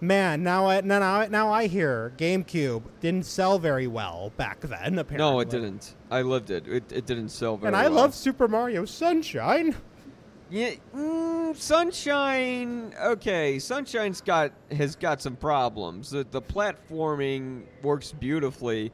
man, 0.00 0.42
now 0.42 0.66
I 0.66 0.80
now 0.80 1.00
I, 1.20 1.26
now 1.28 1.52
I 1.52 1.66
hear 1.66 2.12
GameCube 2.16 2.82
didn't 3.00 3.26
sell 3.26 3.58
very 3.58 3.86
well 3.86 4.32
back 4.36 4.60
then. 4.60 4.98
Apparently, 4.98 5.16
No, 5.18 5.40
it 5.40 5.50
didn't. 5.50 5.94
I 6.10 6.22
lived 6.22 6.50
it. 6.50 6.66
It, 6.66 6.90
it 6.92 7.06
didn't 7.06 7.28
sell 7.30 7.56
very 7.56 7.68
And 7.68 7.76
I 7.76 7.84
well. 7.84 7.92
love 8.02 8.14
Super 8.14 8.48
Mario 8.48 8.84
Sunshine. 8.84 9.74
Yeah, 10.50 10.72
mm, 10.94 11.56
Sunshine. 11.56 12.92
Okay, 13.00 13.58
Sunshine's 13.58 14.20
got 14.20 14.52
has 14.72 14.96
got 14.96 15.22
some 15.22 15.36
problems. 15.36 16.10
The 16.10 16.26
the 16.28 16.42
platforming 16.42 17.62
works 17.82 18.12
beautifully, 18.12 18.92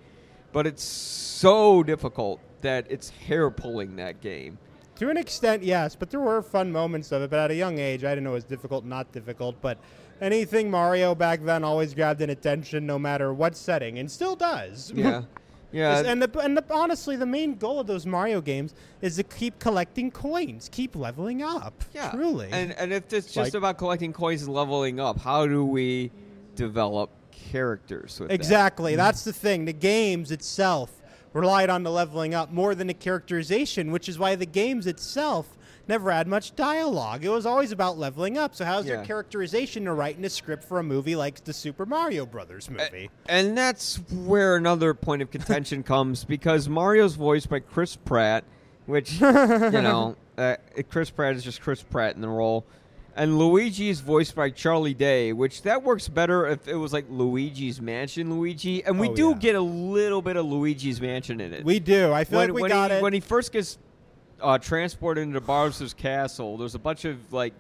but 0.53 0.67
it's 0.67 0.83
so 0.83 1.83
difficult 1.83 2.41
that 2.61 2.87
it's 2.91 3.09
hair 3.09 3.51
pulling 3.51 3.97
that 3.97 4.21
game. 4.21 4.59
To 4.97 5.11
an 5.11 5.17
extent, 5.17 5.63
yes, 5.63 5.95
but 5.95 6.11
there 6.11 6.21
were 6.21 6.43
fun 6.43 6.73
moments 6.73 7.13
of 7.13 7.23
it. 7.23 7.31
But 7.31 7.39
at 7.39 7.51
a 7.51 7.55
young 7.55 7.79
age, 7.79 8.05
I 8.05 8.11
didn't 8.11 8.25
know 8.25 8.31
it 8.31 8.35
was 8.35 8.45
difficult, 8.45 8.85
not 8.85 9.13
difficult. 9.13 9.61
But 9.61 9.79
anything 10.21 10.71
Mario 10.71 11.15
back 11.15 11.43
then 11.43 11.65
always 11.65 11.95
grabbed 11.95 12.23
an 12.23 12.31
attention, 12.31 12.87
no 12.87 12.99
matter 12.99 13.33
what 13.33 13.57
setting, 13.57 13.99
and 13.99 14.11
still 14.11 14.37
does. 14.37 14.93
Yeah, 14.95 15.23
yeah. 15.77 16.03
and 16.07 16.23
the, 16.23 16.39
and 16.41 16.57
the, 16.57 16.65
honestly, 16.71 17.17
the 17.17 17.27
main 17.27 17.57
goal 17.57 17.79
of 17.79 17.87
those 17.87 18.07
Mario 18.07 18.41
games 18.41 18.75
is 19.03 19.17
to 19.17 19.23
keep 19.23 19.59
collecting 19.59 20.11
coins, 20.11 20.69
keep 20.73 20.97
leveling 20.97 21.43
up. 21.43 21.85
Yeah, 21.93 22.11
truly. 22.11 22.49
And 22.51 22.73
and 22.73 22.93
if 22.93 23.13
it's 23.13 23.27
just 23.27 23.37
Like- 23.37 23.55
about 23.55 23.79
collecting 23.79 24.13
coins 24.13 24.43
and 24.43 24.53
leveling 24.55 24.99
up, 25.01 25.21
how 25.21 25.47
do 25.47 25.65
we 25.65 26.11
develop 26.55 27.11
characters 27.31 28.19
with 28.19 28.29
that? 28.29 28.35
Exactly. 28.35 28.97
That's 28.97 29.25
the 29.25 29.33
thing. 29.33 29.67
The 29.67 29.73
games 29.73 30.31
itself 30.31 30.91
relied 31.33 31.69
on 31.69 31.83
the 31.83 31.91
leveling 31.91 32.35
up 32.35 32.51
more 32.51 32.75
than 32.75 32.87
the 32.87 32.95
characterization, 32.95 33.93
which 33.93 34.09
is 34.09 34.19
why 34.19 34.35
the 34.35 34.47
games 34.47 34.87
itself 34.87 35.57
never 35.89 36.11
had 36.11 36.27
much 36.27 36.55
dialogue. 36.57 37.25
It 37.25 37.29
was 37.29 37.47
always 37.47 37.73
about 37.73 37.99
leveling 37.99 38.37
up. 38.39 38.55
So 38.55 38.65
how's 38.65 38.87
Yeah. 38.87 38.97
their 38.97 39.05
characterization 39.05 39.85
to 39.85 39.93
write 39.93 40.17
in 40.19 40.25
a 40.25 40.31
script 40.31 40.65
for 40.65 40.79
a 40.79 40.83
movie 40.83 41.17
like 41.17 41.45
the 41.45 41.53
Super 41.53 41.87
Mario 41.87 42.27
Brothers 42.27 42.69
movie? 42.71 43.11
And 43.29 43.57
that's 43.57 43.97
where 44.11 44.57
another 44.57 44.95
point 44.95 45.23
of 45.23 45.31
contention 45.31 45.83
comes 45.85 46.25
because 46.25 46.69
Mario's 46.69 47.15
voiced 47.15 47.49
by 47.49 47.61
Chris 47.61 47.97
Pratt, 47.97 48.45
which 48.87 49.21
you 49.21 49.31
know, 49.31 50.17
uh, 50.39 50.57
Chris 50.91 51.11
Pratt 51.11 51.37
is 51.37 51.45
just 51.45 51.61
Chris 51.61 51.83
Pratt 51.83 52.15
in 52.15 52.21
the 52.21 52.29
role, 52.29 52.65
and 53.17 53.39
Luigi 53.39 53.89
is 53.89 54.01
voiced 54.01 54.35
by 54.35 54.51
Charlie 54.51 54.93
Day, 54.95 55.33
which 55.33 55.63
that 55.63 55.83
works 55.83 56.07
better 56.09 56.47
if 56.47 56.69
it 56.69 56.75
was 56.77 56.93
like 56.93 57.07
Luigi's 57.09 57.81
Mansion 57.81 58.37
Luigi, 58.39 58.85
and 58.85 59.01
we 59.01 59.09
Oh, 59.09 59.15
do 59.15 59.29
yeah. 59.31 59.35
get 59.39 59.55
a 59.57 59.61
little 59.61 60.21
bit 60.21 60.37
of 60.37 60.45
Luigi's 60.47 61.01
Mansion 61.01 61.41
in 61.41 61.53
it. 61.55 61.65
we 61.65 61.79
do. 61.81 62.13
I 62.13 62.25
feel 62.25 62.39
when, 62.41 62.49
like 62.53 62.63
we 62.63 62.69
got 62.69 62.91
he, 62.91 62.97
it. 62.99 63.03
when 63.03 63.13
he 63.13 63.21
first 63.21 63.53
gets 63.53 63.79
uh, 64.41 64.59
transported 64.59 65.23
into 65.23 65.41
Bowser's 65.41 65.95
castle, 65.95 66.57
there's 66.57 66.75
a 66.75 66.79
bunch 66.79 67.05
of 67.05 67.33
like 67.33 67.55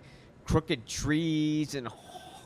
crooked 0.44 0.86
trees 0.86 1.74
and 1.74 1.88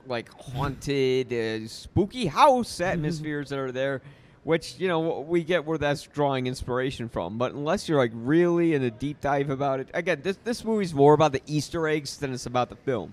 like 0.06 0.32
haunted, 0.32 1.32
uh, 1.32 1.66
spooky 1.68 2.26
house 2.26 2.80
atmospheres 2.80 3.50
that 3.50 3.58
are 3.58 3.72
there, 3.72 4.02
which 4.44 4.76
you 4.78 4.88
know 4.88 5.20
we 5.20 5.44
get 5.44 5.64
where 5.64 5.78
that's 5.78 6.02
drawing 6.02 6.46
inspiration 6.46 7.08
from. 7.08 7.38
But 7.38 7.52
unless 7.52 7.88
you're 7.88 7.98
like 7.98 8.12
really 8.14 8.74
in 8.74 8.82
a 8.82 8.90
deep 8.90 9.20
dive 9.20 9.50
about 9.50 9.80
it, 9.80 9.88
again, 9.94 10.20
this 10.22 10.38
this 10.44 10.64
movie's 10.64 10.94
more 10.94 11.14
about 11.14 11.32
the 11.32 11.42
Easter 11.46 11.86
eggs 11.88 12.16
than 12.16 12.32
it's 12.32 12.46
about 12.46 12.68
the 12.68 12.76
film, 12.76 13.12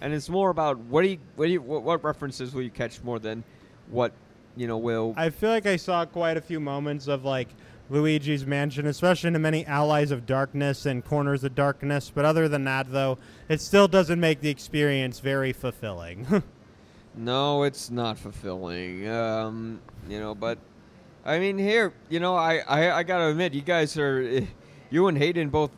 and 0.00 0.12
it's 0.12 0.28
more 0.28 0.50
about 0.50 0.78
what 0.78 1.02
do 1.02 1.08
you 1.08 1.18
what 1.36 1.46
do 1.46 1.52
you 1.52 1.62
what, 1.62 1.82
what 1.82 2.04
references 2.04 2.54
will 2.54 2.62
you 2.62 2.70
catch 2.70 3.02
more 3.02 3.18
than 3.18 3.42
what 3.90 4.12
you 4.56 4.66
know 4.66 4.76
will 4.76 5.14
I 5.16 5.30
feel 5.30 5.50
like 5.50 5.66
I 5.66 5.76
saw 5.76 6.04
quite 6.04 6.36
a 6.36 6.40
few 6.40 6.60
moments 6.60 7.08
of 7.08 7.24
like 7.24 7.48
Luigi's 7.90 8.46
Mansion, 8.46 8.86
especially 8.86 9.28
in 9.28 9.40
many 9.40 9.64
allies 9.66 10.10
of 10.10 10.26
darkness 10.26 10.84
and 10.86 11.04
corners 11.04 11.44
of 11.44 11.54
darkness. 11.54 12.12
But 12.14 12.24
other 12.24 12.48
than 12.48 12.64
that, 12.64 12.90
though, 12.92 13.18
it 13.48 13.60
still 13.60 13.88
doesn't 13.88 14.20
make 14.20 14.40
the 14.40 14.50
experience 14.50 15.20
very 15.20 15.52
fulfilling. 15.52 16.42
No, 17.18 17.64
it's 17.64 17.90
not 17.90 18.16
fulfilling. 18.16 19.08
Um, 19.08 19.80
you 20.08 20.20
know, 20.20 20.36
but 20.36 20.56
I 21.24 21.40
mean, 21.40 21.58
here, 21.58 21.92
you 22.08 22.20
know, 22.20 22.36
I, 22.36 22.58
I, 22.58 22.92
I 22.98 23.02
gotta 23.02 23.26
admit, 23.26 23.54
you 23.54 23.60
guys 23.60 23.98
are, 23.98 24.46
you 24.90 25.08
and 25.08 25.18
Hayden 25.18 25.48
both 25.48 25.72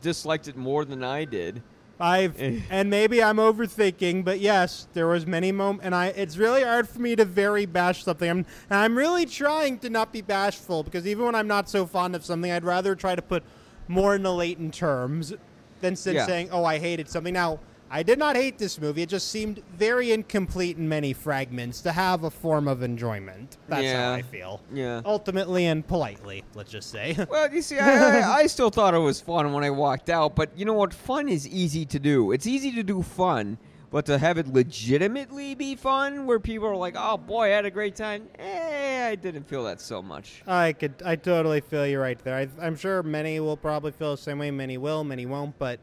disliked 0.00 0.48
it 0.48 0.56
more 0.56 0.86
than 0.86 1.04
I 1.04 1.26
did. 1.26 1.62
I've 2.00 2.40
Eh. 2.42 2.60
and 2.70 2.90
maybe 2.90 3.22
I'm 3.22 3.36
overthinking, 3.38 4.24
but 4.24 4.40
yes, 4.40 4.86
there 4.94 5.06
was 5.08 5.26
many 5.26 5.52
moments, 5.52 5.84
and 5.84 5.94
I. 5.94 6.06
It's 6.08 6.36
really 6.36 6.62
hard 6.62 6.88
for 6.88 7.00
me 7.00 7.16
to 7.16 7.24
very 7.24 7.66
bash 7.66 8.04
something. 8.04 8.28
I'm 8.30 8.38
and 8.70 8.78
I'm 8.80 8.96
really 8.96 9.26
trying 9.26 9.78
to 9.80 9.90
not 9.90 10.12
be 10.12 10.20
bashful 10.20 10.82
because 10.82 11.06
even 11.06 11.24
when 11.24 11.34
I'm 11.34 11.48
not 11.48 11.68
so 11.68 11.86
fond 11.86 12.14
of 12.14 12.24
something, 12.24 12.50
I'd 12.50 12.64
rather 12.64 12.94
try 12.94 13.14
to 13.14 13.22
put 13.22 13.42
more 13.88 14.14
in 14.14 14.22
the 14.22 14.32
latent 14.32 14.74
terms 14.74 15.32
than 15.80 15.96
Yeah. 16.04 16.26
saying, 16.26 16.50
"Oh, 16.52 16.64
I 16.64 16.78
hated 16.78 17.08
something." 17.08 17.34
Now, 17.34 17.58
I 17.90 18.02
did 18.02 18.18
not 18.18 18.36
hate 18.36 18.58
this 18.58 18.78
movie. 18.80 19.02
It 19.02 19.08
just 19.08 19.28
seemed 19.28 19.62
very 19.76 20.12
incomplete 20.12 20.76
in 20.76 20.88
many 20.88 21.12
fragments 21.14 21.80
to 21.82 21.92
have 21.92 22.24
a 22.24 22.30
form 22.30 22.68
of 22.68 22.82
enjoyment. 22.82 23.56
That's 23.68 23.82
Yeah. 23.84 24.10
how 24.10 24.12
I 24.14 24.22
feel. 24.22 24.60
Yeah. 24.72 25.00
Ultimately 25.06 25.66
and 25.66 25.86
politely, 25.86 26.44
let's 26.54 26.70
just 26.70 26.90
say. 26.90 27.16
Well, 27.30 27.52
you 27.52 27.62
see, 27.62 27.78
I, 27.78 28.20
I, 28.20 28.32
I 28.40 28.46
still 28.46 28.70
thought 28.70 28.94
it 28.94 28.98
was 28.98 29.20
fun 29.20 29.52
when 29.52 29.64
I 29.64 29.70
walked 29.70 30.10
out, 30.10 30.34
but 30.36 30.50
you 30.56 30.64
know 30.64 30.74
what? 30.74 30.92
Fun 30.92 31.28
is 31.28 31.48
easy 31.48 31.86
to 31.86 31.98
do. 31.98 32.32
It's 32.32 32.46
easy 32.46 32.72
to 32.72 32.82
do 32.82 33.02
fun, 33.02 33.56
but 33.90 34.04
to 34.06 34.18
have 34.18 34.36
it 34.38 34.46
legitimately 34.48 35.54
be 35.54 35.74
fun, 35.74 36.26
where 36.26 36.38
people 36.38 36.68
are 36.68 36.76
like, 36.76 36.94
"Oh 36.96 37.16
boy, 37.16 37.46
I 37.46 37.48
had 37.48 37.64
a 37.64 37.70
great 37.70 37.96
time," 37.96 38.28
eh, 38.38 39.08
I 39.08 39.14
didn't 39.14 39.48
feel 39.48 39.64
that 39.64 39.80
so 39.80 40.02
much. 40.02 40.42
I 40.46 40.74
could, 40.74 40.94
I 41.04 41.16
totally 41.16 41.60
feel 41.60 41.86
you 41.86 41.98
right 42.00 42.18
there. 42.22 42.36
I, 42.36 42.48
I'm 42.60 42.76
sure 42.76 43.02
many 43.02 43.40
will 43.40 43.56
probably 43.56 43.92
feel 43.92 44.10
the 44.16 44.20
same 44.22 44.38
way. 44.38 44.50
Many 44.50 44.76
will, 44.78 45.04
many 45.04 45.24
won't. 45.24 45.58
But 45.58 45.80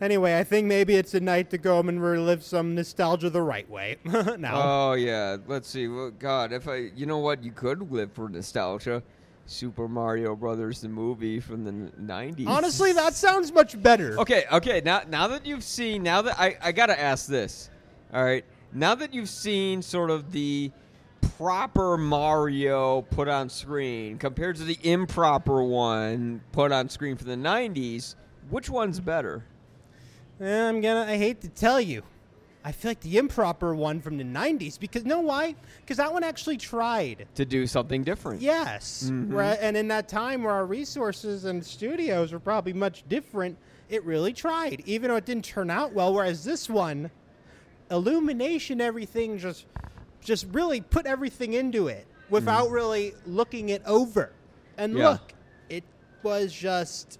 anyway, 0.00 0.38
I 0.38 0.44
think 0.44 0.66
maybe 0.66 0.94
it's 0.96 1.14
a 1.14 1.20
night 1.20 1.50
to 1.50 1.58
go 1.58 1.76
home 1.76 1.88
and 1.88 2.02
relive 2.02 2.42
some 2.42 2.74
nostalgia 2.74 3.30
the 3.30 3.42
right 3.42 3.68
way. 3.70 3.96
now, 4.04 4.60
Oh 4.62 4.92
yeah, 4.94 5.36
let's 5.46 5.68
see. 5.68 5.88
Well, 5.88 6.10
God, 6.10 6.52
if 6.52 6.68
I, 6.68 6.90
you 6.94 7.06
know 7.06 7.18
what, 7.18 7.42
you 7.42 7.52
could 7.52 7.90
live 7.90 8.12
for 8.12 8.28
nostalgia. 8.28 9.02
Super 9.46 9.88
Mario 9.88 10.36
Brothers, 10.36 10.82
the 10.82 10.90
movie 10.90 11.40
from 11.40 11.64
the 11.64 11.72
'90s. 11.72 12.46
honestly, 12.46 12.92
that 12.92 13.14
sounds 13.14 13.50
much 13.50 13.80
better. 13.82 14.18
Okay, 14.20 14.44
okay. 14.52 14.82
Now, 14.84 15.02
now 15.08 15.26
that 15.28 15.46
you've 15.46 15.64
seen, 15.64 16.02
now 16.02 16.20
that 16.20 16.38
I, 16.38 16.58
I 16.60 16.72
gotta 16.72 17.00
ask 17.00 17.26
this. 17.26 17.70
All 18.12 18.22
right, 18.22 18.44
now 18.74 18.94
that 18.94 19.14
you've 19.14 19.30
seen 19.30 19.80
sort 19.80 20.10
of 20.10 20.32
the 20.32 20.70
proper 21.38 21.96
Mario 21.96 23.02
put 23.02 23.26
on 23.26 23.48
screen 23.48 24.18
compared 24.18 24.56
to 24.56 24.64
the 24.64 24.78
improper 24.82 25.62
one 25.62 26.42
put 26.52 26.70
on 26.70 26.90
screen 26.90 27.16
for 27.16 27.24
the 27.24 27.34
'90s, 27.36 28.16
which 28.50 28.68
one's 28.68 29.00
better? 29.00 29.44
Eh, 30.40 30.68
I'm 30.68 30.80
gonna. 30.80 31.10
I 31.10 31.16
hate 31.16 31.40
to 31.42 31.48
tell 31.48 31.80
you, 31.80 32.02
I 32.64 32.72
feel 32.72 32.90
like 32.90 33.00
the 33.00 33.18
improper 33.18 33.74
one 33.74 34.00
from 34.00 34.18
the 34.18 34.24
'90s 34.24 34.78
because 34.78 35.04
know 35.04 35.20
why? 35.20 35.54
Because 35.80 35.96
that 35.96 36.12
one 36.12 36.22
actually 36.22 36.56
tried. 36.56 37.26
To 37.34 37.44
do 37.44 37.66
something 37.66 38.04
different. 38.04 38.40
Yes, 38.40 39.10
Mhm. 39.12 39.32
right. 39.32 39.58
And 39.60 39.76
in 39.76 39.88
that 39.88 40.08
time 40.08 40.44
where 40.44 40.52
our 40.52 40.66
resources 40.66 41.44
and 41.44 41.64
studios 41.64 42.32
were 42.32 42.38
probably 42.40 42.72
much 42.72 43.02
different, 43.08 43.56
it 43.88 44.04
really 44.04 44.32
tried, 44.32 44.82
even 44.86 45.08
though 45.10 45.16
it 45.16 45.24
didn't 45.24 45.44
turn 45.44 45.70
out 45.70 45.92
well. 45.92 46.14
Whereas 46.14 46.44
this 46.44 46.68
one, 46.70 47.10
illumination, 47.90 48.80
everything 48.80 49.38
just, 49.38 49.66
just 50.20 50.46
really 50.52 50.80
put 50.80 51.06
everything 51.06 51.54
into 51.54 51.88
it 51.88 52.06
without 52.28 52.70
really 52.70 53.14
looking 53.26 53.70
it 53.70 53.82
over. 53.86 54.30
And 54.76 54.94
Yeah. 54.94 55.08
look, 55.10 55.32
it 55.70 55.82
was 56.22 56.52
just 56.52 57.18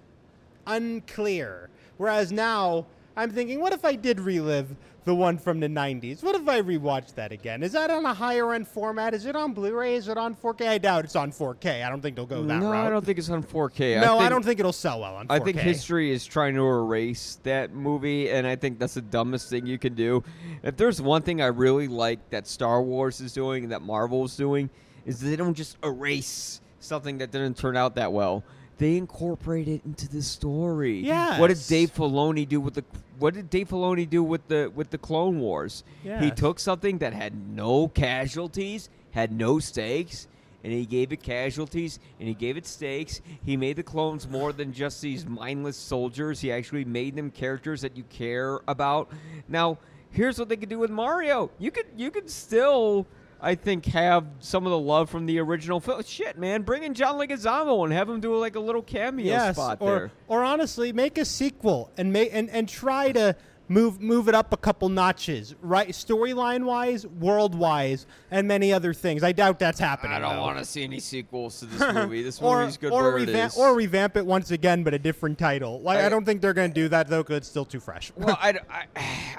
unclear. 0.67 1.69
Whereas 1.97 2.31
now, 2.31 2.85
I'm 3.15 3.31
thinking, 3.31 3.59
what 3.59 3.73
if 3.73 3.83
I 3.83 3.95
did 3.95 4.19
relive 4.19 4.75
the 5.05 5.15
one 5.15 5.37
from 5.37 5.59
the 5.59 5.67
90s? 5.67 6.23
What 6.23 6.35
if 6.35 6.47
I 6.47 6.61
rewatched 6.61 7.15
that 7.15 7.31
again? 7.31 7.63
Is 7.63 7.71
that 7.71 7.89
on 7.89 8.05
a 8.05 8.13
higher 8.13 8.53
end 8.53 8.67
format? 8.67 9.13
Is 9.13 9.25
it 9.25 9.35
on 9.35 9.53
Blu 9.53 9.73
ray? 9.73 9.95
Is 9.95 10.07
it 10.07 10.17
on 10.17 10.35
4K? 10.35 10.67
I 10.67 10.77
doubt 10.77 11.05
it's 11.05 11.15
on 11.15 11.31
4K. 11.31 11.85
I 11.85 11.89
don't 11.89 12.01
think 12.01 12.15
they'll 12.15 12.25
go 12.25 12.43
that 12.43 12.59
no, 12.59 12.71
route. 12.71 12.87
I 12.87 12.89
don't 12.89 13.05
think 13.05 13.17
it's 13.17 13.29
on 13.29 13.43
4K. 13.43 13.99
no, 14.01 14.15
I, 14.15 14.17
think, 14.17 14.21
I 14.21 14.29
don't 14.29 14.45
think 14.45 14.59
it'll 14.59 14.71
sell 14.71 15.01
well 15.01 15.15
on 15.15 15.27
4K. 15.27 15.31
I 15.31 15.39
think 15.39 15.57
history 15.57 16.11
is 16.11 16.25
trying 16.25 16.55
to 16.55 16.61
erase 16.61 17.39
that 17.43 17.73
movie, 17.73 18.29
and 18.29 18.45
I 18.45 18.55
think 18.55 18.79
that's 18.79 18.93
the 18.93 19.01
dumbest 19.01 19.49
thing 19.49 19.65
you 19.65 19.77
can 19.77 19.95
do. 19.95 20.23
If 20.63 20.77
there's 20.77 21.01
one 21.01 21.21
thing 21.21 21.41
I 21.41 21.47
really 21.47 21.87
like 21.87 22.29
that 22.29 22.47
Star 22.47 22.81
Wars 22.81 23.19
is 23.21 23.33
doing 23.33 23.63
and 23.63 23.71
that 23.71 23.81
Marvel 23.81 24.25
is 24.25 24.35
doing, 24.35 24.69
is 25.05 25.19
they 25.19 25.35
don't 25.35 25.55
just 25.55 25.77
erase 25.83 26.61
something 26.79 27.17
that 27.17 27.31
didn't 27.31 27.57
turn 27.57 27.75
out 27.75 27.95
that 27.95 28.13
well. 28.13 28.43
They 28.79 28.95
incorporate 28.95 29.67
it 29.67 29.81
into 29.85 30.07
the 30.07 30.21
story. 30.21 31.01
Yeah. 31.01 31.39
What 31.39 31.47
did 31.49 31.61
Dave 31.67 31.93
Filoni 31.93 32.47
do 32.47 32.61
with 32.61 32.75
the 32.75 32.85
What 33.19 33.33
did 33.33 33.49
Dave 33.49 33.67
Filoni 33.69 34.09
do 34.09 34.23
with 34.23 34.47
the 34.47 34.71
with 34.73 34.89
the 34.89 34.97
Clone 34.97 35.39
Wars? 35.39 35.83
He 36.01 36.31
took 36.31 36.59
something 36.59 36.97
that 36.99 37.13
had 37.13 37.35
no 37.49 37.89
casualties, 37.89 38.89
had 39.11 39.33
no 39.33 39.59
stakes, 39.59 40.27
and 40.63 40.71
he 40.71 40.85
gave 40.85 41.11
it 41.11 41.21
casualties 41.21 41.99
and 42.19 42.27
he 42.29 42.33
gave 42.33 42.55
it 42.55 42.65
stakes. 42.65 43.21
He 43.45 43.57
made 43.57 43.75
the 43.75 43.83
clones 43.83 44.27
more 44.29 44.53
than 44.53 44.71
just 44.71 45.01
these 45.01 45.25
mindless 45.25 45.77
soldiers. 45.77 46.39
He 46.39 46.51
actually 46.51 46.85
made 46.85 47.15
them 47.15 47.31
characters 47.31 47.81
that 47.81 47.97
you 47.97 48.03
care 48.03 48.61
about. 48.67 49.11
Now, 49.49 49.77
here's 50.11 50.39
what 50.39 50.49
they 50.49 50.57
could 50.57 50.69
do 50.69 50.79
with 50.79 50.89
Mario. 50.89 51.51
You 51.59 51.71
could 51.71 51.87
you 51.97 52.11
could 52.11 52.29
still 52.29 53.05
I 53.41 53.55
think 53.55 53.85
have 53.85 54.25
some 54.39 54.65
of 54.65 54.71
the 54.71 54.79
love 54.79 55.09
from 55.09 55.25
the 55.25 55.39
original 55.39 55.79
film. 55.79 56.03
Shit, 56.03 56.37
man, 56.37 56.63
bring 56.63 56.83
in 56.83 56.93
John 56.93 57.15
Leguizamo 57.15 57.83
and 57.85 57.93
have 57.93 58.09
him 58.09 58.19
do 58.19 58.35
like 58.35 58.55
a 58.55 58.59
little 58.59 58.81
cameo 58.81 59.25
yes, 59.25 59.55
spot 59.55 59.77
or 59.79 59.87
there. 59.87 60.11
or 60.27 60.43
honestly, 60.43 60.91
make 60.91 61.17
a 61.17 61.25
sequel 61.25 61.89
and 61.97 62.11
make 62.11 62.29
and, 62.33 62.49
and 62.49 62.67
try 62.67 63.11
to 63.13 63.35
move 63.69 64.01
move 64.01 64.27
it 64.27 64.35
up 64.35 64.51
a 64.51 64.57
couple 64.57 64.89
notches, 64.89 65.55
right? 65.61 65.89
Storyline 65.89 66.65
wise, 66.65 67.07
world 67.07 67.55
wise, 67.55 68.05
and 68.31 68.47
many 68.47 68.73
other 68.73 68.93
things. 68.93 69.23
I 69.23 69.31
doubt 69.31 69.59
that's 69.59 69.79
happening. 69.79 70.11
I 70.11 70.19
don't 70.19 70.37
want 70.39 70.57
to 70.57 70.65
see 70.65 70.83
any 70.83 70.99
sequels 70.99 71.59
to 71.59 71.67
this 71.67 71.79
movie. 71.93 72.21
This 72.23 72.41
or 72.41 72.59
movie's 72.61 72.75
good 72.77 72.91
or 72.91 73.03
where 73.03 73.17
it 73.19 73.27
revamp 73.27 73.53
is. 73.53 73.57
or 73.57 73.75
revamp 73.75 74.17
it 74.17 74.25
once 74.25 74.51
again, 74.51 74.83
but 74.83 74.93
a 74.93 74.99
different 74.99 75.37
title. 75.39 75.79
Like 75.81 75.99
I, 75.99 76.07
I- 76.07 76.09
don't 76.09 76.25
think 76.25 76.41
they're 76.41 76.53
going 76.53 76.71
to 76.71 76.73
do 76.75 76.89
that 76.89 77.07
though, 77.07 77.21
because 77.23 77.37
it's 77.37 77.47
still 77.47 77.65
too 77.65 77.79
fresh. 77.79 78.11
well, 78.17 78.37
I, 78.41 78.59
I, 78.69 78.85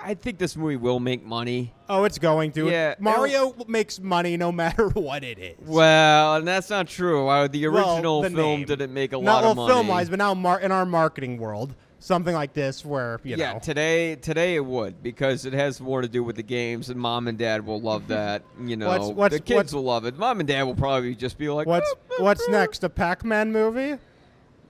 I 0.03 0.14
think 0.14 0.39
this 0.39 0.57
movie 0.57 0.76
will 0.76 1.01
make 1.01 1.24
money. 1.24 1.74
oh, 1.89 2.05
it's 2.05 2.18
going 2.18 2.53
to. 2.53 2.70
Yeah, 2.70 2.95
Mario 3.01 3.55
makes 3.66 3.99
money 4.01 4.37
no 4.37 4.53
matter 4.53 4.89
what 4.91 5.24
it 5.24 5.39
is. 5.39 5.57
Well, 5.66 6.37
and 6.37 6.47
that's 6.49 6.70
not 6.70 6.87
true. 6.89 7.26
Uh, 7.28 7.49
the 7.49 7.66
Well, 7.68 7.91
original 7.97 8.22
the 8.22 8.31
film 8.31 8.59
name. 8.61 8.64
didn't 8.66 8.95
make 8.95 9.12
a 9.12 9.16
Not 9.16 9.24
lot 9.24 9.43
well, 9.43 9.51
of 9.51 9.57
money. 9.57 9.68
Not 9.68 9.74
all 9.74 9.78
film 9.83 9.89
wise, 9.89 10.09
but 10.09 10.18
now 10.18 10.35
mar- 10.35 10.61
in 10.61 10.70
our 10.72 10.87
marketing 10.87 11.39
world, 11.39 11.74
something 12.01 12.34
like 12.34 12.53
this 12.53 12.84
where 12.84 13.20
you 13.22 13.36
yeah, 13.36 13.53
know. 13.53 13.59
today 13.61 14.16
today 14.16 14.57
it 14.57 14.64
would 14.64 15.03
because 15.03 15.46
it 15.46 15.53
has 15.53 15.80
more 15.80 16.03
to 16.03 16.09
do 16.09 16.24
with 16.24 16.34
the 16.36 16.42
games, 16.42 16.90
and 16.90 16.98
mom 17.01 17.28
and 17.28 17.38
dad 17.38 17.64
will 17.64 17.80
love 17.80 18.09
that. 18.09 18.42
You 18.61 18.76
know, 18.76 18.88
What's- 18.88 19.09
what's- 19.11 19.34
the 19.36 19.40
kids 19.40 19.57
what's- 19.57 19.72
will 19.74 19.84
love 19.84 20.05
it. 20.07 20.18
Mom 20.18 20.40
and 20.40 20.48
dad 20.48 20.64
will 20.64 20.74
probably 20.74 21.14
just 21.14 21.38
be 21.38 21.48
like, 21.48 21.66
What's 21.68 21.92
"Oh, 22.11 22.16
oh 22.18 22.24
what's 22.24 22.44
oh. 22.48 22.53
next? 22.53 22.82
A 22.82 22.88
Pac-Man 22.88 23.53
movie? 23.53 23.98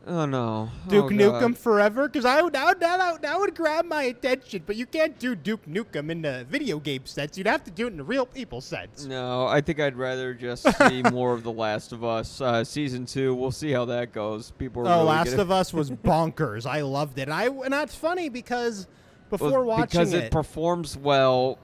Oh 0.06 0.24
no, 0.24 0.70
Duke 0.88 1.04
oh, 1.04 1.08
God. 1.10 1.42
Nukem 1.42 1.56
Forever? 1.56 2.08
Because 2.08 2.24
I 2.24 2.40
would, 2.40 2.54
that, 2.54 2.64
would, 2.66 2.80
that, 2.80 3.12
would, 3.12 3.22
that 3.22 3.38
would 3.38 3.54
grab 3.54 3.84
my 3.84 4.04
attention. 4.04 4.62
But 4.66 4.76
you 4.76 4.86
can't 4.86 5.18
do 5.18 5.34
Duke 5.34 5.66
Nukem 5.66 6.10
in 6.10 6.22
the 6.22 6.46
video 6.48 6.78
game 6.78 7.04
sense. 7.04 7.36
You'd 7.36 7.46
have 7.46 7.62
to 7.64 7.70
do 7.70 7.86
it 7.86 7.90
in 7.90 7.98
the 7.98 8.02
real 8.04 8.24
people 8.24 8.62
sense. 8.62 9.04
No, 9.04 9.46
I 9.46 9.60
think 9.60 9.78
I'd 9.78 9.96
rather 9.96 10.32
just 10.32 10.66
see 10.78 11.02
more 11.12 11.34
of 11.34 11.42
The 11.42 11.52
Last 11.52 11.92
of 11.92 12.02
Us 12.02 12.40
uh, 12.40 12.64
season 12.64 13.04
two. 13.04 13.34
We'll 13.34 13.52
see 13.52 13.72
how 13.72 13.84
that 13.84 14.12
goes. 14.12 14.52
People 14.52 14.82
are 14.82 14.86
Oh, 14.86 14.96
really 14.96 15.04
Last 15.04 15.32
of 15.34 15.50
Us 15.50 15.72
was 15.74 15.90
bonkers. 16.04 16.64
I 16.64 16.80
loved 16.80 17.18
it. 17.18 17.22
And 17.22 17.34
I 17.34 17.46
and 17.46 17.72
that's 17.72 17.94
funny 17.94 18.30
because 18.30 18.86
before 19.28 19.50
Well, 19.50 19.64
watching 19.64 20.00
because 20.00 20.14
it, 20.14 20.24
it 20.24 20.32
performs 20.32 20.96
well 20.96 21.58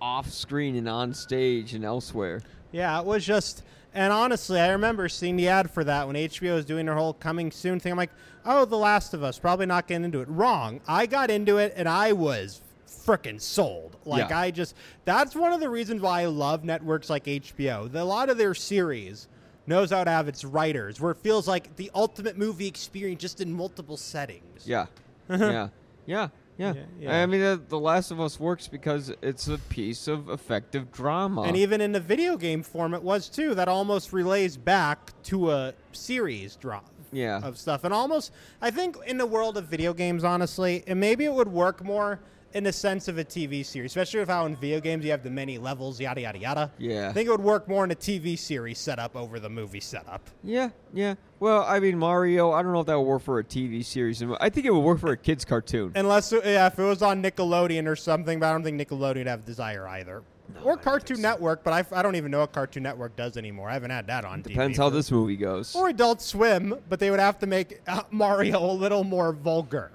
off 0.00 0.28
screen 0.28 0.74
and 0.74 0.88
on 0.88 1.14
stage 1.14 1.72
and 1.72 1.84
elsewhere. 1.84 2.42
yeah, 2.72 2.98
it 2.98 3.06
was 3.06 3.24
just. 3.24 3.62
And 3.96 4.12
honestly, 4.12 4.60
I 4.60 4.68
remember 4.68 5.08
seeing 5.08 5.36
the 5.36 5.48
ad 5.48 5.70
for 5.70 5.82
that 5.84 6.06
when 6.06 6.16
HBO 6.16 6.54
was 6.54 6.64
doing 6.64 6.86
their 6.86 6.94
whole 6.94 7.14
coming 7.14 7.50
soon 7.50 7.80
thing. 7.80 7.92
I'm 7.92 7.98
like, 7.98 8.10
oh, 8.44 8.64
The 8.66 8.76
Last 8.76 9.14
of 9.14 9.22
Us. 9.22 9.38
Probably 9.38 9.64
not 9.66 9.86
getting 9.88 10.04
into 10.04 10.20
it. 10.20 10.28
Wrong. 10.28 10.80
I 10.86 11.06
got 11.06 11.30
into 11.30 11.56
it 11.56 11.72
and 11.76 11.88
I 11.88 12.12
was 12.12 12.60
freaking 12.86 13.40
sold. 13.40 13.96
Like 14.04 14.30
Yeah. 14.30 14.38
I 14.38 14.50
just 14.50 14.74
that's 15.04 15.34
one 15.34 15.52
of 15.52 15.60
the 15.60 15.68
reasons 15.68 16.02
why 16.02 16.22
I 16.22 16.26
love 16.26 16.62
networks 16.62 17.08
like 17.08 17.24
HBO. 17.24 17.90
The, 17.90 18.02
a 18.02 18.04
lot 18.04 18.28
of 18.28 18.36
their 18.36 18.54
series 18.54 19.28
knows 19.66 19.90
how 19.90 20.04
to 20.04 20.10
have 20.10 20.28
its 20.28 20.44
writers 20.44 21.00
where 21.00 21.12
it 21.12 21.18
feels 21.18 21.48
like 21.48 21.74
the 21.76 21.90
ultimate 21.94 22.36
movie 22.36 22.68
experience 22.68 23.20
just 23.20 23.40
in 23.40 23.52
multiple 23.52 23.96
settings. 23.96 24.66
Yeah, 24.66 24.86
yeah, 25.30 25.68
yeah, 26.06 26.28
yeah. 26.58 26.72
Yeah, 26.74 26.82
yeah. 27.00 27.22
I 27.22 27.26
mean, 27.26 27.42
uh, 27.42 27.58
The 27.68 27.78
Last 27.78 28.10
of 28.10 28.20
Us 28.20 28.38
works 28.40 28.68
because 28.68 29.12
it's 29.22 29.48
a 29.48 29.58
piece 29.58 30.08
of 30.08 30.28
effective 30.30 30.90
drama. 30.92 31.42
And 31.42 31.56
even 31.56 31.80
in 31.80 31.92
the 31.92 32.00
video 32.00 32.36
game 32.36 32.62
form, 32.62 32.94
it 32.94 33.02
was 33.02 33.28
too. 33.28 33.54
That 33.54 33.68
almost 33.68 34.12
relays 34.12 34.56
back 34.56 35.12
to 35.24 35.50
a 35.52 35.74
series 35.92 36.56
drop 36.56 36.90
Yeah. 37.12 37.40
of 37.42 37.58
stuff. 37.58 37.84
And 37.84 37.92
almost, 37.94 38.32
I 38.60 38.70
think 38.70 38.96
in 39.06 39.18
the 39.18 39.26
world 39.26 39.56
of 39.56 39.66
video 39.66 39.92
games, 39.94 40.24
honestly, 40.24 40.82
and 40.86 40.98
maybe 41.00 41.24
it 41.24 41.32
would 41.32 41.48
work 41.48 41.84
more 41.84 42.20
in 42.54 42.64
the 42.64 42.72
sense 42.72 43.06
of 43.08 43.18
a 43.18 43.24
TV 43.24 43.64
series, 43.64 43.90
especially 43.90 44.20
with 44.20 44.28
how 44.28 44.46
in 44.46 44.56
video 44.56 44.80
games 44.80 45.04
you 45.04 45.10
have 45.10 45.22
the 45.22 45.30
many 45.30 45.58
levels, 45.58 46.00
yada, 46.00 46.20
yada, 46.22 46.38
yada. 46.38 46.72
Yeah. 46.78 47.08
I 47.10 47.12
think 47.12 47.28
it 47.28 47.30
would 47.30 47.40
work 47.42 47.68
more 47.68 47.84
in 47.84 47.90
a 47.90 47.94
TV 47.94 48.38
series 48.38 48.78
setup 48.78 49.14
over 49.14 49.38
the 49.38 49.50
movie 49.50 49.80
setup. 49.80 50.22
yeah, 50.42 50.70
yeah. 50.94 51.14
Well, 51.38 51.64
I 51.68 51.80
mean, 51.80 51.98
Mario. 51.98 52.52
I 52.52 52.62
don't 52.62 52.72
know 52.72 52.80
if 52.80 52.86
that 52.86 52.96
would 52.98 53.04
work 53.06 53.22
for 53.22 53.38
a 53.40 53.44
TV 53.44 53.84
series. 53.84 54.22
I 54.40 54.48
think 54.48 54.64
it 54.64 54.70
would 54.70 54.80
work 54.80 55.00
for 55.00 55.12
a 55.12 55.16
kids' 55.18 55.44
cartoon. 55.44 55.92
Unless, 55.94 56.32
yeah, 56.32 56.66
if 56.66 56.78
it 56.78 56.82
was 56.82 57.02
on 57.02 57.22
Nickelodeon 57.22 57.86
or 57.86 57.94
something, 57.96 58.40
but 58.40 58.46
I 58.46 58.52
don't 58.52 58.62
think 58.62 58.80
Nickelodeon 58.80 59.16
would 59.16 59.26
have 59.26 59.44
desire 59.44 59.86
either. 59.88 60.22
or 60.64 60.78
Cartoon 60.78 61.20
Network, 61.20 61.62
but 61.62 61.74
I, 61.74 61.98
I 61.98 62.02
don't 62.02 62.14
even 62.16 62.30
know 62.30 62.38
what 62.40 62.52
Cartoon 62.52 62.84
Network 62.84 63.16
does 63.16 63.36
anymore. 63.36 63.68
I 63.68 63.74
haven't 63.74 63.90
had 63.90 64.06
that 64.06 64.24
on 64.24 64.40
TV. 64.42 64.48
Depends 64.50 64.78
how 64.78 64.88
for- 64.88 64.96
this 64.96 65.10
movie 65.10 65.36
goes. 65.36 65.74
or 65.76 65.90
Adult 65.90 66.22
Swim, 66.22 66.74
but 66.88 67.00
they 67.00 67.10
would 67.10 67.20
have 67.20 67.38
to 67.40 67.46
make 67.46 67.80
uh, 67.86 68.04
Mario 68.10 68.64
a 68.64 68.72
little 68.72 69.04
more 69.04 69.32
vulgar. 69.34 69.90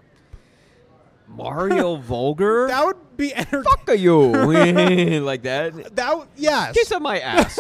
Mario 1.35 1.95
vulgar. 1.97 2.67
That 2.67 2.85
would 2.85 3.17
be 3.17 3.33
entertaining. 3.33 3.63
Fuck 3.63 3.89
are 3.89 3.95
you 3.95 4.21
like 5.23 5.43
that? 5.43 5.95
That 5.95 6.27
yes. 6.35 6.73
Kiss 6.75 6.91
on 6.91 7.03
my 7.03 7.19
ass. 7.19 7.59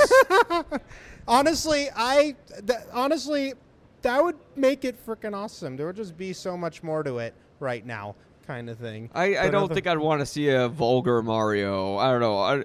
honestly, 1.27 1.87
I 1.95 2.35
th- 2.65 2.79
honestly 2.93 3.53
that 4.01 4.23
would 4.23 4.37
make 4.55 4.83
it 4.85 5.03
freaking 5.05 5.35
awesome. 5.35 5.77
There 5.77 5.85
would 5.87 5.95
just 5.95 6.17
be 6.17 6.33
so 6.33 6.57
much 6.57 6.81
more 6.81 7.03
to 7.03 7.19
it 7.19 7.35
right 7.59 7.85
now, 7.85 8.15
kind 8.47 8.67
of 8.69 8.79
thing. 8.79 9.11
I, 9.13 9.37
I 9.37 9.43
But 9.45 9.51
don't 9.51 9.63
other- 9.65 9.73
think 9.75 9.85
I'd 9.87 9.99
want 9.99 10.21
to 10.21 10.25
see 10.25 10.49
a 10.49 10.67
vulgar 10.67 11.21
Mario. 11.21 11.97
I 11.97 12.11
don't 12.11 12.21
know. 12.21 12.39
I, 12.39 12.63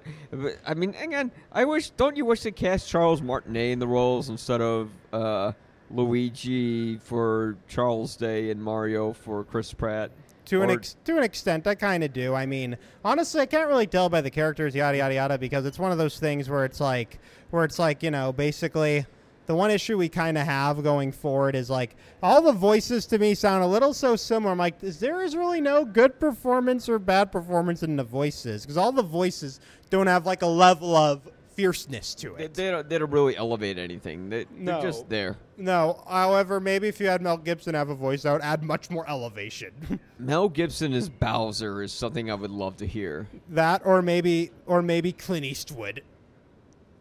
I 0.66 0.74
mean, 0.74 0.94
again, 0.94 1.30
I 1.52 1.64
wish. 1.66 1.90
Don't 1.90 2.16
you 2.16 2.24
wish 2.24 2.40
they 2.42 2.52
cast 2.52 2.88
Charles 2.88 3.20
Martinet 3.20 3.72
in 3.72 3.78
the 3.78 3.86
roles 3.86 4.30
instead 4.30 4.62
of 4.62 4.90
uh, 5.12 5.52
Luigi 5.90 6.96
for 6.96 7.56
Charles 7.68 8.16
Day 8.16 8.50
and 8.50 8.62
Mario 8.62 9.12
for 9.12 9.44
Chris 9.44 9.72
Pratt? 9.74 10.10
To 10.46 10.62
an 10.62 10.70
ex- 10.70 10.96
to 11.04 11.16
an 11.16 11.24
extent, 11.24 11.66
I 11.66 11.74
kind 11.74 12.04
of 12.04 12.12
do. 12.12 12.34
I 12.34 12.46
mean, 12.46 12.76
honestly, 13.04 13.40
I 13.40 13.46
can't 13.46 13.68
really 13.68 13.86
tell 13.86 14.08
by 14.08 14.20
the 14.20 14.30
characters, 14.30 14.74
yada 14.74 14.98
yada 14.98 15.14
yada, 15.14 15.38
because 15.38 15.66
it's 15.66 15.78
one 15.78 15.92
of 15.92 15.98
those 15.98 16.18
things 16.18 16.48
where 16.48 16.64
it's 16.64 16.80
like, 16.80 17.18
where 17.50 17.64
it's 17.64 17.78
like, 17.78 18.02
you 18.02 18.10
know, 18.10 18.32
basically, 18.32 19.06
the 19.46 19.54
one 19.54 19.70
issue 19.70 19.96
we 19.96 20.08
kind 20.08 20.36
of 20.36 20.44
have 20.46 20.82
going 20.82 21.12
forward 21.12 21.54
is 21.54 21.70
like 21.70 21.96
all 22.22 22.42
the 22.42 22.52
voices 22.52 23.06
to 23.06 23.18
me 23.18 23.34
sound 23.34 23.62
a 23.62 23.66
little 23.66 23.94
so 23.94 24.16
similar. 24.16 24.52
I'm 24.52 24.58
like, 24.58 24.82
is 24.82 25.00
there 25.00 25.22
is 25.22 25.36
really 25.36 25.60
no 25.60 25.84
good 25.84 26.18
performance 26.18 26.88
or 26.88 26.98
bad 26.98 27.30
performance 27.32 27.82
in 27.82 27.96
the 27.96 28.04
voices 28.04 28.62
because 28.62 28.76
all 28.76 28.92
the 28.92 29.02
voices 29.02 29.60
don't 29.90 30.08
have 30.08 30.26
like 30.26 30.42
a 30.42 30.46
level 30.46 30.96
of 30.96 31.28
fierceness 31.56 32.14
to 32.14 32.34
it. 32.36 32.54
they 32.54 32.70
don't. 32.70 32.88
They 32.88 32.98
don't 32.98 33.10
really 33.10 33.36
elevate 33.36 33.78
anything. 33.78 34.28
They, 34.28 34.46
No. 34.54 34.72
They're 34.80 34.90
just 34.90 35.08
there. 35.08 35.36
no, 35.56 36.02
however, 36.08 36.60
maybe 36.60 36.86
if 36.86 37.00
you 37.00 37.06
had 37.08 37.22
Mel 37.22 37.38
Gibson 37.38 37.74
have 37.74 37.88
a 37.88 37.94
voice, 37.94 38.22
that 38.22 38.32
would 38.32 38.42
add 38.42 38.62
much 38.62 38.90
more 38.90 39.08
elevation. 39.08 39.72
Mel 40.18 40.48
Gibson 40.48 40.92
as 40.92 41.08
Bowser 41.08 41.82
is 41.82 41.92
something 41.92 42.30
I 42.30 42.34
would 42.34 42.50
love 42.50 42.76
to 42.76 42.86
hear. 42.86 43.26
that, 43.48 43.82
or 43.84 44.02
maybe, 44.02 44.50
or 44.66 44.82
maybe 44.82 45.12
Clint 45.12 45.44
Eastwood. 45.46 46.02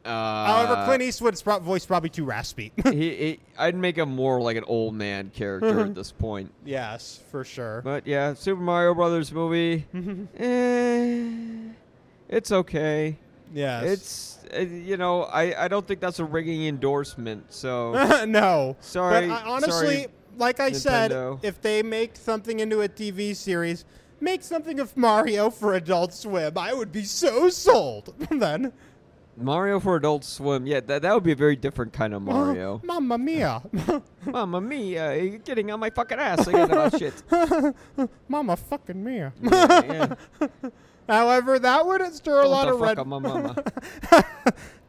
Uh, 0.05 0.45
However, 0.45 0.85
Clint 0.85 1.01
Eastwood's 1.01 1.41
pro- 1.41 1.57
voice 1.59 1.83
probably 1.85 2.09
too 2.09 2.25
raspy. 2.25 2.71
he, 2.83 2.91
he, 3.15 3.39
I'd 3.57 3.75
make 3.75 3.97
him 3.97 4.09
more 4.15 4.39
like 4.39 4.55
an 4.55 4.63
old 4.65 4.93
man 4.93 5.31
character 5.33 5.79
at 5.81 5.95
this 5.95 6.11
point. 6.11 6.51
yes, 6.65 7.19
for 7.31 7.43
sure. 7.43 7.81
But 7.83 8.05
yeah, 8.05 8.35
Super 8.35 8.61
Mario 8.61 8.93
Brothers 8.93 9.31
movie. 9.33 9.85
eh, 10.37 11.71
it's 12.29 12.51
okay. 12.51 13.17
yes. 13.53 13.83
It's 13.83 14.34
Uh, 14.53 14.59
you 14.61 14.97
know 14.97 15.23
I, 15.23 15.65
I 15.65 15.67
don't 15.67 15.85
think 15.87 15.99
that's 15.99 16.19
a 16.19 16.25
ringing 16.25 16.67
endorsement. 16.67 17.51
So 17.53 18.25
no. 18.27 18.75
Sorry- 18.81 19.27
But 19.27 19.33
I, 19.33 19.49
honestly, 19.49 19.95
sorry, 20.03 20.07
like 20.37 20.59
I 20.59 20.71
said, 20.71 21.39
if 21.41 21.61
they 21.61 21.83
make 21.83 22.15
something 22.15 22.59
into 22.59 22.81
a 22.81 22.89
TV 22.89 23.35
series, 23.35 23.85
make 24.19 24.43
something 24.43 24.79
of 24.79 24.95
Mario 24.97 25.49
for 25.49 25.73
Adult 25.73 26.13
Swim. 26.13 26.57
I 26.57 26.73
would 26.73 26.91
be 26.91 27.03
so 27.03 27.49
sold. 27.49 28.13
then. 28.31 28.73
Mario 29.37 29.81
for 29.81 29.97
Adult 29.97 30.23
Swim, 30.23 30.65
yeah, 30.65 30.79
that 30.79 31.01
that 31.01 31.13
would 31.13 31.23
be 31.23 31.33
a 31.33 31.35
very 31.35 31.57
different 31.57 31.91
kind 31.91 32.13
of 32.13 32.21
oh, 32.21 32.31
Mario. 32.31 32.81
Mamma 32.85 33.17
mia. 33.17 33.61
Mamma 34.25 34.61
mia, 34.61 35.21
you're 35.21 35.39
getting 35.39 35.71
on 35.71 35.79
my 35.81 35.89
fucking 35.89 36.17
ass 36.17 36.47
again 36.47 36.71
about 36.71 36.97
shit. 36.97 37.21
Mama 38.29 38.55
fucking 38.55 39.03
mia. 39.03 39.33
Yeah, 39.41 40.15
yeah. 40.41 40.49
However, 41.07 41.59
that 41.59 41.85
would 41.85 42.13
stir 42.13 42.41
a 42.41 42.47
lot 42.47 42.67
of 42.67 42.79
red. 42.79 42.97
my 42.97 43.19
mama. 43.19 43.55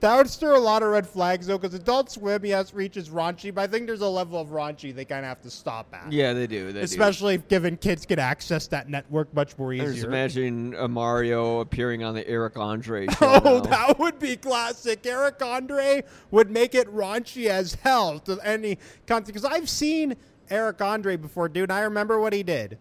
That 0.01 0.19
would 0.19 0.29
stir 0.29 0.55
a 0.55 0.61
lot 0.61 0.83
of 0.83 0.91
red 0.91 1.07
flags 1.07 1.47
though, 1.47 1.57
because 1.57 1.73
Adult 1.73 2.11
Swim, 2.11 2.45
yes, 2.45 2.75
reaches 2.75 3.09
raunchy, 3.09 3.55
but 3.55 3.63
I 3.63 3.67
think 3.67 3.87
there's 3.87 4.03
a 4.03 4.09
level 4.09 4.39
of 4.39 4.49
raunchy 4.49 4.95
they 4.95 5.07
kind 5.07 5.21
of 5.25 5.29
have 5.31 5.41
to 5.41 5.51
stop 5.51 5.87
at. 5.95 6.13
Yeah, 6.13 6.35
they 6.35 6.47
do. 6.47 6.71
They. 6.71 6.83
Especially 6.83 7.35
if 7.35 7.49
given 7.49 7.79
kids 7.79 8.05
can 8.05 8.19
access 8.19 8.67
that 8.69 8.91
network 8.91 9.33
much 9.35 9.57
more 9.57 9.73
I 9.73 9.79
just 9.79 9.97
easier. 9.97 10.09
imagine 10.09 10.75
a 10.75 10.87
Mario 10.87 11.61
appearing 11.61 12.05
on 12.05 12.15
the 12.15 12.29
Eric 12.29 12.59
Andre 12.59 13.07
show. 13.19 13.41
Oh, 13.43 13.61
now. 13.61 13.61
that 13.61 13.99
would 13.99 14.19
be 14.19 14.37
classic. 14.37 15.07
Eric 15.07 15.43
Andre 15.43 16.05
would 16.31 16.51
make 16.51 16.75
it 16.75 16.95
raunchy 16.95 17.47
as 17.47 17.75
hell 17.77 18.19
to 18.21 18.39
any 18.45 18.79
content. 19.07 19.29
Because 19.29 19.47
I've 19.47 19.69
seen 19.69 20.15
Eric 20.51 20.83
Andre 20.83 21.17
before, 21.17 21.49
dude. 21.49 21.71
And 21.71 21.73
I 21.73 21.81
remember 21.81 22.21
what 22.21 22.35
he 22.35 22.43
did. 22.43 22.77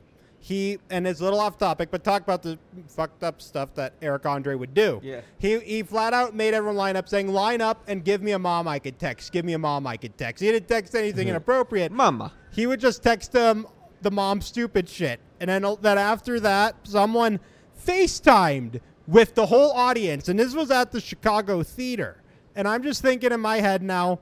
He 0.46 0.78
and 0.92 1.08
it's 1.08 1.22
a 1.22 1.24
little 1.24 1.40
off 1.40 1.58
topic, 1.58 1.90
but 1.90 2.04
talk 2.04 2.22
about 2.22 2.44
the 2.44 2.60
fucked 2.88 3.24
up 3.24 3.42
stuff 3.42 3.74
that 3.74 3.94
Eric 4.00 4.28
Andre 4.28 4.54
would 4.54 4.76
do. 4.76 5.00
Yeah. 5.02 5.22
He 5.40 5.58
he 5.58 5.82
flat 5.82 6.14
out 6.14 6.36
made 6.36 6.54
everyone 6.54 6.78
line 6.78 6.96
up, 6.96 7.10
saying, 7.10 7.30
"Line 7.34 7.62
up 7.62 7.84
and 7.88 8.06
give 8.06 8.22
me 8.22 8.32
a 8.32 8.38
mom 8.38 8.68
I 8.68 8.78
could 8.78 9.00
text. 9.00 9.32
Give 9.32 9.44
me 9.44 9.54
a 9.54 9.58
mom 9.58 9.88
I 9.88 9.98
could 9.98 10.20
text." 10.20 10.44
He 10.44 10.52
didn't 10.52 10.68
text 10.68 10.94
anything 10.94 11.28
inappropriate. 11.30 11.92
Mama. 11.92 12.32
He 12.52 12.68
would 12.68 12.80
just 12.80 13.02
text 13.02 13.32
them 13.32 13.66
the 14.04 14.12
mom 14.12 14.40
stupid 14.40 14.88
shit. 14.88 15.20
And 15.40 15.50
then 15.50 15.66
uh, 15.66 15.78
then 15.82 15.98
after 15.98 16.40
that, 16.42 16.76
someone 16.84 17.40
FaceTimed 17.84 18.82
with 19.08 19.34
the 19.34 19.48
whole 19.48 19.72
audience. 19.72 20.30
And 20.30 20.40
this 20.40 20.54
was 20.54 20.70
at 20.70 20.92
the 20.92 21.02
Chicago 21.02 21.64
Theater. 21.64 22.22
And 22.56 22.68
I'm 22.68 22.84
just 22.84 23.02
thinking 23.02 23.32
in 23.32 23.40
my 23.40 23.62
head 23.62 23.82
now, 23.82 24.20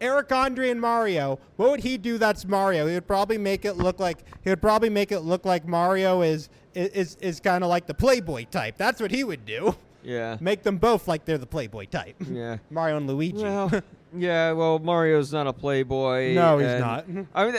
Eric 0.00 0.32
Andre 0.32 0.70
and 0.70 0.80
Mario, 0.80 1.38
what 1.56 1.70
would 1.70 1.80
he 1.80 1.98
do 1.98 2.18
that's 2.18 2.44
Mario? 2.46 2.86
He 2.86 2.94
would 2.94 3.06
probably 3.06 3.38
make 3.38 3.64
it 3.64 3.74
look 3.74 4.00
like 4.00 4.24
he 4.42 4.50
would 4.50 4.62
probably 4.62 4.90
make 4.90 5.12
it 5.12 5.20
look 5.20 5.44
like 5.44 5.66
Mario 5.66 6.22
is 6.22 6.48
is 6.74 7.16
is 7.20 7.40
kind 7.40 7.62
of 7.64 7.70
like 7.70 7.86
the 7.86 7.94
Playboy 7.94 8.46
type. 8.50 8.76
That's 8.76 9.00
what 9.00 9.10
he 9.10 9.24
would 9.24 9.44
do. 9.44 9.76
Yeah. 10.02 10.38
Make 10.40 10.62
them 10.62 10.78
both 10.78 11.06
like 11.06 11.24
they're 11.24 11.38
the 11.38 11.46
Playboy 11.46 11.86
type. 11.86 12.16
Yeah. 12.30 12.58
Mario 12.70 12.96
and 12.96 13.06
Luigi. 13.06 13.42
Well, 13.42 13.70
yeah. 14.16 14.52
Well, 14.52 14.78
Mario's 14.78 15.32
not 15.32 15.46
a 15.46 15.52
playboy. 15.52 16.34
No, 16.34 16.58
he's 16.58 16.68
and- 16.68 16.80
not. 16.80 17.04
I 17.34 17.46
mean, 17.46 17.54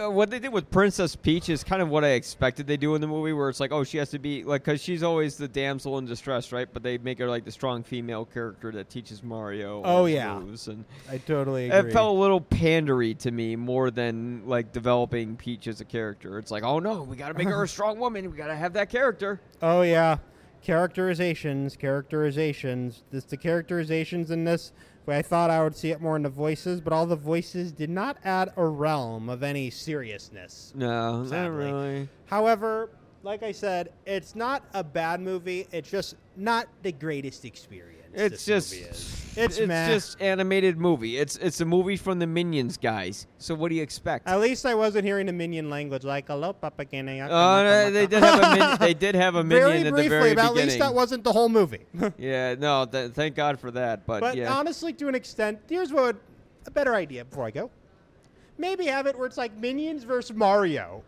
uh, 0.00 0.10
what 0.10 0.30
they 0.30 0.38
did 0.38 0.52
with 0.52 0.70
Princess 0.70 1.16
Peach 1.16 1.48
is 1.48 1.64
kind 1.64 1.82
of 1.82 1.88
what 1.88 2.04
I 2.04 2.10
expected 2.10 2.66
they 2.66 2.76
do 2.76 2.94
in 2.94 3.00
the 3.00 3.06
movie, 3.06 3.32
where 3.32 3.48
it's 3.48 3.60
like, 3.60 3.72
oh, 3.72 3.84
she 3.84 3.98
has 3.98 4.10
to 4.10 4.18
be 4.18 4.44
like, 4.44 4.64
because 4.64 4.80
she's 4.82 5.02
always 5.02 5.36
the 5.36 5.48
damsel 5.48 5.98
in 5.98 6.06
distress, 6.06 6.52
right? 6.52 6.68
But 6.72 6.82
they 6.82 6.98
make 6.98 7.18
her 7.18 7.28
like 7.28 7.44
the 7.44 7.52
strong 7.52 7.82
female 7.82 8.24
character 8.24 8.70
that 8.72 8.90
teaches 8.90 9.22
Mario. 9.22 9.82
Oh, 9.84 10.04
his 10.04 10.14
yeah. 10.14 10.38
moves, 10.38 10.68
and 10.68 10.84
I 11.10 11.18
totally 11.18 11.70
agree. 11.70 11.90
it 11.90 11.92
felt 11.92 12.16
a 12.16 12.20
little 12.20 12.40
pandery 12.40 13.16
to 13.18 13.30
me 13.30 13.56
more 13.56 13.90
than 13.90 14.42
like 14.46 14.72
developing 14.72 15.36
Peach 15.36 15.66
as 15.66 15.80
a 15.80 15.84
character. 15.84 16.38
It's 16.38 16.50
like, 16.50 16.62
oh 16.64 16.78
no, 16.78 17.02
we 17.02 17.16
got 17.16 17.28
to 17.28 17.34
make 17.34 17.48
her 17.48 17.62
a 17.62 17.68
strong 17.72 17.98
woman. 17.98 18.30
We 18.30 18.36
got 18.36 18.48
to 18.48 18.56
have 18.56 18.72
that 18.74 18.90
character. 18.90 19.40
Oh 19.60 19.82
yeah, 19.82 20.18
characterizations, 20.62 21.76
characterizations. 21.76 23.02
This 23.10 23.24
the 23.24 23.36
characterizations 23.36 24.30
in 24.30 24.44
this. 24.44 24.72
I 25.08 25.22
thought 25.22 25.50
I 25.50 25.62
would 25.62 25.76
see 25.76 25.90
it 25.90 26.00
more 26.00 26.16
in 26.16 26.22
the 26.22 26.28
voices, 26.28 26.80
but 26.80 26.92
all 26.92 27.06
the 27.06 27.16
voices 27.16 27.72
did 27.72 27.90
not 27.90 28.18
add 28.24 28.52
a 28.56 28.64
realm 28.64 29.28
of 29.28 29.42
any 29.42 29.70
seriousness. 29.70 30.72
No, 30.74 31.22
not 31.22 31.50
really. 31.50 32.08
However, 32.26 32.90
like 33.22 33.42
I 33.42 33.52
said, 33.52 33.92
it's 34.06 34.34
not 34.34 34.64
a 34.74 34.82
bad 34.82 35.20
movie. 35.20 35.66
It's 35.72 35.90
just 35.90 36.16
not 36.36 36.66
the 36.82 36.92
greatest 36.92 37.44
experience. 37.44 37.98
It's 38.14 38.44
just 38.44 38.72
it's, 39.36 39.36
it's 39.36 39.56
just 39.56 40.20
animated 40.20 40.76
movie. 40.76 41.16
It's 41.16 41.36
it's 41.36 41.60
a 41.60 41.64
movie 41.64 41.96
from 41.96 42.18
the 42.18 42.26
Minions 42.26 42.76
guys. 42.76 43.26
So 43.38 43.54
what 43.54 43.70
do 43.70 43.74
you 43.74 43.82
expect? 43.82 44.28
At 44.28 44.40
least 44.40 44.66
I 44.66 44.74
wasn't 44.74 45.04
hearing 45.06 45.26
the 45.26 45.32
minion 45.32 45.70
language 45.70 46.04
like 46.04 46.26
hello, 46.26 46.52
Papa 46.52 46.84
Kenny. 46.84 47.20
Oh, 47.22 47.26
uh, 47.26 47.62
no, 47.62 47.90
they 47.90 48.06
did 48.06 48.22
have 48.22 48.40
a 48.42 48.58
min- 48.58 48.78
they 48.80 48.94
did 48.94 49.14
have 49.14 49.34
a 49.36 49.44
minion 49.44 49.66
very 49.66 49.78
at 49.86 49.92
briefly, 49.92 50.02
the 50.02 50.08
very 50.08 50.34
but 50.34 50.44
at 50.44 50.48
beginning. 50.50 50.66
least 50.68 50.78
that 50.80 50.94
wasn't 50.94 51.24
the 51.24 51.32
whole 51.32 51.48
movie. 51.48 51.86
yeah, 52.18 52.54
no, 52.54 52.84
th- 52.84 53.12
thank 53.12 53.34
God 53.34 53.58
for 53.58 53.70
that. 53.70 54.04
But, 54.06 54.20
But 54.20 54.36
yeah, 54.36 54.52
honestly, 54.52 54.92
to 54.94 55.08
an 55.08 55.14
extent, 55.14 55.60
here's 55.68 55.92
what 55.92 56.16
a 56.66 56.70
better 56.70 56.94
idea 56.94 57.24
before 57.24 57.46
I 57.46 57.50
go. 57.50 57.70
Maybe 58.58 58.84
have 58.86 59.06
it 59.06 59.16
where 59.16 59.26
it's 59.26 59.38
like 59.38 59.56
Minions 59.56 60.04
versus 60.04 60.36
Mario. 60.36 61.02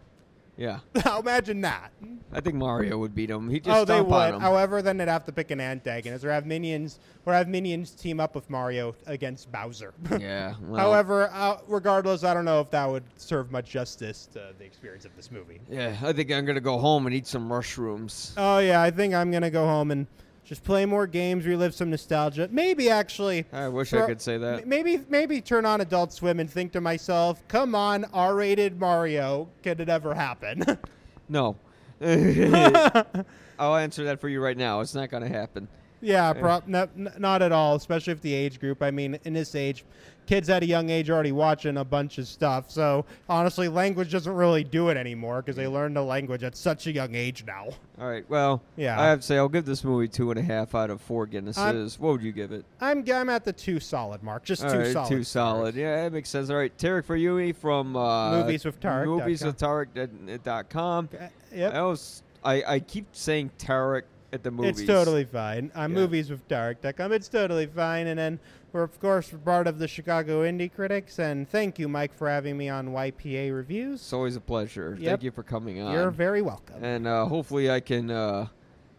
Yeah, 0.57 0.81
Now 1.05 1.21
imagine 1.21 1.61
that. 1.63 1.93
I 2.33 2.41
think 2.41 2.57
Mario 2.57 2.99
would 2.99 3.15
beat 3.15 3.31
him. 3.31 3.49
He 3.49 3.61
just 3.61 3.77
oh, 3.77 3.85
they 3.85 4.01
would. 4.01 4.41
However, 4.41 4.83
then 4.83 4.97
they'd 4.97 5.09
have 5.09 5.25
to 5.27 5.33
pick 5.33 5.51
an 5.51 5.61
antagonist, 5.61 6.25
or 6.25 6.33
have 6.33 6.47
Minions, 6.47 6.99
or 7.27 7.33
have 7.33 7.49
Minions 7.49 7.93
team 7.93 8.19
up 8.21 8.35
with 8.35 8.49
Mario 8.51 8.95
against 9.07 9.51
Bowser. 9.53 9.95
yeah. 10.19 10.55
Well, 10.63 10.81
However, 10.81 11.31
uh, 11.33 11.59
regardless, 11.69 12.25
I 12.25 12.35
don't 12.35 12.45
know 12.45 12.61
if 12.61 12.71
that 12.71 12.89
would 12.91 13.05
serve 13.17 13.51
much 13.53 13.71
justice 13.71 14.27
to 14.33 14.53
the 14.59 14.65
experience 14.65 15.05
of 15.05 15.15
this 15.17 15.31
movie. 15.31 15.61
yeah, 15.71 15.97
I 16.03 16.13
think 16.13 16.33
I'm 16.33 16.45
gonna 16.45 16.61
go 16.61 16.79
home 16.79 17.07
and 17.07 17.15
eat 17.15 17.27
some 17.27 17.47
mushrooms. 17.47 18.35
Oh 18.37 18.59
yeah, 18.59 18.83
I 18.83 18.91
think 18.91 19.15
I'm 19.15 19.31
gonna 19.31 19.51
go 19.51 19.65
home 19.67 19.91
and 19.91 20.07
just 20.45 20.63
play 20.65 20.85
more 20.87 21.07
games, 21.07 21.47
relive 21.47 21.75
some 21.75 21.91
nostalgia. 21.91 22.49
Maybe 22.51 22.91
actually. 22.91 23.47
I 23.53 23.69
wish 23.69 23.93
I 23.93 24.07
could 24.07 24.21
say 24.21 24.37
that. 24.39 24.67
Maybe 24.67 25.01
maybe 25.09 25.41
turn 25.41 25.65
on 25.65 25.81
Adult 25.81 26.13
Swim 26.13 26.39
and 26.41 26.51
think 26.51 26.73
to 26.73 26.81
myself, 26.81 27.43
"Come 27.49 27.75
on, 27.75 28.05
R-rated 28.13 28.79
Mario, 28.79 29.49
can 29.63 29.81
it 29.81 29.89
ever 29.89 30.15
happen?" 30.15 30.63
No. 31.27 31.57
I'll 33.59 33.77
answer 33.77 34.05
that 34.05 34.21
for 34.21 34.29
you 34.29 34.43
right 34.43 34.57
now. 34.57 34.81
It's 34.81 34.95
not 34.95 35.11
gonna 35.11 35.29
happen. 35.29 35.69
yeah, 36.03 36.33
pro- 36.39 36.63
not, 36.67 36.91
n- 36.97 37.13
not 37.19 37.41
at 37.41 37.51
all. 37.51 37.77
Especially 37.77 38.13
if 38.13 38.21
the 38.21 38.35
age 38.35 38.61
group. 38.61 38.83
I 38.83 38.91
mean, 38.91 39.19
in 39.25 39.33
this 39.33 39.55
age, 39.55 39.85
kids 40.27 40.49
at 40.51 40.63
a 40.63 40.67
young 40.67 40.91
age 40.91 41.11
are 41.11 41.15
already 41.15 41.33
watching 41.33 41.77
a 41.77 41.85
bunch 41.85 42.19
of 42.19 42.27
stuff. 42.27 42.71
So 42.71 43.05
honestly, 43.29 43.69
language 43.69 44.11
doesn't 44.13 44.33
really 44.35 44.65
do 44.65 44.89
it 44.89 44.97
anymore 44.97 45.43
because 45.43 45.57
they 45.57 45.67
learn 45.67 45.95
the 45.95 46.03
language 46.03 46.43
at 46.43 46.57
such 46.57 46.87
a 46.87 46.93
young 46.93 47.15
age 47.15 47.45
now. 47.47 47.69
All 48.01 48.09
right. 48.09 48.29
Well, 48.29 48.63
Yeah. 48.77 49.01
I 49.01 49.07
have 49.07 49.21
to 49.21 49.27
say 49.27 49.37
I'll 49.37 49.49
give 49.49 49.65
this 49.67 49.85
movie 49.85 50.09
two 50.09 50.31
and 50.31 50.39
a 50.41 50.43
half 50.43 50.75
out 50.75 50.91
of 50.91 51.01
four 51.01 51.27
Guinnesses. 51.27 51.99
what 51.99 52.13
would 52.13 52.23
you 52.23 52.33
give 52.33 52.53
it? 52.53 52.65
I'm 52.81 53.05
I'm 53.11 53.29
at 53.31 53.45
the 53.45 53.53
two 53.53 53.81
solid 53.81 54.23
mark, 54.23 54.45
just 54.45 54.65
All 54.65 54.71
two 54.71 54.79
right, 54.79 54.93
solid. 54.93 55.09
Two 55.09 55.25
stars. 55.25 55.29
solid. 55.29 55.75
Yeah, 55.75 56.03
that 56.03 56.13
makes 56.13 56.29
sense. 56.31 56.51
All 56.51 56.57
right, 56.57 56.77
Tarek 56.79 57.05
for 57.05 57.17
Yui 57.17 57.53
from 57.53 57.97
uh, 57.97 58.31
Movies 58.41 58.65
with 58.65 58.81
Tarek 58.81 59.07
Movies 59.07 59.45
with 59.45 59.59
Tarek 59.59 60.43
dot 60.43 60.69
com. 60.69 61.09
Uh, 61.19 61.27
Yep. 61.55 61.73
I, 61.75 61.83
was, 61.83 62.23
I 62.45 62.63
I 62.67 62.79
keep 62.81 63.07
saying 63.13 63.51
Tarek 63.59 64.03
at 64.33 64.43
the 64.43 64.51
movies. 64.51 64.81
It's 64.81 64.89
totally 64.89 65.25
fine. 65.25 65.71
I'm 65.77 65.93
Yeah. 65.93 66.01
movies 66.01 66.31
with 66.31 66.47
Dark.com. 66.49 67.13
It's 67.13 67.29
totally 67.29 67.67
fine. 67.67 68.09
And 68.09 68.19
then 68.19 68.41
we're, 68.75 68.83
of 68.83 68.99
course, 69.01 69.33
part 69.45 69.69
of 69.69 69.79
the 69.79 69.87
Chicago 69.87 70.43
Indie 70.43 70.71
Critics. 70.73 71.21
And 71.21 71.49
thank 71.49 71.79
you, 71.79 71.89
Mike, 71.89 72.13
for 72.13 72.29
having 72.29 72.57
me 72.57 72.69
on 72.69 72.89
YPA 72.89 73.55
Reviews. 73.55 74.01
It's 74.01 74.13
always 74.13 74.35
a 74.35 74.41
pleasure. 74.41 74.97
Yep. 74.99 75.09
Thank 75.09 75.23
you 75.23 75.31
for 75.31 75.45
coming 75.45 75.81
on. 75.81 75.93
You're 75.93 76.11
very 76.11 76.43
welcome. 76.43 76.83
and 76.83 77.07
uh, 77.07 77.27
hopefully 77.27 77.71
I 77.71 77.79
can. 77.81 78.11
Uh, 78.11 78.49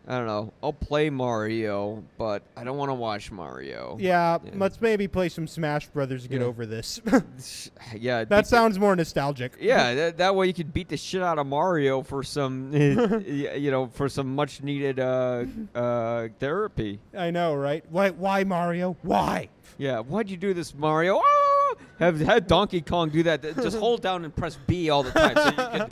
I 0.07 0.17
don't 0.19 0.28
know. 0.28 0.53
I'll 0.61 0.71
play 0.71 1.09
Mario, 1.09 2.03
but 2.19 2.43
I 2.55 2.63
don't 2.63 2.78
want 2.78 2.89
to 2.89 2.93
watch 2.93 3.32
Mario. 3.32 3.97
yeah, 3.99 4.38
Yeah. 4.45 4.51
let's 4.55 4.80
maybe 4.80 5.07
play 5.07 5.30
some 5.30 5.47
Smash 5.47 5.88
Brothers 5.88 6.21
to 6.23 6.30
get 6.30 6.41
Yeah. 6.41 6.45
over 6.47 6.67
this. 6.67 7.01
yeah. 7.97 8.19
that 8.19 8.30
beat 8.30 8.36
the- 8.36 8.43
sounds 8.43 8.78
more 8.78 8.95
nostalgic. 8.95 9.53
Yeah, 9.59 9.95
that, 9.95 10.17
that 10.17 10.36
way 10.36 10.45
you 10.45 10.53
could 10.53 10.71
beat 10.71 10.89
the 10.89 10.97
shit 10.97 11.23
out 11.23 11.39
of 11.39 11.47
Mario 11.47 12.03
for 12.03 12.21
some, 12.21 12.71
you 13.26 13.71
know, 13.71 13.88
for 13.88 14.07
some 14.07 14.36
much 14.36 14.61
needed 14.61 14.99
uh, 14.99 15.45
uh, 15.73 16.28
therapy. 16.39 16.99
I 17.17 17.32
know, 17.32 17.55
right? 17.55 17.84
Why, 17.89 18.11
why 18.11 18.43
Mario? 18.43 18.97
Why? 19.01 19.49
Yeah, 19.78 19.99
why'd 19.99 20.30
you 20.30 20.38
do 20.38 20.53
this, 20.53 20.73
Mario? 20.73 21.17
Ah! 21.23 21.55
Have 21.99 22.19
have 22.19 22.47
Donkey 22.47 22.82
Kong 22.82 23.09
do 23.09 23.23
that. 23.23 23.41
Just 23.41 23.78
hold 23.78 24.01
down 24.01 24.26
and 24.26 24.36
press 24.36 24.57
B 24.67 24.89
all 24.89 25.03
the 25.03 25.11
time, 25.11 25.89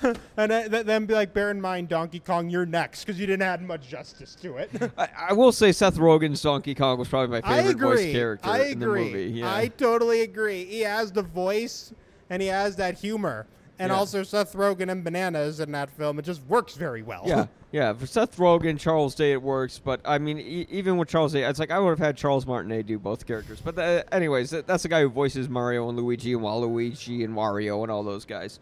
so. 0.00 0.14
And 0.36 0.52
then, 0.52 0.70
th- 0.70 0.86
then 0.86 1.06
be 1.06 1.14
like, 1.14 1.34
bear 1.34 1.50
in 1.50 1.60
mind, 1.60 1.88
Donkey 1.88 2.20
Kong, 2.20 2.48
you're 2.48 2.64
next 2.66 3.04
because 3.04 3.18
you 3.18 3.26
didn't 3.26 3.42
add 3.42 3.60
much 3.62 3.88
justice 3.88 4.36
to 4.36 4.58
it. 4.58 4.70
I, 4.98 5.08
I 5.30 5.32
will 5.32 5.50
say 5.50 5.72
Seth 5.72 5.96
Rogen's 5.96 6.40
Donkey 6.40 6.72
Kong 6.74 6.98
was 7.00 7.08
probably 7.08 7.40
my 7.40 7.56
favorite 7.56 7.78
voice 7.78 8.12
character 8.12 8.48
I 8.48 8.66
in 8.66 8.78
the 8.78 8.86
agree. 8.86 9.04
movie. 9.04 9.38
Yeah. 9.40 9.52
I 9.52 9.68
totally 9.68 10.20
agree. 10.20 10.64
He 10.66 10.80
has 10.82 11.10
the 11.10 11.22
voice 11.22 11.92
and 12.30 12.40
he 12.40 12.46
has 12.48 12.76
that 12.76 12.96
humor. 12.98 13.46
And 13.80 13.90
Yeah. 13.90 13.96
also 13.96 14.22
Seth 14.22 14.54
Rogen 14.54 14.90
and 14.90 15.04
Bananas 15.04 15.60
in 15.60 15.70
that 15.72 15.90
film. 15.90 16.18
It 16.18 16.24
just 16.24 16.42
works 16.48 16.74
very 16.74 17.02
well. 17.02 17.22
Yeah, 17.26 17.46
yeah. 17.70 17.92
For 17.92 18.06
Seth 18.06 18.36
Rogen, 18.36 18.78
Charles 18.78 19.14
Day, 19.14 19.32
it 19.32 19.40
works. 19.42 19.80
But 19.82 20.00
I 20.04 20.18
mean, 20.18 20.38
e- 20.38 20.66
even 20.70 20.96
with 20.96 21.08
Charles 21.08 21.32
Day, 21.32 21.44
it's 21.44 21.58
like 21.60 21.70
I 21.70 21.78
would 21.78 21.90
have 21.90 21.98
had 21.98 22.16
Charles 22.16 22.44
Martinet 22.46 22.86
do 22.86 22.98
both 22.98 23.26
characters. 23.26 23.60
But 23.64 23.78
uh, 23.78 24.02
anyways, 24.10 24.50
that, 24.50 24.66
that's 24.66 24.82
the 24.82 24.88
guy 24.88 25.02
who 25.02 25.08
voices 25.08 25.48
Mario 25.48 25.88
and 25.88 25.96
Luigi 25.96 26.32
and 26.32 26.42
Waluigi 26.42 27.24
and 27.24 27.34
Wario 27.34 27.82
and 27.82 27.90
all 27.92 28.02
those 28.02 28.24
guys. 28.24 28.58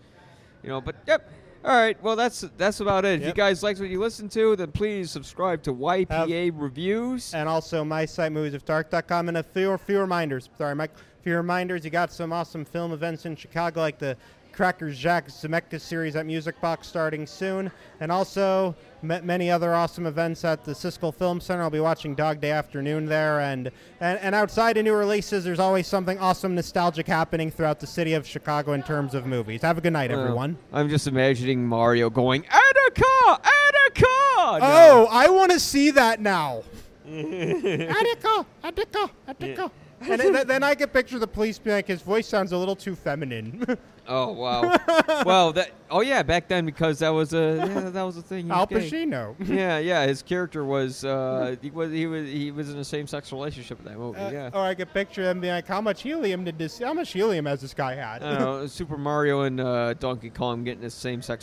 You 0.62 0.68
know. 0.68 0.80
But 0.80 0.96
yep. 1.06 1.30
All 1.64 1.74
right. 1.74 2.00
Well, 2.02 2.14
that's 2.14 2.42
that's 2.58 2.80
about 2.80 3.04
it. 3.04 3.22
If 3.22 3.26
you 3.26 3.32
guys 3.32 3.62
liked 3.62 3.80
what 3.80 3.88
you 3.88 3.98
listened 3.98 4.30
to, 4.32 4.54
then 4.54 4.70
please 4.70 5.10
subscribe 5.10 5.62
to 5.64 5.72
YPA 5.72 6.52
Reviews. 6.54 7.32
And 7.34 7.48
also 7.48 7.82
my 7.84 8.04
site, 8.04 8.32
moviesofdark.com. 8.32 9.28
And 9.28 9.38
a 9.38 9.42
few, 9.42 9.76
few 9.78 9.98
reminders. 10.00 10.48
Sorry, 10.58 10.74
Mike. 10.74 10.90
A 10.92 11.22
few 11.22 11.36
reminders. 11.36 11.84
You 11.84 11.90
got 11.90 12.12
some 12.12 12.32
awesome 12.32 12.64
film 12.64 12.92
events 12.92 13.26
in 13.26 13.34
Chicago, 13.34 13.80
like 13.80 13.98
the 13.98 14.16
Cracker 14.56 14.90
Jack 14.90 15.28
Zemeckis 15.28 15.82
series 15.82 16.16
at 16.16 16.24
Music 16.24 16.58
Box 16.62 16.88
starting 16.88 17.26
soon. 17.26 17.70
And 18.00 18.10
also 18.10 18.74
ma- 19.02 19.20
many 19.20 19.50
other 19.50 19.74
awesome 19.74 20.06
events 20.06 20.46
at 20.46 20.64
the 20.64 20.72
Siskel 20.72 21.14
Film 21.14 21.42
Center. 21.42 21.62
I'll 21.62 21.68
be 21.68 21.78
watching 21.78 22.14
Dog 22.14 22.40
Day 22.40 22.52
Afternoon 22.52 23.04
there. 23.04 23.40
And, 23.40 23.70
and, 24.00 24.18
and 24.20 24.34
outside 24.34 24.78
of 24.78 24.84
new 24.84 24.94
releases, 24.94 25.44
there's 25.44 25.60
always 25.60 25.86
something 25.86 26.18
awesome, 26.18 26.54
nostalgic 26.54 27.06
happening 27.06 27.50
throughout 27.50 27.80
the 27.80 27.86
city 27.86 28.14
of 28.14 28.26
Chicago 28.26 28.72
in 28.72 28.82
terms 28.82 29.14
of 29.14 29.26
movies. 29.26 29.60
Have 29.60 29.76
a 29.76 29.82
good 29.82 29.92
night, 29.92 30.10
Well, 30.10 30.20
everyone. 30.20 30.56
I'm 30.72 30.88
just 30.88 31.06
imagining 31.06 31.66
Mario 31.66 32.08
going 32.08 32.46
Attica, 32.46 33.04
Attica. 33.30 34.06
Oh, 34.08 35.06
I 35.10 35.28
want 35.28 35.52
to 35.52 35.60
see 35.60 35.90
that 35.90 36.18
now. 36.22 36.62
Attica, 37.06 38.46
Attica, 38.64 39.10
Attica. 39.28 39.70
And 40.00 40.20
then, 40.20 40.46
then 40.46 40.62
I 40.62 40.74
can 40.74 40.88
picture 40.88 41.18
the 41.18 41.26
police 41.26 41.58
being 41.58 41.76
like, 41.76 41.88
his 41.88 42.02
voice 42.02 42.26
sounds 42.26 42.52
a 42.52 42.58
little 42.58 42.76
too 42.76 42.94
feminine. 42.94 43.64
Oh 44.08 44.32
wow. 44.32 44.76
well, 45.26 45.52
that. 45.52 45.70
Oh 45.90 46.00
yeah, 46.00 46.22
back 46.22 46.48
then 46.48 46.64
because 46.66 46.98
that 47.00 47.10
was 47.10 47.32
a 47.32 47.56
yeah, 47.58 47.90
that 47.90 48.02
was 48.02 48.16
a 48.16 48.22
thing. 48.22 48.44
He 48.44 48.50
was 48.50 48.58
Al 48.58 48.66
gay. 48.66 48.90
Pacino. 48.90 49.34
yeah, 49.48 49.78
yeah. 49.78 50.06
His 50.06 50.22
character 50.22 50.64
was 50.64 51.04
uh, 51.04 51.56
he 51.60 51.70
was 51.70 51.90
he 51.92 52.06
was 52.06 52.28
he 52.28 52.50
was 52.50 52.70
in 52.72 52.78
a 52.78 52.84
same-sex 52.84 53.32
relationship 53.32 53.78
in 53.80 53.84
that 53.86 53.98
movie. 53.98 54.18
Uh, 54.18 54.30
yeah. 54.30 54.50
Or 54.52 54.60
I 54.60 54.74
could 54.74 54.92
picture 54.92 55.28
him 55.28 55.40
being 55.40 55.54
like, 55.54 55.66
how 55.66 55.80
much 55.80 56.02
helium 56.02 56.44
did 56.44 56.58
this? 56.58 56.78
How 56.78 56.92
much 56.92 57.12
helium 57.12 57.46
has 57.46 57.60
this 57.60 57.74
guy 57.74 57.94
had? 57.94 58.22
I 58.22 58.38
don't 58.38 58.40
know, 58.40 58.66
Super 58.66 58.96
Mario 58.96 59.42
and 59.42 59.60
uh, 59.60 59.94
Donkey 59.94 60.30
Kong 60.30 60.64
getting 60.64 60.84
a 60.84 60.90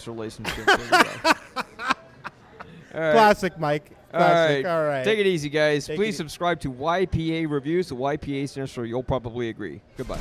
relationship. 0.07 0.67
You. 0.67 1.31
All 2.93 3.01
right. 3.01 3.11
Classic, 3.13 3.57
Mike. 3.57 3.91
All 4.13 4.19
Classic. 4.19 4.65
right. 4.65 4.71
All 4.71 4.85
right. 4.85 5.03
Take 5.03 5.19
it 5.19 5.25
easy, 5.25 5.49
guys. 5.49 5.87
Take 5.87 5.97
Please 5.97 6.15
subscribe 6.15 6.59
to 6.61 6.71
YPA 6.71 7.49
Reviews. 7.49 7.89
The 7.89 7.95
YPA 7.95 8.47
stands 8.47 8.71
for 8.71 8.85
You'll 8.85 9.01
Probably 9.03 9.49
Agree. 9.49 9.81
Goodbye. 9.97 10.19